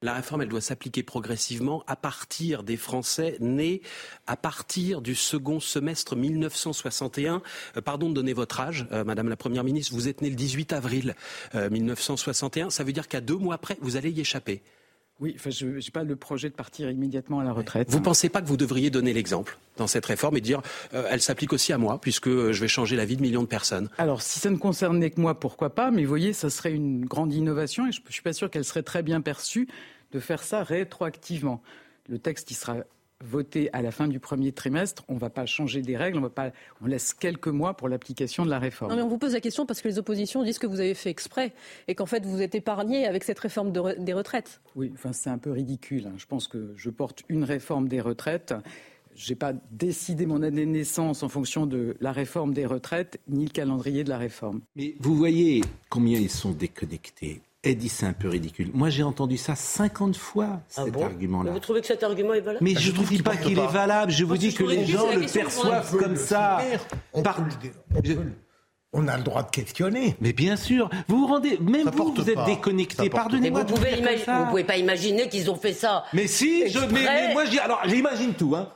La 0.00 0.14
réforme, 0.14 0.42
elle 0.42 0.48
doit 0.48 0.60
s'appliquer 0.60 1.02
progressivement 1.02 1.82
à 1.88 1.96
partir 1.96 2.62
des 2.62 2.76
Français 2.76 3.36
nés 3.40 3.82
à 4.28 4.36
partir 4.36 5.02
du 5.02 5.16
second 5.16 5.58
semestre 5.58 6.14
1961. 6.14 7.42
Euh, 7.76 7.80
pardon 7.80 8.08
de 8.08 8.14
donner 8.14 8.32
votre 8.32 8.60
âge, 8.60 8.86
euh, 8.92 9.02
Madame 9.02 9.28
la 9.28 9.36
Première 9.36 9.64
ministre. 9.64 9.94
Vous 9.94 10.06
êtes 10.06 10.22
née 10.22 10.30
le 10.30 10.36
18 10.36 10.72
avril 10.72 11.16
euh, 11.56 11.68
1961. 11.68 12.70
Ça 12.70 12.84
veut 12.84 12.92
dire 12.92 13.08
qu'à 13.08 13.20
deux 13.20 13.36
mois 13.36 13.56
après, 13.56 13.76
vous 13.80 13.96
allez 13.96 14.12
y 14.12 14.20
échapper. 14.20 14.62
Oui, 15.20 15.34
enfin, 15.36 15.50
je 15.50 15.66
n'ai 15.66 15.90
pas 15.92 16.04
le 16.04 16.14
projet 16.14 16.48
de 16.48 16.54
partir 16.54 16.90
immédiatement 16.90 17.40
à 17.40 17.44
la 17.44 17.52
retraite. 17.52 17.90
Vous 17.90 17.98
ne 17.98 18.04
pensez 18.04 18.28
pas 18.28 18.40
que 18.40 18.46
vous 18.46 18.56
devriez 18.56 18.88
donner 18.88 19.12
l'exemple 19.12 19.58
dans 19.76 19.88
cette 19.88 20.06
réforme 20.06 20.36
et 20.36 20.40
dire 20.40 20.62
euh, 20.94 21.08
elle 21.10 21.20
s'applique 21.20 21.52
aussi 21.52 21.72
à 21.72 21.78
moi 21.78 22.00
puisque 22.00 22.28
euh, 22.28 22.52
je 22.52 22.60
vais 22.60 22.68
changer 22.68 22.94
la 22.94 23.04
vie 23.04 23.16
de 23.16 23.22
millions 23.22 23.42
de 23.42 23.48
personnes? 23.48 23.88
Alors, 23.98 24.22
si 24.22 24.38
ça 24.38 24.48
ne 24.50 24.56
concernait 24.56 25.10
que 25.10 25.20
moi, 25.20 25.38
pourquoi 25.38 25.74
pas? 25.74 25.90
Mais 25.90 26.02
vous 26.02 26.08
voyez, 26.08 26.32
ça 26.32 26.50
serait 26.50 26.72
une 26.72 27.04
grande 27.04 27.32
innovation 27.32 27.88
et 27.88 27.92
je 27.92 28.00
ne 28.00 28.12
suis 28.12 28.22
pas 28.22 28.32
sûr 28.32 28.48
qu'elle 28.48 28.64
serait 28.64 28.84
très 28.84 29.02
bien 29.02 29.20
perçue 29.20 29.66
de 30.12 30.20
faire 30.20 30.42
ça 30.42 30.62
rétroactivement. 30.62 31.62
Le 32.08 32.18
texte, 32.18 32.50
il 32.52 32.54
sera 32.54 32.76
voté 33.24 33.68
à 33.72 33.82
la 33.82 33.90
fin 33.90 34.06
du 34.08 34.20
premier 34.20 34.52
trimestre. 34.52 35.04
On 35.08 35.14
ne 35.14 35.18
va 35.18 35.30
pas 35.30 35.44
changer 35.46 35.82
des 35.82 35.96
règles, 35.96 36.18
on, 36.18 36.22
va 36.22 36.30
pas, 36.30 36.52
on 36.82 36.86
laisse 36.86 37.12
quelques 37.14 37.48
mois 37.48 37.74
pour 37.74 37.88
l'application 37.88 38.44
de 38.44 38.50
la 38.50 38.58
réforme. 38.58 38.90
Non, 38.92 38.96
mais 38.96 39.02
on 39.02 39.08
vous 39.08 39.18
pose 39.18 39.34
la 39.34 39.40
question 39.40 39.66
parce 39.66 39.80
que 39.82 39.88
les 39.88 39.98
oppositions 39.98 40.42
disent 40.42 40.58
que 40.58 40.66
vous 40.66 40.80
avez 40.80 40.94
fait 40.94 41.10
exprès 41.10 41.52
et 41.88 41.94
qu'en 41.94 42.06
fait 42.06 42.24
vous 42.24 42.40
êtes 42.42 42.54
épargné 42.54 43.06
avec 43.06 43.24
cette 43.24 43.38
réforme 43.38 43.72
de 43.72 43.80
re- 43.80 44.02
des 44.02 44.12
retraites. 44.12 44.60
Oui, 44.76 44.90
enfin, 44.94 45.12
c'est 45.12 45.30
un 45.30 45.38
peu 45.38 45.50
ridicule. 45.50 46.06
hein. 46.06 46.14
Je 46.16 46.26
pense 46.26 46.46
que 46.48 46.72
je 46.76 46.90
porte 46.90 47.22
une 47.28 47.44
réforme 47.44 47.88
des 47.88 48.00
retraites. 48.00 48.54
Je 49.16 49.30
n'ai 49.30 49.36
pas 49.36 49.52
décidé 49.72 50.26
mon 50.26 50.42
année 50.44 50.64
de 50.64 50.70
naissance 50.70 51.24
en 51.24 51.28
fonction 51.28 51.66
de 51.66 51.96
la 52.00 52.12
réforme 52.12 52.54
des 52.54 52.66
retraites, 52.66 53.18
ni 53.26 53.46
le 53.46 53.50
calendrier 53.50 54.04
de 54.04 54.10
la 54.10 54.18
réforme. 54.18 54.60
Mais 54.76 54.94
vous 55.00 55.16
voyez 55.16 55.62
combien 55.90 56.20
ils 56.20 56.30
sont 56.30 56.52
déconnectés. 56.52 57.42
Elle 57.64 57.76
dit 57.76 57.88
c'est 57.88 58.06
un 58.06 58.12
peu 58.12 58.28
ridicule. 58.28 58.70
Moi 58.72 58.88
j'ai 58.88 59.02
entendu 59.02 59.36
ça 59.36 59.54
50 59.56 60.16
fois, 60.16 60.46
Ah 60.76 60.84
cet 60.84 60.92
bon 60.92 61.04
argument-là. 61.04 61.50
Vous 61.50 61.58
trouvez 61.58 61.80
que 61.80 61.86
cet 61.88 62.02
argument 62.04 62.34
est 62.34 62.40
valable 62.40 62.64
Mais 62.64 62.74
Bah, 62.74 62.80
je 62.80 62.88
ne 62.90 62.94
trouve 62.94 63.06
vous 63.06 63.10
dis 63.10 63.16
qu'il 63.16 63.24
pas 63.24 63.36
qu'il 63.36 63.58
est 63.58 63.66
valable, 63.66 64.12
je 64.12 64.24
vous 64.24 64.36
dis 64.36 64.54
que 64.54 64.62
les 64.62 64.86
gens 64.86 65.10
le 65.12 65.26
perçoivent 65.26 65.96
comme 65.96 66.16
ça. 66.16 66.60
On, 67.12 67.22
Par- 67.22 67.36
peut 67.36 67.42
le- 67.42 67.70
on 67.94 68.00
Je- 68.04 68.12
peut 68.14 68.22
le- 68.22 68.32
on 68.92 69.06
a 69.08 69.16
le 69.18 69.22
droit 69.24 69.42
de 69.42 69.50
questionner. 69.50 70.16
Mais 70.20 70.32
bien 70.32 70.56
sûr, 70.56 70.88
vous 71.08 71.18
vous 71.18 71.26
rendez, 71.26 71.58
même 71.58 71.84
Ça 71.84 71.90
vous, 71.90 72.14
vous 72.14 72.28
êtes 72.30 72.34
pas. 72.36 72.44
déconnecté. 72.46 73.10
Pardonnez-moi 73.10 73.64
vous 73.64 73.74
vous 73.74 74.46
pouvez, 74.46 74.64
pas 74.64 74.76
imaginer 74.76 75.28
qu'ils 75.28 75.50
ont 75.50 75.56
fait 75.56 75.74
ça. 75.74 76.04
Mais 76.12 76.26
si, 76.26 76.68
je, 76.70 76.78
mais, 76.92 77.32
moi, 77.34 77.42
alors 77.62 77.80
j'imagine 77.86 78.34
tout. 78.34 78.54
Hein. 78.54 78.68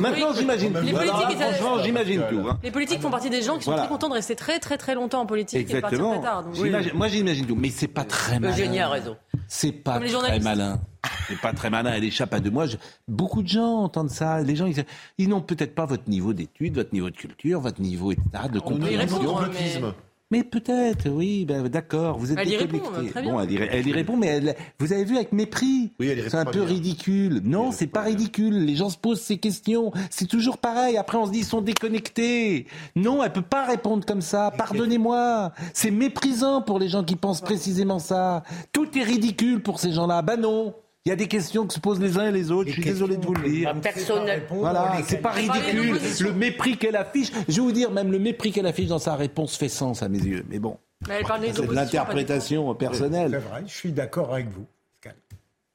Maintenant, 0.00 0.32
j'imagine 0.34 0.72
tout. 0.72 0.80
les 0.80 0.92
politiques, 0.92 1.12
Alors 1.14 1.20
là, 1.28 1.28
ils 1.36 1.42
a- 1.42 1.52
franchement, 1.52 1.82
j'imagine 1.82 2.22
tout. 2.30 2.38
hein. 2.48 2.58
Les 2.62 2.70
politiques 2.70 3.02
font 3.02 3.10
partie 3.10 3.28
des 3.28 3.42
gens 3.42 3.58
qui 3.58 3.64
sont 3.64 3.70
Voilà. 3.72 3.82
très 3.84 3.92
contents 3.92 4.08
de 4.08 4.14
rester 4.14 4.34
très 4.34 4.58
très 4.58 4.78
très 4.78 4.94
longtemps 4.94 5.20
en 5.20 5.26
politique 5.26 5.60
et 5.60 5.74
de 5.74 5.80
partir 5.80 5.98
Exactement. 5.98 6.12
très 6.20 6.22
tard. 6.22 6.42
Donc, 6.42 6.94
Moi, 6.94 7.08
j'imagine 7.08 7.46
tout. 7.46 7.54
Mais 7.54 7.68
c'est 7.68 7.86
pas 7.88 8.04
très 8.04 8.40
malin. 8.40 8.54
Eugénie 8.54 8.80
a 8.80 8.88
raison. 8.88 9.14
C'est 9.46 9.72
pas 9.72 9.94
Comme 9.94 10.04
les 10.04 10.08
très 10.08 10.12
journalistes. 10.14 10.44
malin. 10.44 10.80
C'est 11.28 11.38
pas 11.38 11.52
très 11.52 11.68
malin. 11.68 11.92
Elle 11.94 12.04
échappe 12.04 12.32
à 12.32 12.40
deux 12.40 12.50
mois. 12.50 12.66
Je- 12.66 12.78
Beaucoup 13.08 13.42
de 13.42 13.48
gens 13.48 13.80
entendent 13.82 14.08
ça. 14.08 14.40
Les 14.40 14.56
gens, 14.56 14.64
ils, 14.64 14.84
ils 15.18 15.28
n'ont 15.28 15.42
peut-être 15.42 15.74
pas 15.74 15.84
votre 15.84 16.08
niveau 16.08 16.32
d'études, 16.32 16.76
votre 16.76 16.94
niveau 16.94 17.10
de 17.10 17.16
culture, 17.16 17.60
votre 17.60 17.82
niveau 17.82 18.10
etc., 18.12 18.24
de 18.46 18.52
peut 18.52 18.56
y 18.58 18.60
compréhension. 18.62 19.94
Mais- 20.38 20.44
peut-être, 20.44 21.08
oui, 21.08 21.44
ben, 21.44 21.66
d'accord, 21.68 22.18
vous 22.18 22.32
êtes 22.32 22.38
Elle 22.38 22.48
y 22.48 22.50
déconnecté. 22.52 22.78
répond, 22.88 23.10
très 23.10 23.22
bien. 23.22 23.32
Bon, 23.32 23.40
elle 23.40 23.50
y, 23.52 23.56
elle 23.56 23.86
y 23.88 23.92
répond, 23.92 24.16
mais 24.16 24.26
elle, 24.26 24.54
vous 24.78 24.92
avez 24.92 25.04
vu 25.04 25.16
avec 25.16 25.32
mépris. 25.32 25.92
Oui, 25.98 26.08
elle 26.08 26.18
y 26.18 26.20
répond 26.22 26.30
c'est 26.30 26.36
un 26.36 26.44
peu 26.44 26.60
bien. 26.60 26.68
ridicule. 26.68 27.40
Non, 27.44 27.72
c'est 27.72 27.86
pas 27.86 28.00
pas 28.00 28.06
ridicule. 28.06 28.64
Les 28.64 28.74
gens 28.76 28.90
se 28.90 28.98
posent 28.98 29.20
ces 29.20 29.38
questions. 29.38 29.92
C'est 30.10 30.26
toujours 30.26 30.58
pareil. 30.58 30.96
Après, 30.96 31.16
on 31.16 31.26
se 31.26 31.30
dit, 31.30 31.38
ils 31.38 31.44
sont 31.44 31.60
déconnectés. 31.60 32.66
Non, 32.96 33.22
elle 33.22 33.32
peut 33.32 33.42
pas 33.42 33.64
répondre 33.64 34.04
comme 34.04 34.20
ça. 34.20 34.50
Pardonnez-moi. 34.56 35.52
C'est 35.72 35.90
méprisant 35.90 36.60
pour 36.62 36.78
les 36.78 36.88
gens 36.88 37.04
qui 37.04 37.16
pensent 37.16 37.40
précisément 37.40 37.98
ça. 37.98 38.42
Tout 38.72 38.98
est 38.98 39.02
ridicule 39.02 39.62
pour 39.62 39.78
ces 39.80 39.92
gens-là. 39.92 40.22
Ben 40.22 40.40
non. 40.40 40.74
Il 41.06 41.10
y 41.10 41.12
a 41.12 41.16
des 41.16 41.28
questions 41.28 41.66
que 41.66 41.74
se 41.74 41.80
posent 41.80 42.00
les 42.00 42.16
uns 42.16 42.28
et 42.28 42.32
les 42.32 42.50
autres. 42.50 42.68
Je 42.70 42.74
suis 42.74 42.82
désolé 42.82 43.18
de 43.18 43.26
vous 43.26 43.34
le 43.34 43.46
dire. 43.46 43.74
Personne 43.82 44.26
Voilà, 44.48 44.94
c'est 45.06 45.18
pas 45.18 45.32
ridicule. 45.32 45.98
Le 46.20 46.32
mépris 46.32 46.78
qu'elle 46.78 46.96
affiche, 46.96 47.30
je 47.46 47.56
vais 47.56 47.60
vous 47.60 47.72
dire, 47.72 47.90
même 47.90 48.10
le 48.10 48.18
mépris 48.18 48.52
qu'elle 48.52 48.64
affiche 48.64 48.88
dans 48.88 48.98
sa 48.98 49.14
réponse 49.14 49.54
fait 49.56 49.68
sens 49.68 50.02
à 50.02 50.08
mes 50.08 50.18
yeux. 50.18 50.46
Mais 50.48 50.58
bon, 50.58 50.78
c'est 51.04 51.20
de 51.22 51.72
l'interprétation 51.72 52.72
C'est 52.72 52.78
personnelle. 52.78 53.36
vrai, 53.36 53.64
je 53.66 53.74
suis 53.74 53.92
d'accord 53.92 54.32
avec 54.32 54.48
vous. 54.48 54.64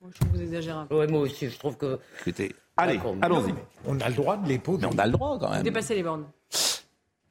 Moi, 0.01 0.09
Je 0.13 0.19
trouve 0.19 0.31
que 0.31 0.37
vous 0.37 0.41
exagérez 0.41 0.79
un 0.79 0.85
peu. 0.85 0.97
Ouais, 0.97 1.07
moi 1.07 1.19
aussi, 1.21 1.47
je 1.49 1.59
trouve 1.59 1.77
que. 1.77 1.99
Écoutez, 2.21 2.55
allez, 2.77 2.99
allons-y. 3.21 3.53
On 3.85 3.99
a 3.99 4.09
le 4.09 4.15
droit 4.15 4.37
de 4.37 4.47
les 4.47 4.57
poser. 4.57 4.87
Mais 4.87 4.93
on 4.95 4.97
a 4.97 5.05
le 5.05 5.11
droit 5.11 5.37
quand 5.37 5.51
même. 5.51 5.61
Dépasser 5.61 5.93
les 5.93 6.03
bornes. 6.03 6.25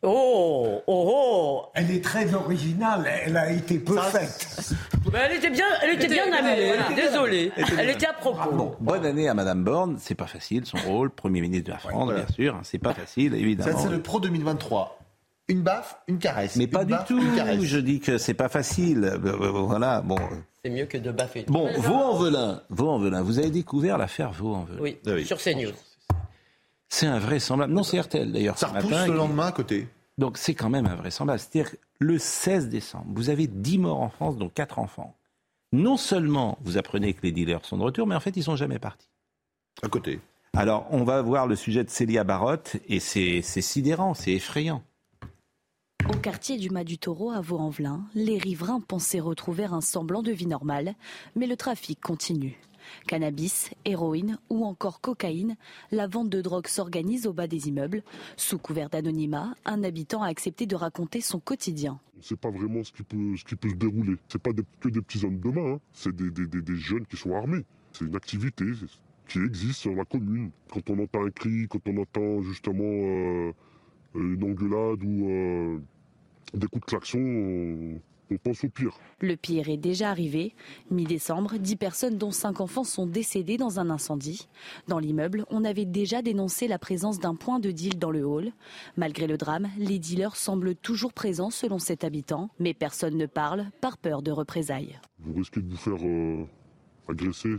Oh, 0.03 0.81
oh, 0.87 1.11
oh 1.13 1.63
Elle 1.75 1.91
est 1.91 2.05
très 2.05 2.33
originale, 2.35 3.05
elle 3.25 3.37
a 3.37 3.51
été 3.51 3.79
peu 3.81 3.99
faite. 3.99 4.71
Mais 5.13 5.19
elle 5.29 5.37
était 5.39 5.51
bien, 5.51 5.67
elle 5.83 5.95
était 5.97 6.07
bien 6.07 6.33
amenée. 6.33 6.73
Désolée. 6.95 7.51
Elle 7.77 7.91
était 7.91 8.07
à 8.07 8.13
propos. 8.13 8.53
Bon, 8.53 8.77
bonne 8.79 9.05
année 9.05 9.29
à 9.29 9.35
Madame 9.35 9.65
Borne. 9.65 9.97
C'est 9.99 10.15
pas 10.15 10.29
facile 10.29 10.67
son 10.67 10.77
rôle, 10.87 11.11
Premier 11.11 11.41
ministre 11.41 11.67
de 11.67 11.73
la 11.73 11.79
France, 11.79 12.05
voilà. 12.05 12.21
bien 12.25 12.29
sûr. 12.35 12.55
hein, 12.55 12.61
C'est 12.63 12.79
pas 12.79 12.95
facile, 12.95 13.33
Ça, 13.33 13.39
évidemment. 13.39 13.79
c'est 13.79 13.89
le 13.91 14.01
Pro 14.01 14.21
2023. 14.21 14.99
une 15.49 15.63
baffe, 15.63 15.97
une 16.07 16.19
caresse. 16.19 16.55
Mais 16.55 16.65
Une 16.65 16.71
pas 16.71 16.85
du 16.85 16.95
tout. 17.09 17.19
une 17.21 17.35
caresse. 17.35 17.61
Je 17.63 17.79
dis 17.79 17.99
que 17.99 18.19
c'est 18.19 18.35
pas 18.35 18.49
facile. 18.49 19.03
Euh, 19.05 19.19
euh, 19.25 19.51
Voilà. 19.67 20.01
Bon. 20.03 20.17
C'est 20.65 20.71
mieux 20.71 20.87
que 20.87 20.99
de 20.99 21.11
baffer. 21.11 21.45
Bon, 21.49 21.69
Vaux-en-Velin. 21.77 22.63
Vaux-en-Velin. 22.71 23.23
Vous 23.23 23.39
avez 23.41 23.51
découvert 23.51 23.99
l'affaire 23.99 24.31
Vaux-en-Velin. 24.31 24.81
Oui, 24.81 24.99
Ah 25.07 25.11
oui. 25.15 25.25
sur 25.27 25.39
CNews. 25.39 25.73
C'est 26.91 27.07
invraisemblable. 27.07 27.73
Non, 27.73 27.83
c'est 27.83 28.01
RTL 28.01 28.33
d'ailleurs. 28.33 28.57
Ça 28.59 28.69
ce 28.69 28.75
repousse 28.75 28.91
matin, 28.91 29.07
le 29.09 29.15
lendemain 29.15 29.47
à 29.49 29.53
côté. 29.53 29.89
Donc 30.19 30.37
c'est 30.37 30.55
quand 30.55 30.69
même 30.69 30.87
invraisemblable. 30.87 31.39
C'est-à-dire 31.39 31.73
que 31.73 31.77
le 32.01 32.19
16 32.19 32.69
décembre, 32.69 33.07
vous 33.09 33.31
avez 33.31 33.47
10 33.47 33.79
morts 33.79 34.01
en 34.01 34.11
France, 34.11 34.37
dont 34.37 34.49
4 34.49 34.79
enfants. 34.79 35.17
Non 35.73 35.97
seulement 35.97 36.59
vous 36.63 36.77
apprenez 36.77 37.15
que 37.15 37.23
les 37.23 37.33
dealers 37.33 37.65
sont 37.65 37.79
de 37.79 37.83
retour, 37.83 38.07
mais 38.07 38.15
en 38.15 38.21
fait 38.21 38.37
ils 38.37 38.43
sont 38.43 38.57
jamais 38.57 38.79
partis. 38.79 39.09
À 39.83 39.89
côté. 39.89 40.21
Alors 40.55 40.87
on 40.91 41.05
va 41.05 41.23
voir 41.23 41.47
le 41.47 41.57
sujet 41.57 41.85
de 41.85 41.91
Célia 41.91 42.25
Barotte 42.25 42.77
et 42.89 43.01
c'est 43.01 43.43
c'est 43.43 43.61
sidérant, 43.61 44.15
c'est 44.15 44.33
effrayant. 44.33 44.83
Au 46.09 46.17
quartier 46.17 46.57
du 46.57 46.71
Mas 46.71 46.85
du 46.85 46.97
Taureau 46.97 47.31
à 47.31 47.43
Vaux-en-Velin, 47.43 48.03
les 48.15 48.39
riverains 48.39 48.81
pensaient 48.81 49.21
retrouver 49.21 49.65
un 49.65 49.83
semblant 49.83 50.23
de 50.23 50.33
vie 50.33 50.47
normale, 50.47 50.95
mais 51.37 51.47
le 51.47 51.57
trafic 51.57 52.01
continue. 52.01 52.59
Cannabis, 53.07 53.71
héroïne 53.85 54.39
ou 54.51 54.65
encore 54.65 55.01
cocaïne, 55.01 55.57
la 55.91 56.07
vente 56.07 56.29
de 56.31 56.41
drogue 56.41 56.67
s'organise 56.67 57.27
au 57.27 57.33
bas 57.33 57.47
des 57.47 57.69
immeubles. 57.69 58.03
Sous 58.37 58.59
couvert 58.59 58.89
d'anonymat, 58.91 59.55
un 59.65 59.83
habitant 59.83 60.23
a 60.23 60.29
accepté 60.29 60.67
de 60.67 60.77
raconter 60.77 61.21
son 61.21 61.41
quotidien. 61.41 62.01
On 62.15 62.19
ne 62.19 62.23
sait 62.23 62.37
pas 62.37 62.51
vraiment 62.51 62.83
ce 62.83 62.93
qui 62.93 63.03
peut, 63.03 63.37
ce 63.37 63.69
se 63.69 63.75
dérouler. 63.75 64.17
C'est 64.29 64.43
pas 64.43 64.53
des- 64.53 64.65
que 64.81 64.89
des 64.89 65.01
petits 65.01 65.25
hommes 65.25 65.39
de 65.39 65.51
main, 65.51 65.75
hein. 65.75 65.81
c'est 65.93 66.15
des, 66.15 66.77
jeunes 66.77 67.07
qui 67.07 67.17
sont 67.17 67.33
armés. 67.35 67.65
C'est 67.93 68.05
une 68.05 68.17
activité 68.17 68.65
qui 69.29 69.39
existe 69.39 69.81
sur 69.81 69.95
la 69.95 70.05
commune. 70.05 70.51
Quand 70.73 70.91
on 70.91 70.99
entend 71.03 71.25
un 71.25 71.31
cri, 71.31 71.67
quand 71.69 71.87
on 71.87 71.99
entend 71.99 72.43
justement 72.43 72.83
euh, 72.85 73.53
une 74.15 74.43
engueulade 74.43 75.03
ou 75.05 75.31
euh, 75.31 75.79
des 76.55 76.67
coups 76.67 76.87
de 76.87 76.91
klaxon, 76.91 77.19
on, 77.19 78.01
on 78.31 78.37
pense 78.37 78.65
au 78.65 78.69
pire. 78.69 78.99
Le 79.21 79.37
pire 79.37 79.69
est 79.69 79.77
déjà 79.77 80.11
arrivé. 80.11 80.55
Mi-décembre, 80.91 81.57
10 81.57 81.77
personnes 81.77 82.19
dont 82.19 82.31
5 82.31 82.61
enfants 82.61 82.85
sont 82.85 83.07
décédées 83.07 83.57
dans 83.57 83.81
un 83.81 83.91
incendie. 83.91 84.49
Dans 84.87 84.99
l'immeuble, 84.99 85.45
on 85.51 85.65
avait 85.65 85.85
déjà 85.85 86.23
dénoncé 86.23 86.69
la 86.69 86.79
présence 86.79 87.19
d'un 87.19 87.35
point 87.35 87.61
de 87.61 87.71
deal 87.71 87.99
dans 87.99 88.11
le 88.11 88.25
hall. 88.25 88.53
Malgré 88.97 89.27
le 89.27 89.37
drame, 89.37 89.69
les 89.79 89.99
dealers 89.99 90.37
semblent 90.37 90.75
toujours 90.75 91.13
présents 91.13 91.51
selon 91.51 91.79
cet 91.79 92.05
habitant, 92.05 92.51
mais 92.59 92.75
personne 92.75 93.17
ne 93.17 93.27
parle 93.27 93.67
par 93.81 93.99
peur 93.99 94.23
de 94.23 94.31
représailles. 94.31 94.99
Vous 95.21 95.35
risquez 95.35 95.61
de 95.61 95.69
vous 95.69 95.77
faire 95.77 95.99
euh, 96.03 96.45
agresser, 97.09 97.57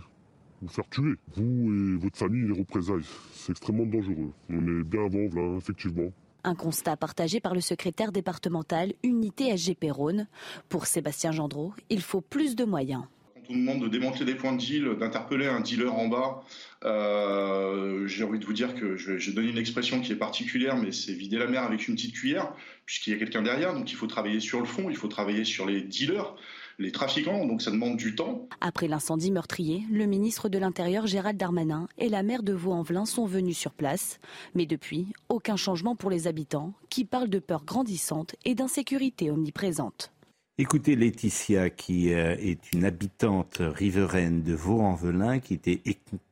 vous 0.62 0.68
faire 0.70 0.88
tuer. 0.90 1.16
Vous 1.36 1.74
et 1.74 1.98
votre 1.98 2.18
famille, 2.18 2.48
les 2.48 2.58
représailles. 2.58 3.06
C'est 3.34 3.52
extrêmement 3.52 3.86
dangereux. 3.86 4.32
On 4.50 4.62
est 4.68 4.84
bien 4.84 5.06
avant, 5.06 5.28
là, 5.36 5.58
effectivement. 5.58 6.12
Un 6.44 6.56
constat 6.56 6.96
partagé 6.96 7.42
par 7.42 7.54
le 7.54 7.60
secrétaire 7.60 8.12
départemental 8.12 8.94
Unité 9.04 9.56
SGP 9.56 9.92
Rhône. 9.92 10.28
Pour 10.70 10.86
Sébastien 10.86 11.32
Gendreau, 11.32 11.74
il 11.90 12.02
faut 12.02 12.22
plus 12.22 12.56
de 12.56 12.64
moyens. 12.64 13.04
On 13.50 13.58
demande 13.58 13.82
de 13.82 13.88
démanteler 13.88 14.26
des 14.26 14.36
points 14.36 14.54
de 14.54 14.60
deal, 14.60 14.96
d'interpeller 15.00 15.48
un 15.48 15.60
dealer 15.60 15.92
en 15.92 16.08
bas, 16.08 16.44
euh, 16.86 18.06
j'ai 18.06 18.24
envie 18.24 18.38
de 18.38 18.46
vous 18.46 18.54
dire 18.54 18.76
que 18.76 18.96
je, 18.96 19.18
je 19.18 19.32
donne 19.32 19.48
une 19.48 19.58
expression 19.58 20.02
qui 20.02 20.12
est 20.12 20.18
particulière, 20.18 20.78
mais 20.78 20.92
c'est 20.92 21.14
vider 21.14 21.38
la 21.38 21.48
mer 21.48 21.64
avec 21.64 21.88
une 21.88 21.96
petite 21.96 22.14
cuillère, 22.14 22.54
puisqu'il 22.86 23.12
y 23.12 23.16
a 23.16 23.20
quelqu'un 23.20 23.42
derrière. 23.42 23.74
Donc 23.74 23.92
il 23.92 23.96
faut 23.96 24.06
travailler 24.06 24.40
sur 24.40 24.60
le 24.60 24.66
fond, 24.66 24.90
il 24.92 24.96
faut 24.96 25.08
travailler 25.08 25.46
sur 25.46 25.66
les 25.66 25.82
dealers, 25.82 26.36
les 26.80 26.92
trafiquants. 26.92 27.46
Donc 27.46 27.62
ça 27.62 27.72
demande 27.72 27.98
du 27.98 28.16
temps. 28.16 28.48
Après 28.62 28.88
l'incendie 28.88 29.32
meurtrier, 29.32 29.84
le 29.92 30.06
ministre 30.06 30.50
de 30.50 30.58
l'Intérieur 30.58 31.06
Gérald 31.06 31.38
Darmanin 31.38 31.88
et 31.98 32.10
la 32.10 32.24
maire 32.24 32.44
de 32.44 32.54
Vaux-en-Velin 32.54 33.06
sont 33.06 33.26
venus 33.26 33.58
sur 33.58 33.74
place. 33.74 34.20
Mais 34.56 34.66
depuis, 34.66 35.08
aucun 35.28 35.58
changement 35.58 35.96
pour 35.96 36.10
les 36.10 36.28
habitants 36.28 36.74
qui 36.90 37.06
parlent 37.06 37.30
de 37.30 37.40
peur 37.40 37.64
grandissante 37.66 38.36
et 38.46 38.56
d'insécurité 38.56 39.30
omniprésente. 39.30 40.12
Écoutez 40.58 40.98
Laetitia, 40.98 41.70
qui 41.70 42.14
euh, 42.14 42.36
est 42.38 42.74
une 42.74 42.84
habitante 42.84 43.58
riveraine 43.62 44.44
de 44.44 44.54
Vaux-en-Velin, 44.54 45.40
qui 45.40 45.54
était, 45.54 45.82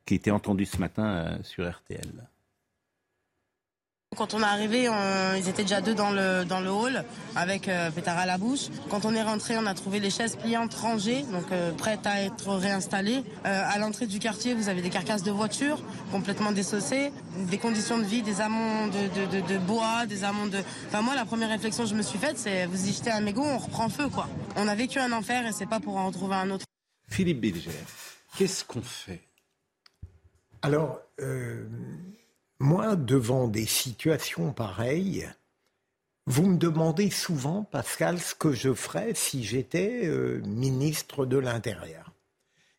qui 0.04 0.14
était 0.14 0.30
entendue 0.30 0.66
ce 0.66 0.78
matin 0.78 1.06
euh, 1.06 1.38
sur 1.42 1.66
RTL. 1.66 2.28
Quand 4.16 4.32
on 4.34 4.40
est 4.40 4.44
arrivé, 4.44 4.88
on- 4.88 5.34
ils 5.36 5.48
étaient 5.48 5.62
déjà 5.62 5.82
deux 5.82 5.94
dans 5.94 6.10
le, 6.10 6.44
dans 6.44 6.60
le 6.60 6.70
hall 6.70 7.04
avec 7.36 7.68
euh, 7.68 7.90
pétard 7.90 8.16
à 8.16 8.24
la 8.24 8.38
bouche. 8.38 8.68
Quand 8.88 9.04
on 9.04 9.14
est 9.14 9.22
rentré, 9.22 9.56
on 9.58 9.66
a 9.66 9.74
trouvé 9.74 10.00
les 10.00 10.08
chaises 10.10 10.34
pliantes 10.34 10.72
rangées, 10.74 11.22
donc 11.24 11.52
euh, 11.52 11.72
prêtes 11.72 12.06
à 12.06 12.22
être 12.22 12.48
réinstallées. 12.54 13.22
Euh, 13.44 13.62
à 13.70 13.78
l'entrée 13.78 14.06
du 14.06 14.18
quartier, 14.18 14.54
vous 14.54 14.70
avez 14.70 14.80
des 14.80 14.88
carcasses 14.88 15.22
de 15.22 15.30
voitures 15.30 15.82
complètement 16.10 16.52
dessaucées, 16.52 17.12
des 17.50 17.58
conditions 17.58 17.98
de 17.98 18.04
vie, 18.04 18.22
des 18.22 18.40
amont 18.40 18.86
de, 18.86 19.26
de, 19.26 19.40
de- 19.42 19.46
de 19.46 19.58
bois, 19.58 20.06
des 20.06 20.24
amont 20.24 20.46
de... 20.46 20.58
Enfin 20.88 21.02
moi, 21.02 21.14
la 21.14 21.26
première 21.26 21.50
réflexion 21.50 21.84
que 21.84 21.90
je 21.90 21.94
me 21.94 22.02
suis 22.02 22.18
faite, 22.18 22.38
c'est 22.38 22.64
vous 22.64 22.88
y 22.88 22.92
jetez 22.94 23.10
un 23.10 23.20
mégot, 23.20 23.44
on 23.44 23.58
reprend 23.58 23.90
feu 23.90 24.08
quoi. 24.08 24.26
On 24.56 24.66
a 24.68 24.74
vécu 24.74 24.98
un 24.98 25.12
enfer 25.12 25.46
et 25.46 25.52
c'est 25.52 25.66
pas 25.68 25.80
pour 25.80 25.96
en 25.98 26.06
retrouver 26.06 26.34
un 26.36 26.50
autre. 26.50 26.64
Philippe 27.08 27.40
Bilger, 27.40 27.70
qu'est-ce 28.38 28.64
qu'on 28.64 28.82
fait? 28.82 29.20
Alors, 30.62 30.98
euh, 31.20 31.68
moi, 32.60 32.96
devant 32.96 33.48
des 33.48 33.66
situations 33.66 34.52
pareilles, 34.52 35.28
vous 36.26 36.46
me 36.46 36.58
demandez 36.58 37.10
souvent, 37.10 37.64
Pascal, 37.64 38.20
ce 38.20 38.34
que 38.34 38.52
je 38.52 38.74
ferais 38.74 39.14
si 39.14 39.44
j'étais 39.44 40.02
euh, 40.04 40.42
ministre 40.44 41.24
de 41.24 41.38
l'Intérieur. 41.38 42.12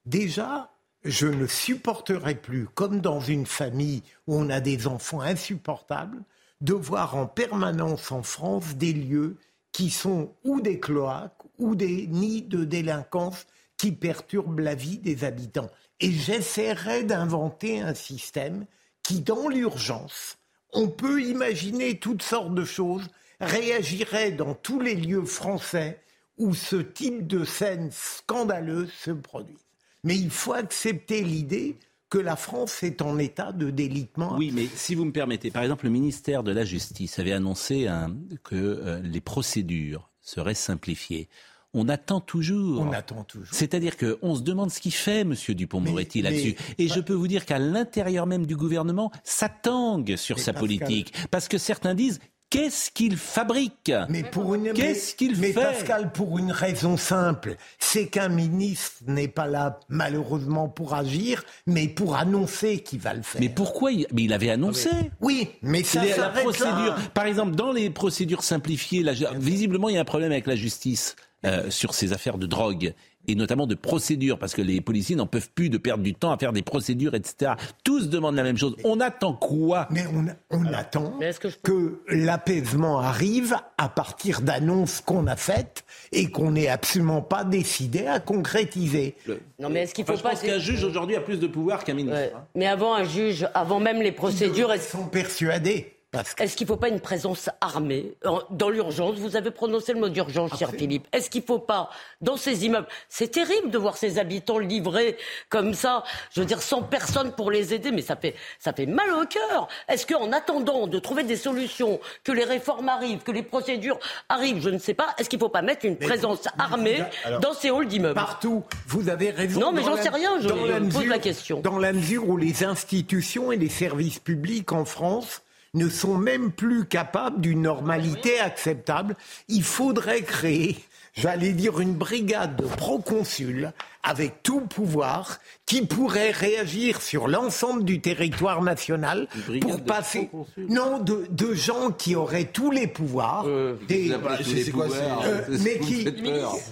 Déjà, 0.06 0.72
je 1.04 1.28
ne 1.28 1.48
supporterais 1.48 2.36
plus, 2.36 2.68
comme 2.68 3.00
dans 3.00 3.22
une 3.22 3.46
famille 3.46 4.04
où 4.28 4.36
on 4.36 4.50
a 4.50 4.60
des 4.60 4.86
enfants 4.86 5.22
insupportables, 5.22 6.22
de 6.62 6.74
voir 6.74 7.16
en 7.16 7.26
permanence 7.26 8.12
en 8.12 8.22
France 8.22 8.76
des 8.76 8.94
lieux 8.94 9.38
qui 9.72 9.90
sont 9.90 10.34
ou 10.44 10.62
des 10.62 10.80
cloaques 10.80 11.42
ou 11.58 11.76
des 11.76 12.06
nids 12.08 12.42
de 12.42 12.66
délinquance 12.66 13.48
qui 13.78 13.94
perturbent 13.94 14.60
la 14.60 14.76
vie 14.76 14.98
des 14.98 15.24
habitants. 15.24 15.70
Et 16.02 16.12
j'essaierai 16.12 17.04
d'inventer 17.04 17.80
un 17.80 17.94
système 17.94 18.66
qui, 19.10 19.22
dans 19.22 19.50
l'urgence, 19.50 20.38
on 20.72 20.88
peut 20.88 21.24
imaginer 21.24 21.98
toutes 21.98 22.22
sortes 22.22 22.54
de 22.54 22.64
choses, 22.64 23.08
réagirait 23.42 24.32
dans 24.32 24.54
tous 24.54 24.80
les 24.80 24.94
lieux 24.94 25.26
français 25.26 26.00
où 26.38 26.54
ce 26.54 26.76
type 26.76 27.26
de 27.26 27.44
scène 27.44 27.90
scandaleuse 27.92 28.92
se 28.92 29.10
produit. 29.10 29.58
Mais 30.04 30.16
il 30.16 30.30
faut 30.30 30.54
accepter 30.54 31.24
l'idée 31.24 31.80
que 32.12 32.20
la 32.20 32.36
France 32.36 32.84
est 32.84 33.02
en 33.02 33.18
état 33.18 33.52
de 33.52 33.72
délitement. 33.72 34.38
Oui, 34.38 34.52
mais 34.54 34.68
si 34.68 34.94
vous 34.94 35.06
me 35.06 35.12
permettez, 35.12 35.50
par 35.50 35.64
exemple, 35.64 35.86
le 35.86 35.92
ministère 35.92 36.44
de 36.44 36.52
la 36.52 36.64
Justice 36.64 37.18
avait 37.18 37.34
annoncé 37.34 37.88
hein, 37.88 38.16
que 38.44 38.56
euh, 38.56 39.02
les 39.02 39.22
procédures 39.22 40.12
seraient 40.22 40.54
simplifiées. 40.54 41.30
On 41.74 41.88
attend 41.88 42.20
toujours. 42.20 42.82
On 42.82 42.92
attend 42.92 43.24
toujours. 43.24 43.54
C'est-à-dire 43.54 43.96
qu'on 43.96 44.36
se 44.36 44.42
demande 44.42 44.72
ce 44.72 44.80
qu'il 44.80 44.94
fait, 44.94 45.24
Monsieur 45.24 45.54
Dupont-Moretti, 45.54 46.22
là-dessus. 46.24 46.56
Et 46.80 46.88
je 46.88 47.00
peux 47.00 47.14
vous 47.14 47.28
dire 47.28 47.46
qu'à 47.46 47.60
l'intérieur 47.60 48.26
même 48.26 48.46
du 48.48 48.56
gouvernement, 48.56 49.12
ça 49.24 49.50
tangue 49.50 50.16
sur 50.16 50.38
Mais 50.38 50.42
sa 50.44 50.54
Pascal- 50.54 50.60
politique. 50.80 51.14
Parce 51.30 51.48
que 51.48 51.60
certains 51.60 51.94
disent, 51.94 52.20
qu'est-ce 52.50 52.90
qu'il 52.90 53.16
fabrique? 53.18 53.92
Mais 54.10 54.24
pour 54.24 54.56
une 54.56 54.74
Qu'est-ce 54.74 55.14
qu'il 55.14 55.38
mais 55.38 55.54
fait? 55.54 55.62
Pascal, 55.62 56.12
pour 56.12 56.40
une 56.40 56.52
raison 56.52 56.98
simple, 56.98 57.56
c'est 57.78 58.08
qu'un 58.08 58.30
ministre 58.30 59.04
n'est 59.06 59.28
pas 59.28 59.46
là 59.46 59.80
malheureusement 59.90 60.70
pour 60.70 60.96
agir, 60.96 61.44
mais 61.68 61.88
pour 61.88 62.16
annoncer 62.16 62.80
qu'il 62.80 63.00
va 63.00 63.14
le 63.14 63.22
faire. 63.22 63.42
Mais 63.42 63.50
pourquoi 63.50 63.92
il, 63.92 64.08
mais 64.12 64.24
il 64.24 64.34
avait 64.34 64.50
annoncé 64.50 64.90
Oui, 65.22 65.50
mais 65.62 65.84
ça 65.84 66.04
la 66.04 66.30
procédure. 66.30 66.74
là. 66.74 66.98
Par 67.14 67.26
exemple, 67.28 67.56
dans 67.56 67.72
les 67.72 67.92
procédures 67.92 68.42
simplifiées, 68.42 69.04
la- 69.04 69.14
visiblement, 69.36 69.88
il 69.90 69.94
y 69.94 69.98
a 70.00 70.02
un 70.02 70.06
problème 70.06 70.32
avec 70.32 70.48
la 70.48 70.56
justice 70.56 71.16
euh, 71.46 71.70
sur 71.70 71.94
ces 71.94 72.14
affaires 72.14 72.38
de 72.38 72.46
drogue 72.48 72.94
et 73.28 73.36
notamment 73.36 73.68
de 73.68 73.76
procédures, 73.76 74.40
parce 74.40 74.54
que 74.56 74.62
les 74.62 74.82
policiers 74.82 75.16
n'en 75.16 75.28
peuvent 75.28 75.50
plus 75.54 75.70
de 75.70 75.78
perdre 75.78 76.04
du 76.04 76.16
temps 76.16 76.32
à 76.32 76.38
faire 76.38 76.52
des 76.54 76.64
procédures, 76.64 77.14
etc. 77.14 77.52
Tous 77.84 78.10
demandent 78.10 78.36
la 78.38 78.44
même 78.44 78.58
chose. 78.58 78.76
On 78.84 79.00
attend 79.00 79.34
quoi? 79.34 79.88
Mais 79.92 80.04
on, 80.08 80.26
on 80.58 80.66
attend 80.74 81.14
Mais 81.20 81.32
que 81.34 81.50
je 81.50 81.58
que 81.62 82.02
l'apaisement 82.08 83.00
arrive 83.00 83.56
à 83.78 83.88
partir 83.90 84.42
d'annonces 84.42 85.02
qu'on 85.02 85.28
a 85.28 85.36
faites 85.36 85.84
et 86.12 86.32
qu'on 86.32 86.52
n'est 86.52 86.70
absolument 86.70 87.22
pas 87.22 87.44
décidé 87.44 88.08
à 88.08 88.20
concrétiser. 88.20 89.16
Non, 89.60 89.70
mais 89.70 89.82
est-ce 89.84 89.94
qu'il 89.94 90.04
Enfin, 90.06 90.14
faut 90.14 90.20
je 90.20 90.24
pas. 90.24 90.30
pense 90.32 90.42
qu'un 90.42 90.58
juge 90.60 90.84
aujourd'hui 90.84 91.16
a 91.16 91.22
plus 91.22 91.40
de 91.40 91.48
pouvoir 91.48 91.84
qu'un 91.84 91.94
ministre. 91.94 92.18
Ouais. 92.20 92.32
hein. 92.36 92.46
Mais 92.56 92.66
avant 92.68 92.96
un 92.96 93.04
juge, 93.04 93.48
avant 93.54 93.80
même 93.80 94.02
les 94.02 94.14
procédures, 94.14 94.74
Ils 94.74 94.82
sont 94.82 95.06
persuadés. 95.06 95.94
Que 96.12 96.44
est-ce 96.44 96.56
qu'il 96.58 96.66
ne 96.66 96.70
faut 96.70 96.78
pas 96.78 96.90
une 96.90 97.00
présence 97.02 97.50
armée 97.62 98.14
dans 98.50 98.70
l'urgence? 98.70 99.18
Vous 99.20 99.36
avez 99.36 99.52
prononcé 99.52 99.94
le 99.94 100.00
mot 100.00 100.10
d'urgence, 100.10 100.58
cher 100.58 100.72
Philippe. 100.72 101.06
Est-ce 101.14 101.30
qu'il 101.30 101.42
ne 101.42 101.46
faut 101.46 101.60
pas, 101.60 101.92
dans 102.20 102.36
ces 102.36 102.66
immeubles, 102.66 102.88
c'est 103.10 103.28
terrible 103.28 103.70
de 103.70 103.78
voir 103.78 103.96
ces 103.96 104.18
habitants 104.18 104.58
livrés 104.58 105.18
comme 105.50 105.76
ça, 105.76 106.04
je 106.34 106.40
veux 106.40 106.48
dire, 106.48 106.64
sans 106.64 106.82
personne 106.82 107.32
pour 107.34 107.52
les 107.52 107.76
aider, 107.76 107.92
mais 107.92 108.02
ça 108.02 108.16
fait, 108.16 108.34
ça 108.58 108.74
fait 108.74 108.88
mal 108.88 109.12
au 109.12 109.26
cœur. 109.26 109.68
Est-ce 109.88 110.08
qu'en 110.08 110.32
attendant 110.32 110.88
de 110.88 110.98
trouver 110.98 111.24
des 111.24 111.36
solutions, 111.38 112.00
que 112.24 112.32
les 112.32 112.44
réformes 112.44 112.90
arrivent, 112.90 113.20
que 113.20 113.32
les 113.32 113.44
procédures 113.44 114.00
arrivent, 114.30 114.62
je 114.64 114.70
ne 114.72 114.80
sais 114.80 114.96
pas, 114.96 115.14
est-ce 115.20 115.30
qu'il 115.30 115.38
ne 115.38 115.44
faut 115.44 115.50
pas 115.50 115.62
mettre 115.62 115.86
une 115.86 115.98
présence 115.98 116.48
armée 116.58 117.04
alors, 117.24 117.40
dans 117.40 117.54
ces 117.54 117.70
halls 117.70 117.88
d'immeubles? 117.88 118.16
Partout, 118.16 118.64
vous 118.88 119.10
avez 119.10 119.30
raison. 119.30 119.60
Non, 119.60 119.72
mais 119.72 119.84
j'en 119.84 119.96
sais 119.96 120.10
rien, 120.10 120.40
je- 120.42 120.50
pose 120.50 120.80
mesure- 120.82 121.06
la 121.10 121.20
question. 121.20 121.60
Dans 121.62 121.78
la 121.78 121.94
mesure 121.94 122.28
où 122.28 122.36
les 122.36 122.64
institutions 122.64 123.52
et 123.52 123.58
les 123.58 123.70
services 123.70 124.18
publics 124.18 124.72
en 124.72 124.86
France 124.86 125.44
ne 125.74 125.90
sont 125.90 126.18
même 126.18 126.52
plus 126.52 126.86
capables 126.86 127.42
d'une 127.42 127.62
normalité 127.62 128.40
acceptable. 128.40 129.16
Il 129.48 129.64
faudrait 129.64 130.24
créer, 130.24 130.78
j'allais 131.14 131.54
dire, 131.54 131.80
une 131.80 131.94
brigade 131.94 132.56
de 132.56 132.66
proconsuls 132.66 133.72
avec 134.02 134.42
tout 134.44 134.62
pouvoir 134.62 135.40
qui 135.66 135.86
pourrait 135.86 136.32
réagir 136.32 137.02
sur 137.02 137.28
l'ensemble 137.28 137.84
du 137.84 138.00
territoire 138.00 138.64
national 138.64 139.28
pour 139.62 139.84
passer 139.84 140.30
non 140.58 141.00
de, 141.00 141.28
de, 141.30 141.54
gens 141.54 141.92
qui 141.92 142.16
auraient 142.16 142.46
tous 142.46 142.72
les 142.72 142.88
pouvoirs 142.88 143.46
des 143.90 144.12
c'est 144.44 144.72
quoi 144.72 144.88
euh, 144.90 145.58
mais 145.64 145.80
qui 145.80 146.08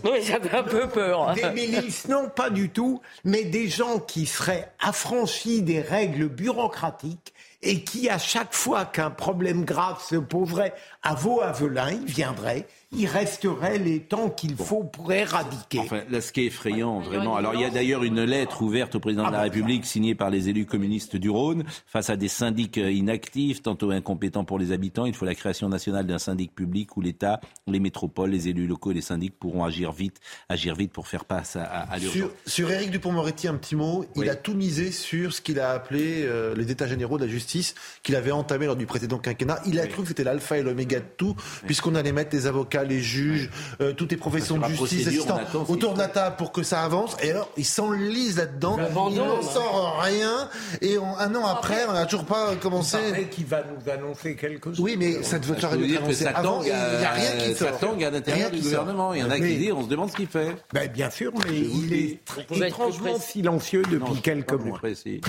oui 0.05 0.19
j'avais 0.23 0.51
un 0.51 0.63
peu 0.63 0.87
peur 0.87 1.33
des 1.33 1.49
milices 1.51 2.07
non 2.07 2.29
pas 2.33 2.49
du 2.49 2.69
tout 2.69 3.01
mais 3.25 3.43
des 3.43 3.67
gens 3.67 3.99
qui 3.99 4.25
seraient 4.25 4.71
affranchis 4.79 5.61
des 5.61 5.81
règles 5.81 6.29
bureaucratiques 6.29 7.33
et 7.61 7.83
qui, 7.83 8.09
à 8.09 8.17
chaque 8.17 8.53
fois 8.53 8.85
qu'un 8.85 9.09
problème 9.09 9.65
grave 9.65 10.01
se 10.01 10.15
poserait 10.15 10.73
à 11.07 11.13
vos 11.13 11.39
avelins, 11.39 11.91
ils 11.91 12.05
viendraient, 12.05 12.67
il 12.91 13.05
resterait 13.05 13.77
les 13.77 14.01
temps 14.01 14.29
qu'il 14.29 14.55
faut 14.55 14.83
pour 14.83 15.13
éradiquer. 15.13 15.79
Enfin, 15.79 16.01
là, 16.09 16.19
ce 16.19 16.33
qui 16.33 16.41
est 16.41 16.45
effrayant, 16.47 16.99
vraiment. 16.99 17.37
Alors, 17.37 17.53
il 17.53 17.61
y 17.61 17.65
a 17.65 17.69
d'ailleurs 17.69 18.03
une 18.03 18.23
lettre 18.23 18.61
ouverte 18.61 18.95
au 18.95 18.99
président 18.99 19.27
de 19.27 19.31
la 19.31 19.41
République 19.41 19.85
signée 19.85 20.15
par 20.15 20.29
les 20.29 20.49
élus 20.49 20.65
communistes 20.65 21.15
du 21.15 21.29
Rhône 21.29 21.63
face 21.85 22.09
à 22.09 22.17
des 22.17 22.27
syndics 22.27 22.75
inactifs, 22.75 23.61
tantôt 23.61 23.91
incompétents 23.91 24.43
pour 24.43 24.59
les 24.59 24.73
habitants. 24.73 25.05
Il 25.05 25.13
faut 25.13 25.25
la 25.25 25.35
création 25.35 25.69
nationale 25.69 26.05
d'un 26.05 26.19
syndic 26.19 26.53
public 26.53 26.97
où 26.97 27.01
l'État, 27.01 27.39
les 27.67 27.79
métropoles, 27.79 28.31
les 28.31 28.49
élus 28.49 28.67
locaux 28.67 28.91
et 28.91 28.95
les 28.95 29.01
syndics 29.01 29.37
pourront 29.39 29.63
agir 29.63 29.93
vite, 29.93 30.19
agir 30.49 30.75
vite 30.75 30.91
pour 30.91 31.07
faire 31.07 31.23
face 31.25 31.55
à, 31.55 31.63
à, 31.63 31.97
l'urgence. 31.99 32.11
Sur, 32.13 32.31
sur 32.45 32.71
Éric 32.71 32.91
Dupont-Moretti, 32.91 33.47
un 33.47 33.55
petit 33.55 33.77
mot. 33.77 34.05
Il 34.17 34.29
a 34.29 34.35
tout 34.35 34.55
misé 34.55 34.91
sur 34.91 35.31
ce 35.31 35.39
qu'il 35.39 35.61
a 35.61 35.71
appelé 35.71 36.23
euh, 36.25 36.53
les 36.55 36.69
états 36.69 36.87
généraux 36.87 37.17
de 37.17 37.23
la 37.23 37.31
justice 37.31 37.75
qu'il 38.03 38.15
avait 38.17 38.31
entamé 38.31 38.65
lors 38.65 38.75
du 38.75 38.85
précédent 38.85 39.19
quinquennat. 39.19 39.61
Il 39.65 39.79
a 39.79 39.87
cru 39.87 40.01
que 40.01 40.09
c'était 40.09 40.25
l'alpha 40.25 40.57
et 40.57 40.63
l'oméga 40.63 40.96
de 40.99 41.05
tout, 41.17 41.35
puisqu'on 41.65 41.95
allait 41.95 42.11
mettre 42.11 42.35
les 42.35 42.47
avocats, 42.47 42.83
les 42.83 43.01
juges, 43.01 43.49
euh, 43.81 43.93
toutes 43.93 44.11
les 44.11 44.17
professions 44.17 44.57
de 44.57 44.65
justice, 44.65 45.07
assistants, 45.07 45.39
autour 45.67 45.93
de 45.93 45.99
la 45.99 46.07
table 46.07 46.35
pour 46.37 46.51
que 46.51 46.63
ça 46.63 46.83
avance. 46.83 47.17
Et 47.21 47.31
alors, 47.31 47.49
ils 47.57 47.65
s'enlisent 47.65 48.37
là-dedans. 48.37 48.77
Il 49.09 49.17
n'en 49.17 49.41
sort 49.41 49.99
rien. 50.01 50.49
Et 50.81 50.97
on, 50.97 51.17
un 51.17 51.33
an 51.35 51.45
après, 51.45 51.85
on 51.89 51.93
n'a 51.93 52.05
toujours 52.05 52.25
pas 52.25 52.55
commencé. 52.55 52.97
Il 53.17 53.29
qui 53.29 53.43
va 53.43 53.63
nous 53.63 53.91
annoncer 53.91 54.35
quelque 54.35 54.69
chose. 54.69 54.79
Oui, 54.79 54.95
mais 54.97 55.23
ça 55.23 55.39
devait 55.39 55.59
ça 55.59 56.29
avant. 56.29 56.59
tangue 56.59 56.65
Il 56.65 56.99
n'y 56.99 57.05
a 57.05 57.11
rien 57.11 57.31
qui 57.37 57.51
à, 57.51 57.55
ça 57.55 57.69
sort. 57.69 57.79
tangue 57.79 58.03
à 58.03 58.09
l'intérieur 58.09 58.51
du 58.51 58.57
sort. 58.61 58.85
gouvernement. 58.85 59.13
Il 59.13 59.21
y 59.21 59.23
en 59.23 59.29
a 59.29 59.39
qui 59.39 59.57
disent, 59.57 59.71
on 59.71 59.83
se 59.83 59.89
demande 59.89 60.11
ce 60.11 60.15
qu'il 60.15 60.27
fait. 60.27 60.55
Ben, 60.73 60.89
bien 60.91 61.09
sûr, 61.09 61.31
mais 61.45 61.57
il 61.57 61.93
est 61.93 62.19
étrangement 62.65 63.19
silencieux 63.19 63.83
depuis 63.83 64.21
quelques 64.21 64.53
mois. 64.53 64.77
précis. 64.77 65.21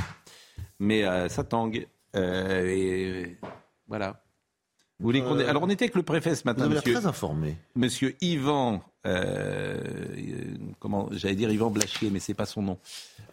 Mais 0.78 1.04
euh, 1.04 1.28
ça 1.28 1.44
tangue. 1.44 1.86
Euh, 2.16 2.66
et 2.66 3.38
voilà. 3.88 4.22
Vous 5.00 5.06
voulez 5.06 5.20
qu'on 5.22 5.38
ait- 5.38 5.44
Euh, 5.44 5.50
Alors 5.50 5.62
on 5.62 5.68
était 5.70 5.84
avec 5.84 5.94
le 5.94 6.02
préfet 6.02 6.34
ce 6.34 6.42
matin, 6.44 6.62
Vous 6.64 6.66
avez 6.66 6.74
monsieur, 6.76 6.94
très 6.94 7.06
informé. 7.06 7.56
monsieur 7.76 8.16
Yvan, 8.20 8.82
euh, 9.08 9.76
comment, 10.80 11.08
j'allais 11.12 11.34
dire 11.34 11.50
Yvan 11.50 11.70
Blachier, 11.70 12.10
mais 12.12 12.20
c'est 12.20 12.34
pas 12.34 12.46
son 12.46 12.62
nom. 12.62 12.78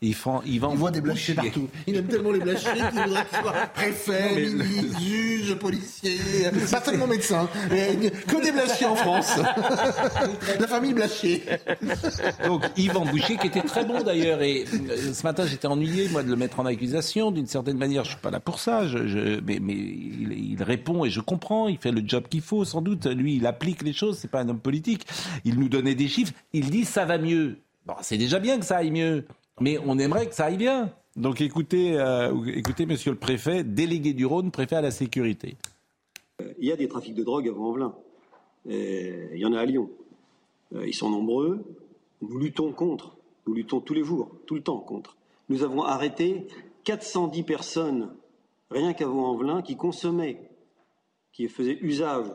Yvan, 0.01 0.41
Yvan 0.45 0.71
Il 0.73 0.78
voit 0.78 0.91
des 0.91 0.99
Bouchier. 1.01 1.34
partout. 1.36 1.69
Il 1.88 1.95
aime 1.95 2.07
tellement 2.07 2.32
les 2.32 2.39
blachés 2.39 2.67
qu'il 2.73 2.84
voudrait 3.01 3.26
qu'il 3.26 3.39
soit 3.39 3.53
préfet, 3.73 4.36
ministre, 4.36 4.99
juge, 4.99 5.55
policier, 5.55 6.17
pas 6.69 6.82
seulement 6.84 7.07
médecin, 7.07 7.47
mais 7.71 7.95
que 8.28 8.43
des 8.43 8.51
blachés 8.51 8.86
en 8.86 8.95
France. 8.95 9.38
La 10.59 10.67
famille 10.67 10.93
Blachier. 10.93 11.43
Donc 12.45 12.63
Yvan 12.78 13.05
Boucher, 13.05 13.38
qui 13.38 13.47
était 13.47 13.61
très 13.61 13.86
bon 13.86 14.01
d'ailleurs, 14.03 14.41
et 14.41 14.65
euh, 14.89 15.13
ce 15.13 15.23
matin 15.23 15.45
j'étais 15.47 15.67
ennuyé 15.67 16.09
moi 16.09 16.23
de 16.23 16.30
le 16.30 16.36
mettre 16.36 16.59
en 16.59 16.65
accusation. 16.65 17.32
D'une 17.32 17.47
certaine 17.47 17.78
manière, 17.78 18.03
je 18.03 18.09
suis 18.09 18.19
pas 18.19 18.32
là 18.32 18.39
pour 18.39 18.59
ça, 18.59 18.88
je, 18.88 19.07
je- 19.07 19.39
mais, 19.45 19.59
mais 19.61 19.73
il, 19.73 20.34
il 20.53 20.63
répond 20.63 21.05
et 21.05 21.09
je 21.09 21.21
comprends. 21.21 21.67
Il 21.69 21.78
fait 21.78 21.91
le 21.91 22.01
job 22.05 22.26
qu'il 22.30 22.41
faut, 22.41 22.65
sans 22.65 22.82
doute. 22.82 23.05
Lui, 23.05 23.38
il 23.38 23.47
applique 23.47 23.82
les 23.82 23.93
choses. 23.93 24.17
C'est 24.19 24.30
pas 24.30 24.41
un 24.41 24.49
homme 24.49 24.59
politique. 24.59 25.05
Il 25.45 25.57
nous 25.59 25.64
donnait 25.70 25.95
des 25.95 26.07
chiffres. 26.07 26.34
Il 26.53 26.70
dit 26.70 26.86
ça 26.86 27.05
va 27.05 27.18
mieux. 27.18 27.57
Bon, 27.86 27.93
c'est 28.01 28.18
déjà 28.18 28.39
bien 28.39 28.59
que 28.59 28.66
ça 28.66 28.78
aille 28.78 28.91
mieux, 28.91 29.26
mais 29.59 29.78
on 29.86 29.97
aimerait 29.99 30.28
que 30.28 30.36
ça 30.36 30.45
aille 30.45 30.57
bien. 30.57 30.91
Donc 31.16 31.39
écoutez, 31.41 31.97
euh, 31.97 32.34
écoutez, 32.47 32.86
Monsieur 32.86 33.11
le 33.11 33.18
Préfet, 33.18 33.63
délégué 33.63 34.13
du 34.13 34.26
Rhône, 34.26 34.51
préfet 34.51 34.76
à 34.76 34.82
la 34.82 34.91
sécurité. 34.91 35.55
Il 36.59 36.66
y 36.68 36.72
a 36.72 36.76
des 36.76 36.88
trafics 36.89 37.16
de 37.16 37.24
drogue 37.24 37.47
à 37.47 37.51
Vaux-en-Velin. 37.51 37.95
Et 38.68 39.13
Il 39.34 39.39
y 39.39 39.45
en 39.45 39.53
a 39.53 39.59
à 39.59 39.66
Lyon. 39.66 39.89
Euh, 40.74 40.86
Ils 40.88 40.93
sont 40.93 41.09
nombreux. 41.09 41.63
Nous 42.22 42.38
luttons 42.38 42.72
contre. 42.74 43.16
Nous 43.47 43.53
luttons 43.53 43.80
tous 43.80 43.93
les 43.93 44.03
jours, 44.03 44.32
tout 44.47 44.55
le 44.55 44.61
temps 44.61 44.80
contre. 44.80 45.16
Nous 45.49 45.63
avons 45.63 45.84
arrêté 45.84 46.47
410 46.84 47.43
personnes, 47.43 48.09
rien 48.72 48.93
qu'à 48.93 49.05
Vaux-en-Velin, 49.07 49.61
qui 49.61 49.76
consommaient, 49.78 50.49
qui 51.32 51.47
faisaient 51.47 51.78
usage 51.82 52.26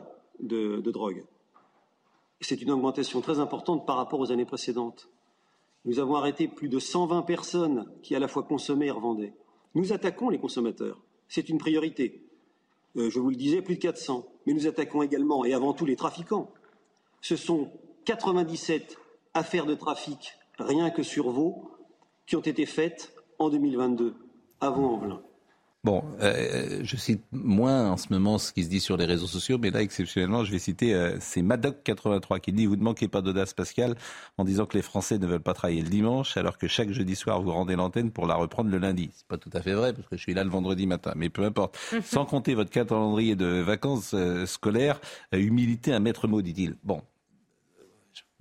de, 0.41 0.79
de 0.79 0.91
drogue. 0.91 1.23
C'est 2.41 2.61
une 2.61 2.71
augmentation 2.71 3.21
très 3.21 3.39
importante 3.39 3.85
par 3.85 3.97
rapport 3.97 4.19
aux 4.19 4.31
années 4.31 4.45
précédentes. 4.45 5.09
Nous 5.85 5.99
avons 5.99 6.15
arrêté 6.15 6.47
plus 6.47 6.69
de 6.69 6.79
120 6.79 7.21
personnes 7.21 7.85
qui 8.01 8.15
à 8.15 8.19
la 8.19 8.27
fois 8.27 8.43
consommaient 8.43 8.87
et 8.87 8.91
revendaient. 8.91 9.33
Nous 9.75 9.93
attaquons 9.93 10.29
les 10.29 10.39
consommateurs. 10.39 10.99
C'est 11.27 11.49
une 11.49 11.59
priorité. 11.59 12.23
Euh, 12.97 13.09
je 13.09 13.19
vous 13.19 13.29
le 13.29 13.35
disais, 13.35 13.61
plus 13.61 13.75
de 13.75 13.81
400. 13.81 14.25
Mais 14.45 14.53
nous 14.53 14.67
attaquons 14.67 15.03
également 15.03 15.45
et 15.45 15.53
avant 15.53 15.73
tout 15.73 15.85
les 15.85 15.95
trafiquants. 15.95 16.51
Ce 17.21 17.35
sont 17.35 17.71
97 18.05 18.97
affaires 19.33 19.65
de 19.65 19.75
trafic, 19.75 20.37
rien 20.57 20.89
que 20.89 21.03
sur 21.03 21.29
Vaud, 21.29 21.71
qui 22.25 22.35
ont 22.35 22.41
été 22.41 22.65
faites 22.65 23.13
en 23.39 23.49
2022, 23.49 24.15
à 24.59 24.69
Vaux-en-Velin. 24.71 25.21
Bon, 25.83 26.03
euh, 26.21 26.81
je 26.83 26.95
cite 26.95 27.23
moins 27.31 27.89
en 27.89 27.97
ce 27.97 28.13
moment 28.13 28.37
ce 28.37 28.53
qui 28.53 28.63
se 28.63 28.69
dit 28.69 28.79
sur 28.79 28.97
les 28.97 29.05
réseaux 29.05 29.25
sociaux, 29.25 29.57
mais 29.57 29.71
là, 29.71 29.81
exceptionnellement, 29.81 30.45
je 30.45 30.51
vais 30.51 30.59
citer, 30.59 30.93
euh, 30.93 31.17
c'est 31.19 31.41
Madoc83 31.41 32.39
qui 32.39 32.53
dit 32.53 32.65
«Vous 32.67 32.75
ne 32.75 32.83
manquez 32.83 33.07
pas 33.07 33.23
d'audace, 33.23 33.55
Pascal, 33.55 33.95
en 34.37 34.43
disant 34.43 34.67
que 34.67 34.77
les 34.77 34.83
Français 34.83 35.17
ne 35.17 35.25
veulent 35.25 35.41
pas 35.41 35.55
travailler 35.55 35.81
le 35.81 35.89
dimanche, 35.89 36.37
alors 36.37 36.59
que 36.59 36.67
chaque 36.67 36.91
jeudi 36.91 37.15
soir, 37.15 37.41
vous 37.41 37.49
rendez 37.49 37.75
l'antenne 37.75 38.11
pour 38.11 38.27
la 38.27 38.35
reprendre 38.35 38.69
le 38.69 38.77
lundi.» 38.77 39.09
C'est 39.15 39.27
pas 39.27 39.39
tout 39.39 39.49
à 39.53 39.61
fait 39.63 39.73
vrai, 39.73 39.91
parce 39.91 40.07
que 40.07 40.17
je 40.17 40.21
suis 40.21 40.35
là 40.35 40.43
le 40.43 40.51
vendredi 40.51 40.85
matin, 40.85 41.13
mais 41.15 41.29
peu 41.29 41.43
importe. 41.43 41.75
Sans 42.03 42.25
compter 42.25 42.53
votre 42.53 42.69
calendrier 42.69 43.35
de 43.35 43.47
vacances 43.47 44.11
euh, 44.13 44.45
scolaires, 44.45 45.01
euh, 45.33 45.39
humilité, 45.39 45.93
un 45.93 45.99
maître 45.99 46.27
mot, 46.27 46.43
dit-il. 46.43 46.75
Bon, 46.83 47.01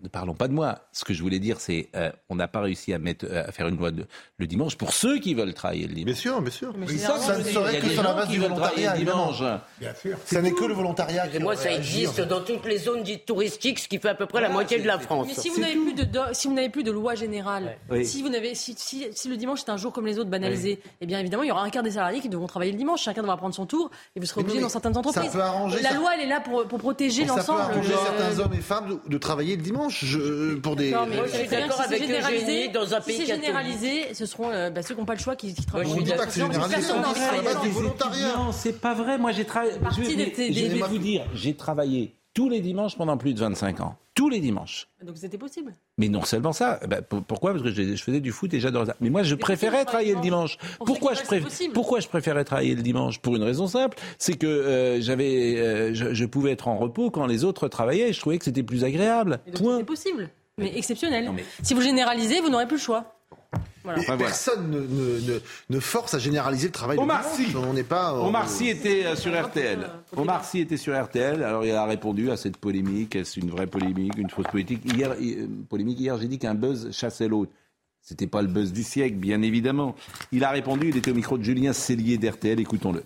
ne 0.03 0.09
parlons 0.09 0.35
pas 0.35 0.49
de 0.49 0.53
moi. 0.53 0.81
Ce 0.93 1.05
que 1.05 1.13
je 1.15 1.23
voulais 1.23 1.39
dire, 1.39 1.61
c'est 1.61 1.89
euh, 1.97 2.11
on 2.29 2.35
n'a 2.37 2.49
pas 2.49 2.61
réussi 2.61 2.93
à, 2.93 2.99
mettre, 2.99 3.27
euh, 3.29 3.45
à 3.47 3.53
faire 3.53 3.69
une 3.69 3.77
loi 3.77 3.91
de, 3.91 4.07
le 4.39 4.47
dimanche 4.47 4.77
pour 4.77 4.93
ceux 4.93 5.19
qui 5.19 5.35
veulent 5.35 5.55
travailler 5.55 5.87
le 5.87 5.95
dimanche. 5.95 6.07
Bien 6.07 6.15
sûr, 6.15 6.41
bien 6.43 6.51
sûr. 6.51 6.75
Mais 6.77 6.87
Oui, 6.87 6.99
ça, 6.99 7.19
ça, 7.19 7.35
ça 7.35 7.39
ne 7.39 7.45
serait 7.45 7.79
que 7.79 7.89
sur 7.89 8.03
la 8.03 8.15
base 8.15 8.29
du 8.29 8.39
volontariat, 8.39 8.93
le 8.95 8.99
dimanche. 9.01 9.43
Bien 9.79 9.95
sûr. 9.95 10.17
Ça 10.25 10.41
n'est 10.43 10.53
que 10.53 10.65
le 10.65 10.75
volontariat 10.75 11.29
qui 11.29 11.37
Et 11.37 11.41
moi, 11.41 11.57
ça 11.57 11.73
existe 11.73 12.21
dans 12.21 12.41
toutes 12.41 12.65
les 12.67 12.79
zones 12.79 13.03
dites 13.03 13.27
touristiques, 13.27 13.79
ce 13.79 13.89
qui 13.89 13.99
fait 13.99 14.09
à 14.09 14.15
peu 14.15 14.27
près 14.27 14.41
la 14.41 14.49
moitié 14.49 14.79
de 14.81 14.87
la 14.87 14.99
France. 14.99 15.27
Mais 15.29 15.35
si 15.35 15.49
vous 15.51 15.61
n'avez 15.61 15.75
plus 15.77 15.95
de, 15.95 16.07
si 16.33 16.49
vous 16.49 16.55
n'avez 16.55 16.69
plus 16.71 16.83
de 16.85 16.91
loi 16.91 17.15
générale, 17.15 17.77
si 18.05 18.23
vous 18.23 18.29
n'avez, 18.29 18.55
si, 18.55 18.75
si- 18.77 19.07
si 19.13 19.29
le 19.29 19.37
dimanche 19.37 19.61
est 19.67 19.71
un 19.71 19.77
jour 19.77 19.93
comme 19.93 20.07
les 20.07 20.19
autres 20.19 20.31
banalisé, 20.31 20.81
eh 21.01 21.07
bien 21.07 21.19
évidemment 21.21 21.43
il 21.43 21.49
y 21.49 21.53
aura 21.53 21.63
un 21.63 21.71
quart 21.71 21.83
des 21.83 21.93
salariés 21.93 22.21
qui 22.21 22.29
devront 22.29 22.47
travailler 22.47 22.73
le 22.73 22.79
dimanche. 22.79 23.03
Chacun 23.03 23.23
devra 23.23 23.37
prendre 23.37 23.55
son 23.55 23.67
tour 23.67 23.91
et 24.17 24.21
vous 24.21 24.27
serez 24.27 24.41
obligé 24.41 24.61
dans 24.61 24.69
certaines 24.69 24.95
ça 24.95 25.01
entreprises. 25.01 25.33
peut 25.33 25.41
arranger, 25.41 25.81
La 25.83 25.91
ça- 25.91 25.95
loi 25.97 26.11
elle 26.15 26.23
est 26.23 26.29
là 26.29 26.41
pour, 26.41 26.65
pour 26.67 26.79
protéger 26.79 27.27
Ça 27.27 27.33
peut 27.35 27.39
l'ensemble. 27.41 27.61
arranger 27.61 27.89
de- 27.89 27.95
certains 27.95 28.39
hommes 28.39 28.55
et 28.55 28.61
femmes 28.63 29.01
de 29.07 29.19
travailler 29.19 29.57
le 29.57 29.63
dimanche 29.63 29.90
je- 29.91 30.55
pour 30.57 30.77
des. 30.77 30.91
D'accord, 30.91 31.07
mais 31.09 31.17
Moi, 31.17 31.27
je 31.27 31.37
suis 31.39 31.49
d'accord 31.49 31.73
si 31.73 31.79
c'est 31.79 31.85
avec 31.85 32.03
Eugénie, 32.03 32.15
généralisé, 32.15 32.69
dans 32.69 32.95
un 32.95 33.01
si 33.01 33.07
pays 33.07 33.17
c'est 33.19 33.25
catholique. 33.27 33.45
généralisé, 33.47 34.15
ce 34.15 34.27
seront 34.27 34.51
euh, 34.51 34.71
bah, 34.71 34.83
ceux 34.83 34.95
qui 34.95 35.01
n'ont 35.01 35.07
pas 35.07 35.15
le 35.15 35.21
choix 35.21 35.37
qui, 35.37 35.55
qui 35.55 35.67
travaillent. 35.67 35.87
c'est 35.89 35.95
c'est 35.95 36.41
du 36.41 36.47
le 36.47 36.49
dimanche. 36.51 37.69
volontariat. 37.75 38.37
Non, 38.37 38.53
c'est 38.53 38.81
pas 38.81 38.95
vrai. 38.95 39.19
Moi, 39.19 39.33
j'ai 39.33 39.45
travaillé. 39.45 39.73
Je 39.97 40.03
je 40.03 40.67
vais 40.73 40.81
vous 40.81 40.99
dire, 40.99 41.25
j'ai 41.35 41.55
travaillé 41.55 42.15
tous 42.35 42.49
les 42.49 42.61
dimanches 42.61 42.97
pendant 42.97 43.17
plus 43.17 43.35
de 43.35 43.41
25 43.41 43.81
ans. 43.81 43.97
Tous 44.15 44.29
les 44.29 44.41
dimanches. 44.41 44.87
Donc 45.03 45.17
c'était 45.17 45.39
possible. 45.39 45.75
Mais 45.99 46.09
non 46.09 46.23
seulement 46.23 46.53
ça. 46.53 46.79
eh 46.83 46.87
ben, 46.87 47.01
pour- 47.03 47.23
pourquoi? 47.23 47.53
Parce 47.53 47.63
que 47.63 47.71
je, 47.71 47.95
je 47.97 48.03
faisais 48.03 48.21
du 48.21 48.33
foot 48.33 48.53
et 48.53 48.61
j'adorais 48.61 48.87
ça. 48.87 48.97
Mais 49.01 49.09
moi, 49.11 49.23
je 49.23 49.35
préférais 49.35 49.85
travailler 49.85 50.15
le 50.15 50.21
dimanche. 50.21 50.59
Pour 50.77 50.87
Pourquoi 50.87 51.15
je, 51.15 51.23
préf- 51.23 51.73
pourquoi 51.73 52.01
préférais 52.01 52.45
travailler 52.45 52.75
le 52.75 52.83
dimanche? 52.83 53.19
Pour 53.21 53.37
une 53.37 53.43
raison 53.43 53.67
simple, 53.67 53.97
c'est 54.19 54.35
que 54.37 54.47
euh, 54.47 55.01
j'avais, 55.01 55.57
euh, 55.59 55.95
je, 55.95 56.13
je 56.13 56.25
pouvais 56.27 56.51
être 56.53 56.69
en 56.69 56.77
repos 56.77 57.11
quand 57.11 57.27
les 57.27 57.45
autres 57.45 57.69
travaillaient. 57.69 58.11
Et 58.11 58.13
je 58.13 58.21
trouvais 58.21 58.39
que 58.39 58.45
c'était 58.45 58.63
plus 58.63 58.85
agréable. 58.85 59.41
Point. 59.55 59.79
c'est 59.79 59.85
possible, 59.85 60.29
mais 60.59 60.77
exceptionnel. 60.77 61.25
Non, 61.25 61.33
mais- 61.33 61.45
Si 61.63 61.73
vous 61.75 61.81
généralisez, 61.81 62.41
vous 62.41 62.51
n'aurez 62.51 62.67
plus 62.67 62.77
le 62.77 62.83
choix. 62.83 63.17
Voilà. 63.83 64.01
Enfin, 64.01 64.17
personne 64.19 64.71
ne, 64.71 64.81
ne- 64.81 65.21
ne- 65.35 65.41
ne 65.71 65.81
force 65.81 66.13
à 66.15 66.19
généraliser 66.19 66.67
le 66.69 66.73
travail 66.73 66.99
Omar 66.99 67.23
dimanche. 67.23 67.51
Sy. 67.51 67.57
On 67.57 67.73
n'est 67.73 67.83
pas. 67.83 68.13
euh, 68.13 68.19
Omar 68.27 68.49
Sy 68.49 68.69
était 68.69 69.07
euh, 69.07 69.17
sur 69.17 69.33
RTL. 69.33 69.81
euh, 69.83 70.21
Omar 70.21 70.45
Sy 70.45 70.61
était 70.61 70.77
sur 70.77 70.95
RTL. 71.03 71.43
Alors 71.43 71.65
il 71.65 71.71
a 71.73 71.85
répondu 71.87 72.31
à 72.31 72.37
cette 72.37 72.59
polémique. 72.59 73.17
Est-ce 73.17 73.41
une 73.41 73.51
vraie 73.51 73.67
polémique, 73.67 74.17
une 74.19 74.29
fausse 74.31 74.49
politique 74.49 74.83
Hier, 74.85 75.15
polémique. 75.69 75.99
Hier, 75.99 76.19
j'ai 76.19 76.29
dit 76.29 76.39
qu'un 76.39 76.55
buzz 76.55 76.91
chassait 76.93 77.29
l'autre. 77.29 77.53
C'était 78.03 78.27
pas 78.27 78.43
le 78.43 78.49
buzz 78.49 78.73
du 78.73 78.83
siècle, 78.83 79.17
bien 79.17 79.41
évidemment. 79.43 79.95
Il 80.33 80.45
a 80.45 80.51
répondu. 80.51 80.89
Il 80.91 80.97
était 80.97 81.11
au 81.11 81.15
micro 81.15 81.39
de 81.39 81.43
Julien 81.45 81.73
Cellier 81.73 82.19
d'RTL. 82.19 82.59
Écoutons-le. 82.61 83.03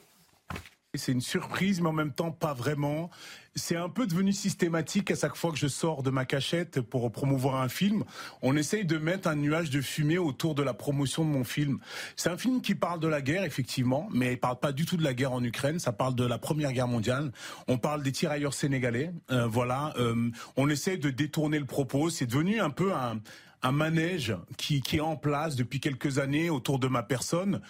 C'est 0.96 1.10
une 1.12 1.20
surprise, 1.20 1.80
mais 1.80 1.88
en 1.88 1.92
même 1.92 2.12
temps 2.12 2.30
pas 2.30 2.54
vraiment. 2.54 3.10
C'est 3.56 3.76
un 3.76 3.88
peu 3.88 4.08
devenu 4.08 4.32
systématique 4.32 5.12
à 5.12 5.14
chaque 5.14 5.36
fois 5.36 5.52
que 5.52 5.58
je 5.58 5.68
sors 5.68 6.02
de 6.02 6.10
ma 6.10 6.24
cachette 6.24 6.80
pour 6.80 7.12
promouvoir 7.12 7.62
un 7.62 7.68
film. 7.68 8.02
On 8.42 8.56
essaye 8.56 8.84
de 8.84 8.98
mettre 8.98 9.28
un 9.28 9.36
nuage 9.36 9.70
de 9.70 9.80
fumée 9.80 10.18
autour 10.18 10.56
de 10.56 10.62
la 10.64 10.74
promotion 10.74 11.24
de 11.24 11.30
mon 11.30 11.44
film. 11.44 11.78
C'est 12.16 12.30
un 12.30 12.36
film 12.36 12.62
qui 12.62 12.74
parle 12.74 12.98
de 12.98 13.06
la 13.06 13.22
guerre, 13.22 13.44
effectivement, 13.44 14.08
mais 14.12 14.32
il 14.32 14.40
parle 14.40 14.58
pas 14.58 14.72
du 14.72 14.86
tout 14.86 14.96
de 14.96 15.04
la 15.04 15.14
guerre 15.14 15.32
en 15.32 15.44
Ukraine. 15.44 15.78
Ça 15.78 15.92
parle 15.92 16.16
de 16.16 16.24
la 16.24 16.38
Première 16.38 16.72
Guerre 16.72 16.88
mondiale. 16.88 17.30
On 17.68 17.78
parle 17.78 18.02
des 18.02 18.10
tirailleurs 18.10 18.54
sénégalais. 18.54 19.12
Euh, 19.30 19.46
voilà. 19.46 19.94
Euh, 19.98 20.30
on 20.56 20.68
essaye 20.68 20.98
de 20.98 21.10
détourner 21.10 21.60
le 21.60 21.66
propos. 21.66 22.10
C'est 22.10 22.26
devenu 22.26 22.60
un 22.60 22.70
peu 22.70 22.92
un, 22.92 23.20
un 23.62 23.72
manège 23.72 24.36
qui, 24.56 24.82
qui, 24.82 24.96
est 24.96 25.00
en 25.00 25.14
place 25.14 25.54
depuis 25.54 25.78
quelques 25.78 26.18
années 26.18 26.50
autour 26.50 26.80
de 26.80 26.88
ma 26.88 27.04
personne. 27.04 27.60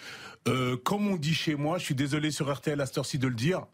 Euh, 0.47 0.77
comme 0.77 1.07
on 1.07 1.15
dit 1.15 1.35
chez 1.35 1.53
moi, 1.53 1.77
je 1.77 1.85
suis 1.85 1.95
désolé 1.95 2.31
sur 2.31 2.51
RTL 2.51 2.81
à 2.81 2.87
cette 2.87 2.97
heure-ci 2.97 3.19
de 3.19 3.27
le 3.27 3.35
dire, 3.35 3.67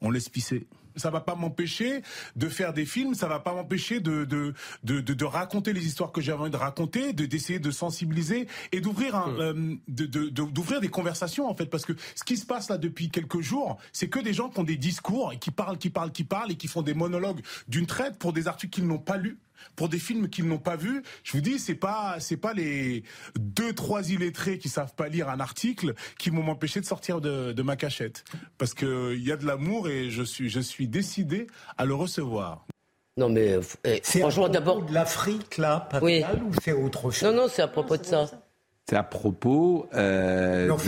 on 0.00 0.10
laisse 0.10 0.28
pisser. 0.28 0.68
Ça 0.96 1.10
va 1.10 1.20
pas 1.20 1.34
m'empêcher 1.34 2.02
de 2.36 2.48
faire 2.48 2.72
des 2.72 2.86
films, 2.86 3.14
ça 3.14 3.28
va 3.28 3.40
pas 3.40 3.52
m'empêcher 3.52 4.00
de 4.00 4.24
de, 4.24 4.54
de, 4.84 5.00
de, 5.00 5.14
de, 5.14 5.24
raconter 5.24 5.72
les 5.72 5.86
histoires 5.86 6.12
que 6.12 6.20
j'ai 6.20 6.32
envie 6.32 6.50
de 6.50 6.56
raconter, 6.56 7.12
de 7.12 7.26
d'essayer 7.26 7.58
de 7.58 7.70
sensibiliser 7.70 8.48
et 8.72 8.80
d'ouvrir 8.80 9.16
un 9.16 9.30
euh, 9.38 9.74
de, 9.88 10.06
d'ouvrir 10.28 10.80
des 10.80 10.88
conversations 10.88 11.48
en 11.48 11.54
fait. 11.54 11.66
Parce 11.66 11.84
que 11.84 11.92
ce 12.14 12.24
qui 12.24 12.36
se 12.36 12.46
passe 12.46 12.68
là 12.68 12.78
depuis 12.78 13.10
quelques 13.10 13.40
jours, 13.40 13.78
c'est 13.92 14.08
que 14.08 14.18
des 14.18 14.32
gens 14.32 14.48
qui 14.48 14.60
ont 14.60 14.64
des 14.64 14.76
discours 14.76 15.32
et 15.32 15.38
qui 15.38 15.50
parlent, 15.50 15.78
qui 15.78 15.90
parlent, 15.90 16.12
qui 16.12 16.24
parlent 16.24 16.50
et 16.50 16.56
qui 16.56 16.68
font 16.68 16.82
des 16.82 16.94
monologues 16.94 17.40
d'une 17.68 17.86
traite 17.86 18.18
pour 18.18 18.32
des 18.32 18.48
articles 18.48 18.74
qu'ils 18.74 18.86
n'ont 18.86 18.98
pas 18.98 19.16
lus 19.16 19.38
pour 19.74 19.88
des 19.88 19.98
films 19.98 20.28
qu'ils 20.28 20.46
n'ont 20.46 20.58
pas 20.58 20.76
vus. 20.76 21.02
Je 21.24 21.32
vous 21.32 21.40
dis, 21.40 21.58
c'est 21.58 21.74
pas 21.74 22.16
c'est 22.20 22.36
pas 22.36 22.52
les 22.52 23.02
deux 23.38 23.72
trois 23.72 24.08
illettrés 24.10 24.58
qui 24.58 24.68
savent 24.68 24.94
pas 24.94 25.08
lire 25.08 25.28
un 25.28 25.40
article 25.40 25.94
qui 26.18 26.30
vont 26.30 26.42
m'empêcher 26.42 26.80
de 26.80 26.86
sortir 26.86 27.20
de, 27.20 27.52
de, 27.52 27.62
ma 27.62 27.76
cachette 27.76 28.24
parce 28.58 28.74
que 28.74 29.14
il 29.14 29.24
y 29.26 29.32
a 29.32 29.36
de 29.36 29.46
l'amour 29.46 29.88
et 29.88 30.10
je 30.10 30.22
suis 30.22 30.48
je 30.48 30.60
suis 30.60 30.88
décidé 30.88 31.46
à 31.78 31.84
le 31.84 31.94
recevoir. 31.94 32.66
Non 33.18 33.28
mais 33.30 33.58
eh, 33.84 34.00
c'est 34.02 34.20
franchement 34.20 34.48
d'abord 34.48 34.82
de 34.84 34.92
l'Afrique 34.92 35.56
là, 35.56 35.88
Oui. 36.02 36.22
ou 36.44 36.52
c'est 36.62 36.72
autre 36.72 37.10
chose 37.10 37.22
Non 37.30 37.34
non, 37.44 37.48
c'est 37.50 37.62
à 37.62 37.68
propos 37.68 37.96
de 37.96 38.04
ça. 38.04 38.26
C'est 38.88 38.94
à 38.96 39.02
propos 39.02 39.88
euh, 39.94 40.68
de 40.76 40.78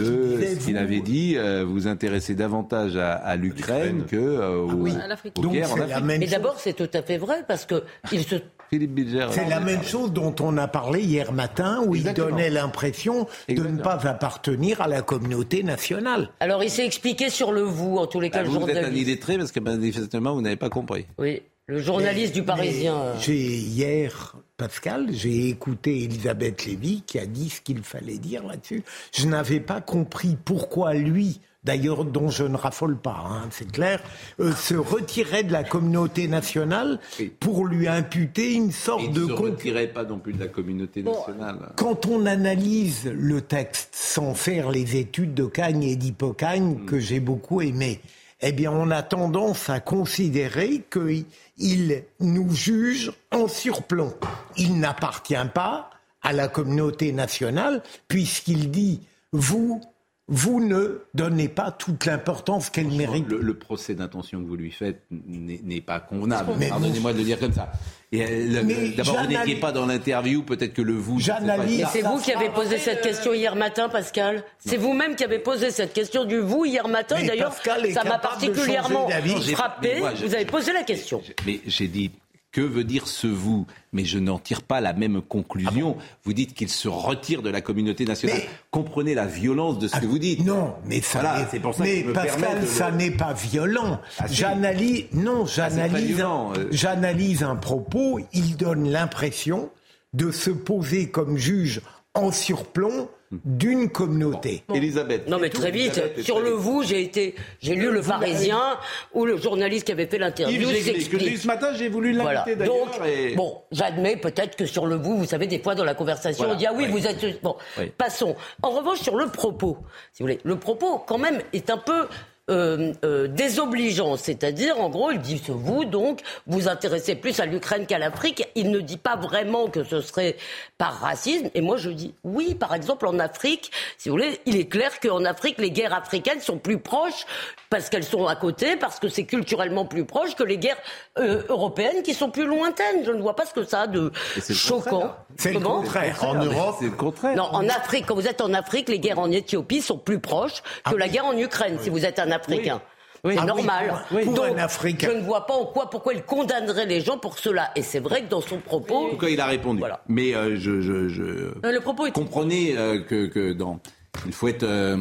ce 0.54 0.64
qu'il 0.64 0.76
avait 0.76 1.00
dit, 1.00 1.36
euh, 1.36 1.64
vous 1.64 1.88
intéressez 1.88 2.36
davantage 2.36 2.96
à, 2.96 3.14
à 3.14 3.34
l'Ukraine 3.34 4.04
que 4.06 4.14
euh, 4.16 4.56
aux, 4.58 4.72
oui. 4.74 4.94
À 5.02 5.08
l'Afrique. 5.08 5.36
aux 5.36 5.42
Donc, 5.42 5.52
guerres 5.54 5.72
en 5.72 5.74
c'est 5.74 5.80
la 5.80 5.84
Afrique. 5.96 6.04
même 6.06 6.20
Mais 6.20 6.26
d'abord, 6.28 6.60
c'est 6.60 6.74
tout 6.74 6.88
à 6.94 7.02
fait 7.02 7.16
vrai 7.18 7.44
parce 7.48 7.66
que 7.66 7.82
il 8.12 8.22
se 8.22 8.36
Philippe 8.70 8.92
Bilger. 8.94 9.26
C'est 9.30 9.48
la 9.48 9.60
même 9.60 9.82
chose 9.82 10.12
dont 10.12 10.34
on 10.40 10.56
a 10.58 10.68
parlé 10.68 11.00
hier 11.02 11.32
matin, 11.32 11.82
où 11.86 11.94
Exactement. 11.94 12.28
il 12.28 12.30
donnait 12.32 12.50
l'impression 12.50 13.26
de 13.48 13.54
ne 13.62 13.80
pas 13.82 14.06
appartenir 14.06 14.80
à 14.80 14.88
la 14.88 15.02
communauté 15.02 15.62
nationale. 15.62 16.30
Alors, 16.40 16.62
il 16.62 16.70
s'est 16.70 16.84
expliqué 16.86 17.30
sur 17.30 17.52
le 17.52 17.62
vous, 17.62 17.96
en 17.96 18.06
tous 18.06 18.20
les 18.20 18.30
cas, 18.30 18.40
Ah, 18.40 18.42
le 18.42 18.48
vous, 18.48 18.60
vous 18.60 18.68
êtes 18.68 18.76
un 18.76 18.82
journaliste. 18.82 19.06
illettré 19.08 19.38
parce 19.38 19.52
que 19.52 19.60
manifestement 19.60 20.34
vous 20.34 20.42
n'avez 20.42 20.56
pas 20.56 20.68
compris. 20.70 21.06
Oui, 21.18 21.42
le 21.66 21.80
journaliste 21.80 22.34
du 22.34 22.42
Parisien. 22.42 23.14
J'ai 23.20 23.36
hier, 23.36 24.36
Pascal, 24.56 25.06
j'ai 25.10 25.48
écouté 25.48 26.04
Elisabeth 26.04 26.64
Lévy 26.66 27.02
qui 27.06 27.18
a 27.18 27.26
dit 27.26 27.50
ce 27.50 27.60
qu'il 27.60 27.82
fallait 27.82 28.18
dire 28.18 28.46
là-dessus. 28.46 28.82
Je 29.16 29.26
n'avais 29.26 29.60
pas 29.60 29.80
compris 29.80 30.36
pourquoi 30.44 30.94
lui, 30.94 31.40
d'ailleurs 31.64 32.04
dont 32.04 32.30
je 32.30 32.44
ne 32.44 32.56
raffole 32.56 32.96
pas, 32.96 33.24
hein, 33.28 33.48
c'est 33.50 33.70
clair, 33.70 34.00
euh, 34.40 34.52
se 34.54 34.74
retirait 34.74 35.42
de 35.42 35.52
la 35.52 35.64
communauté 35.64 36.28
nationale 36.28 36.98
pour 37.40 37.66
lui 37.66 37.88
imputer 37.88 38.54
une 38.54 38.72
sorte 38.72 39.02
il 39.04 39.12
de 39.12 39.22
ne 39.22 39.28
se 39.28 39.32
con- 39.32 39.42
retirait 39.42 39.88
pas 39.88 40.04
non 40.04 40.18
plus 40.18 40.32
de 40.32 40.40
la 40.40 40.48
communauté 40.48 41.02
nationale. 41.02 41.72
Quand 41.76 42.06
on 42.06 42.26
analyse 42.26 43.04
le 43.12 43.40
texte 43.40 43.90
sans 43.92 44.34
faire 44.34 44.70
les 44.70 44.96
études 44.96 45.34
de 45.34 45.44
Cagne 45.46 45.82
et 45.82 45.96
d'Hippocagne 45.96 46.84
que 46.86 46.98
j'ai 46.98 47.20
beaucoup 47.20 47.60
aimé, 47.60 48.00
eh 48.40 48.52
bien, 48.52 48.70
on 48.70 48.90
a 48.92 49.02
tendance 49.02 49.68
à 49.68 49.80
considérer 49.80 50.84
qu'il 50.92 52.04
nous 52.20 52.54
juge 52.54 53.10
en 53.32 53.48
surplomb. 53.48 54.14
Il 54.56 54.78
n'appartient 54.78 55.34
pas 55.52 55.90
à 56.22 56.32
la 56.32 56.46
communauté 56.46 57.10
nationale 57.12 57.82
puisqu'il 58.06 58.70
dit 58.70 59.00
vous, 59.32 59.80
vous 60.28 60.60
ne 60.62 61.00
donnez 61.14 61.48
pas 61.48 61.70
toute 61.70 62.04
l'importance 62.04 62.68
qu'elle 62.70 62.88
mérite. 62.88 63.26
Le, 63.28 63.40
le 63.40 63.54
procès 63.54 63.94
d'intention 63.94 64.42
que 64.42 64.46
vous 64.46 64.56
lui 64.56 64.70
faites 64.70 65.02
n'est 65.10 65.80
pas 65.80 66.00
convenable. 66.00 66.52
Pardonnez-moi 66.68 67.12
de 67.14 67.18
le 67.18 67.24
dire 67.24 67.38
comme 67.40 67.52
ça. 67.52 67.72
Et, 68.12 68.22
euh, 68.24 68.92
D'abord, 68.96 69.18
vous 69.22 69.26
n'étiez 69.26 69.56
pas 69.56 69.72
dans 69.72 69.86
l'interview, 69.86 70.42
peut-être 70.42 70.72
que 70.74 70.82
le 70.82 70.94
vous. 70.94 71.18
J'analyse- 71.20 71.80
Et 71.80 71.84
c'est 71.92 72.02
vous 72.02 72.18
qui 72.20 72.32
avez 72.32 72.48
posé 72.50 72.78
cette 72.78 73.00
question 73.02 73.32
hier 73.34 73.54
matin, 73.56 73.88
Pascal 73.88 74.44
C'est 74.58 74.76
vous-même 74.76 75.14
qui 75.16 75.24
avez 75.24 75.38
posé 75.38 75.70
cette 75.70 75.92
question 75.92 76.24
du 76.24 76.38
vous 76.38 76.64
hier 76.64 76.88
matin. 76.88 77.16
D'ailleurs, 77.26 77.54
ça 77.94 78.04
m'a 78.04 78.18
particulièrement 78.18 79.08
frappé. 79.52 79.90
mais 79.94 80.00
moi, 80.00 80.12
je- 80.14 80.26
Vous 80.26 80.34
avez 80.34 80.44
posé 80.46 80.72
la 80.72 80.82
question. 80.82 81.22
Mais 81.46 81.60
j'ai 81.66 81.88
dit 81.88 82.10
que 82.50 82.60
veut 82.60 82.84
dire 82.84 83.06
ce 83.08 83.26
vous? 83.26 83.66
Mais 83.92 84.04
je 84.04 84.18
n'en 84.18 84.38
tire 84.38 84.62
pas 84.62 84.80
la 84.80 84.92
même 84.92 85.20
conclusion. 85.22 85.96
vous 86.24 86.32
dites 86.32 86.54
qu'il 86.54 86.68
se 86.68 86.88
retire 86.88 87.42
de 87.42 87.50
la 87.50 87.60
communauté 87.60 88.04
nationale. 88.04 88.38
Mais- 88.42 88.48
Comprenez 88.70 89.14
la 89.14 89.26
violence 89.26 89.78
de 89.78 89.88
ce 89.88 89.96
que 89.98 90.06
vous 90.06 90.18
dites. 90.18 90.44
Non, 90.44 90.74
mais 90.86 91.00
ça 91.00 91.20
Voilà, 91.20 91.38
n'est- 91.40 91.46
c'est 91.50 91.60
pour 91.60 91.74
ça 91.74 91.82
mais 91.84 92.02
que 92.04 92.10
Pascal, 92.12 92.60
le- 92.60 92.66
ça 92.66 92.90
n'est 92.90 93.10
pas 93.10 93.32
violent. 93.32 94.00
Ah. 94.18 94.26
J'analyse, 94.30 95.04
non, 95.12 95.46
j'analyse, 95.46 96.20
euh. 96.20 96.68
j'analyse 96.70 97.42
un 97.42 97.56
propos. 97.56 98.20
Il 98.32 98.56
donne 98.56 98.88
l'impression 98.90 99.70
de 100.14 100.30
se 100.30 100.50
poser 100.50 101.10
comme 101.10 101.36
juge 101.36 101.80
en 102.14 102.32
surplomb 102.32 103.08
d'une 103.30 103.90
communauté. 103.90 104.64
Elisabeth. 104.74 105.28
Non 105.28 105.38
mais 105.38 105.50
très 105.50 105.70
vite. 105.70 106.00
Sur 106.22 106.40
le 106.40 106.50
vous, 106.50 106.82
j'ai 106.82 107.02
été, 107.02 107.34
j'ai 107.60 107.74
lu 107.74 107.90
le 107.90 108.00
Parisien 108.00 108.78
où 109.12 109.26
le 109.26 109.36
journaliste 109.36 109.84
qui 109.86 109.92
avait 109.92 110.06
fait 110.06 110.18
l'interview 110.18 110.60
Yves 110.62 110.68
Jéglé, 110.68 110.78
que 110.80 110.84
j'ai 110.84 110.90
eu 110.92 111.00
s'explique. 111.02 111.38
ce 111.38 111.46
matin, 111.46 111.68
j'ai 111.74 111.88
voulu 111.88 112.14
Voilà. 112.16 112.40
l'inviter 112.40 112.56
d'ailleurs. 112.56 112.86
Donc, 112.86 113.06
et- 113.06 113.34
bon, 113.34 113.58
j'admets 113.70 114.16
peut-être 114.16 114.56
que 114.56 114.64
sur 114.66 114.86
le 114.86 114.96
vous, 114.96 115.16
vous 115.18 115.26
savez, 115.26 115.46
des 115.46 115.58
fois 115.58 115.74
dans 115.74 115.84
la 115.84 115.94
conversation, 115.94 116.44
Voilà, 116.44 116.54
on 116.54 116.58
dit 116.58 116.66
ah 116.66 116.72
oui, 116.74 116.84
oui. 116.86 116.90
vous 117.00 117.06
êtes 117.06 117.42
bon. 117.42 117.56
Oui. 117.78 117.92
Passons. 117.98 118.34
En 118.62 118.70
revanche, 118.70 119.00
sur 119.00 119.16
le 119.16 119.26
propos, 119.26 119.78
si 120.12 120.22
vous 120.22 120.28
voulez, 120.28 120.40
le 120.44 120.56
propos 120.58 120.98
quand 120.98 121.18
même 121.18 121.40
est 121.52 121.68
un 121.70 121.78
peu 121.78 122.06
euh, 122.50 122.92
euh, 123.04 123.28
désobligeant, 123.28 124.16
c'est-à-dire 124.16 124.80
en 124.80 124.88
gros, 124.88 125.10
il 125.10 125.20
dit 125.20 125.42
vous 125.48 125.84
donc 125.84 126.20
vous 126.46 126.68
intéressez 126.68 127.14
plus 127.14 127.40
à 127.40 127.46
l'Ukraine 127.46 127.86
qu'à 127.86 127.98
l'Afrique. 127.98 128.48
Il 128.54 128.70
ne 128.70 128.80
dit 128.80 128.96
pas 128.96 129.16
vraiment 129.16 129.68
que 129.68 129.84
ce 129.84 130.00
serait 130.00 130.36
par 130.78 131.00
racisme. 131.00 131.50
Et 131.54 131.60
moi, 131.60 131.76
je 131.76 131.90
dis 131.90 132.14
oui. 132.24 132.54
Par 132.54 132.74
exemple, 132.74 133.06
en 133.06 133.18
Afrique, 133.18 133.70
si 133.96 134.08
vous 134.08 134.14
voulez, 134.14 134.40
il 134.46 134.56
est 134.56 134.66
clair 134.68 135.00
qu'en 135.00 135.24
Afrique, 135.24 135.58
les 135.58 135.70
guerres 135.70 135.94
africaines 135.94 136.40
sont 136.40 136.58
plus 136.58 136.78
proches 136.78 137.26
parce 137.70 137.90
qu'elles 137.90 138.04
sont 138.04 138.26
à 138.26 138.36
côté, 138.36 138.76
parce 138.76 138.98
que 138.98 139.08
c'est 139.08 139.24
culturellement 139.24 139.84
plus 139.84 140.04
proche 140.04 140.34
que 140.34 140.42
les 140.42 140.58
guerres 140.58 140.78
euh, 141.18 141.42
européennes 141.48 142.02
qui 142.02 142.14
sont 142.14 142.30
plus 142.30 142.46
lointaines. 142.46 143.04
Je 143.04 143.12
ne 143.12 143.20
vois 143.20 143.36
pas 143.36 143.44
ce 143.44 143.52
que 143.52 143.64
ça 143.64 143.82
a 143.82 143.86
de 143.86 144.10
choquant. 144.50 145.14
C'est 145.36 145.52
le 145.52 145.60
contraire. 145.60 146.24
En 146.24 146.34
Europe, 146.34 146.76
C'est 146.80 146.86
le 146.86 146.92
contraire. 146.92 147.36
non, 147.36 147.44
en 147.44 147.68
Afrique, 147.68 148.06
quand 148.06 148.14
vous 148.14 148.26
êtes 148.26 148.40
en 148.40 148.54
Afrique, 148.54 148.88
les 148.88 148.98
guerres 148.98 149.18
en 149.18 149.30
Éthiopie 149.30 149.82
sont 149.82 149.98
plus 149.98 150.18
proches 150.18 150.62
que 150.90 150.96
la 150.96 151.08
guerre 151.08 151.26
en 151.26 151.36
Ukraine, 151.36 151.78
si 151.80 151.90
vous 151.90 152.04
êtes 152.04 152.18
un 152.18 152.30
Africain. 152.40 152.80
C'est 153.24 153.36
Ah 153.36 153.40
oui, 153.40 153.46
normal. 153.46 153.94
pour- 154.08 154.20
pour 154.20 154.34
Donc, 154.34 154.44
un 154.46 154.58
Africain. 154.58 155.08
je 155.10 155.16
ne 155.16 155.22
vois 155.22 155.44
pas 155.44 155.54
en 155.54 155.64
quoi, 155.66 155.90
pourquoi 155.90 156.14
il 156.14 156.22
condamnerait 156.22 156.86
les 156.86 157.00
gens 157.00 157.18
pour 157.18 157.36
cela. 157.38 157.70
Et 157.74 157.82
c'est 157.82 157.98
vrai 157.98 158.22
que 158.22 158.28
dans 158.28 158.40
son 158.40 158.58
propos, 158.58 159.06
En 159.06 159.10
tout 159.10 159.16
cas, 159.18 159.28
il 159.28 159.40
a 159.40 159.46
répondu. 159.46 159.80
Voilà. 159.80 160.02
Mais 160.08 160.34
euh, 160.36 160.56
je, 160.56 160.80
je, 160.80 161.08
je- 161.08 161.22
Euh, 161.22 161.72
le 161.72 161.80
propos 161.80 162.06
est 162.06 162.12
comprenez 162.12 162.76
euh, 162.78 163.00
que, 163.02 163.26
que 163.26 163.52
dans, 163.52 163.80
il 164.24 164.32
faut 164.32 164.46
être 164.46 164.62
euh, 164.62 164.98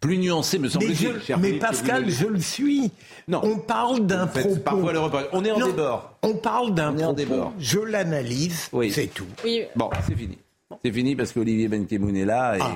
plus 0.00 0.16
nuancé, 0.16 0.56
me 0.58 0.64
Mais, 0.64 0.68
semble-t-il. 0.70 1.20
je- 1.22 1.34
mais 1.34 1.52
que 1.52 1.58
Pascal, 1.60 2.08
je 2.08 2.26
le 2.26 2.40
suis. 2.40 2.90
Non. 3.28 3.42
On 3.44 3.58
parle 3.58 4.06
d'un 4.06 4.26
propos. 4.26 4.56
parfois 4.56 4.92
le 4.94 4.98
repas. 5.00 5.24
On 5.32 5.44
est 5.44 5.50
en 5.52 5.58
Non, 5.58 5.66
débord. 5.66 6.14
On 6.22 6.32
parle 6.36 6.72
d'un 6.74 6.88
en 6.94 6.94
propos. 6.96 7.12
débord. 7.12 7.52
Je 7.58 7.78
l'analyse. 7.78 8.70
Oui. 8.72 8.90
C'est 8.90 9.08
tout. 9.08 9.26
Oui, 9.44 9.64
Bon, 9.76 9.90
c'est 10.06 10.16
fini. 10.16 10.38
C'est 10.82 10.92
fini 10.92 11.14
parce 11.14 11.32
qu'Olivier 11.32 11.68
Ben 11.68 11.86
Kimoun 11.86 12.16
est 12.16 12.24
là 12.24 12.56
et, 12.56 12.60
Ah. 12.62 12.70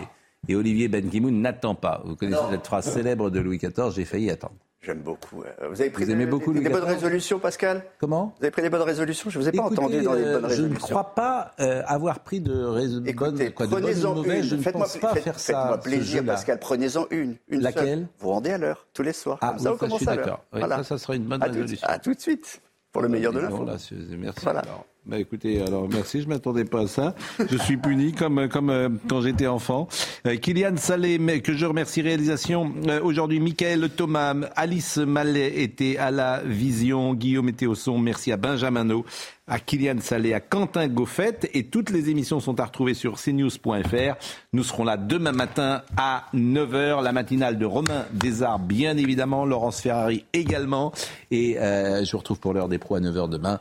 Et 0.49 0.57
Olivier 0.57 0.88
Ben 0.88 1.09
Kimoun 1.09 1.40
n'attend 1.40 1.74
pas. 1.74 2.03
Vous 2.05 2.16
connaissez 2.16 2.42
cette 2.51 2.66
phrase 2.66 2.90
célèbre 2.90 3.30
de 3.30 3.40
Louis 3.40 3.59
XIV, 3.59 3.90
j'ai 3.95 4.05
failli 4.05 4.30
attendre. 4.30 4.55
J'aime 4.82 4.99
beaucoup. 5.01 5.42
euh, 5.42 5.68
Vous 5.70 5.80
avez 5.80 5.88
pris 5.88 6.05
Vous 6.05 6.14
des, 6.14 6.26
beaucoup 6.26 6.53
des- 6.53 6.59
Louis 6.61 6.68
des 6.68 6.70
bonnes 6.74 6.84
résolutions, 6.84 7.38
Pascal? 7.38 7.84
Comment? 7.99 8.34
Vous 8.38 8.45
avez 8.45 8.51
pris 8.51 8.61
des 8.61 8.68
bonnes 8.68 8.82
résolutions? 8.82 9.30
Je 9.30 9.38
ne 9.38 9.42
vous 9.42 9.49
ai 9.49 9.53
pas 9.53 9.64
Écoutez, 9.64 9.78
entendu 9.80 10.03
dans 10.03 10.12
les 10.12 10.20
euh, 10.24 10.32
bonnes 10.40 10.51
je 10.51 10.57
ne 10.61 10.62
résolutions. 10.68 10.86
crois 10.88 11.14
pas 11.14 11.53
euh, 11.59 11.82
avoir 11.86 12.20
pris 12.20 12.40
de 12.40 12.53
bonnes, 12.53 13.07
Écoutez, 13.07 13.51
quoi, 13.53 13.64
de 13.66 13.70
bonnes 13.70 13.84
ou 13.84 13.86
de 13.86 13.92
prenez-en 13.92 14.14
mauvaises. 14.14 14.45
une. 14.45 14.51
Je 14.62 14.68
ne 14.68 14.72
pense 14.72 14.97
pas 14.99 15.14
faites- 15.14 15.22
faire 15.22 15.38
ça. 15.40 15.53
Faites-moi 15.59 15.78
plaisir. 15.78 16.24
Pascal. 16.26 16.59
Prenez-en 16.61 17.07
une. 17.11 17.36
une 17.49 17.61
Laquelle? 17.62 17.99
Seule. 18.01 18.07
Vous 18.18 18.28
rendez 18.28 18.51
à 18.51 18.59
l'heure, 18.59 18.86
tous 18.92 19.03
les 19.03 19.14
soirs. 19.14 19.38
Ah, 19.40 19.47
Comme 19.49 19.57
oui, 19.57 19.62
ça, 19.62 19.70
on 19.70 19.72
ça, 19.72 19.76
je 19.76 19.80
commence 19.86 20.01
suis 20.01 20.09
à 20.11 20.14
l'heure. 20.16 20.40
Oui, 20.53 20.59
Voilà. 20.59 20.76
ça, 20.76 20.84
ça 20.84 20.99
sera 20.99 21.16
une 21.16 21.24
bonne 21.24 21.42
à 21.42 21.47
tout, 21.47 21.53
résolution. 21.55 21.88
à 21.88 21.99
tout 21.99 22.12
de 22.12 22.20
suite. 22.20 22.61
Pour 22.92 23.01
le 23.01 23.09
meilleur 23.09 23.32
de 23.32 23.40
Bon, 23.40 23.64
l'info. 23.64 23.64
Merci. 23.64 23.95
Voilà. 24.42 24.61
alors. 24.61 24.84
Bah 25.07 25.18
écoutez, 25.18 25.61
alors 25.61 25.86
merci, 25.86 26.22
je 26.22 26.28
m'attendais 26.28 26.64
pas 26.64 26.84
à 26.84 26.86
ça. 26.86 27.14
Je 27.38 27.59
suis 27.59 27.76
puni 27.76 28.12
comme 28.12 28.48
comme 28.48 28.70
euh, 28.70 28.88
quand 29.07 29.20
j'étais 29.20 29.46
enfant. 29.46 29.86
Euh, 30.26 30.36
Kylian 30.36 30.78
Salé, 30.78 31.18
que 31.42 31.52
je 31.52 31.66
remercie 31.66 32.00
réalisation 32.00 32.72
euh, 32.86 33.02
aujourd'hui. 33.02 33.38
Michael 33.38 33.90
Thomas, 33.90 34.34
Alice 34.57 34.96
Mallet 34.96 35.61
était 35.61 35.98
à 35.98 36.11
la 36.11 36.40
vision, 36.42 37.12
Guillaume 37.12 37.50
était 37.50 37.66
au 37.66 37.74
son. 37.74 37.98
Merci 37.98 38.32
à 38.32 38.38
Benjamin 38.38 38.84
No, 38.84 39.05
à 39.46 39.59
Kylian 39.59 40.00
Salé, 40.00 40.32
à 40.32 40.40
Quentin 40.40 40.88
Goffet 40.88 41.38
et 41.52 41.64
toutes 41.64 41.90
les 41.90 42.09
émissions 42.09 42.40
sont 42.40 42.59
à 42.61 42.64
retrouver 42.64 42.94
sur 42.94 43.20
cnews.fr. 43.20 44.14
Nous 44.55 44.62
serons 44.62 44.84
là 44.84 44.96
demain 44.96 45.32
matin 45.32 45.82
à 45.98 46.24
9h, 46.34 47.02
la 47.02 47.12
matinale 47.12 47.59
de 47.59 47.66
Romain 47.66 48.07
Desarts, 48.12 48.59
bien 48.59 48.96
évidemment, 48.96 49.44
Laurence 49.44 49.82
Ferrari 49.82 50.24
également. 50.32 50.92
Et 51.30 51.59
euh, 51.59 52.05
je 52.05 52.12
vous 52.12 52.18
retrouve 52.18 52.40
pour 52.40 52.55
l'heure 52.55 52.68
des 52.68 52.78
pros 52.78 52.94
à 52.94 53.00
9h 53.00 53.28
demain. 53.28 53.61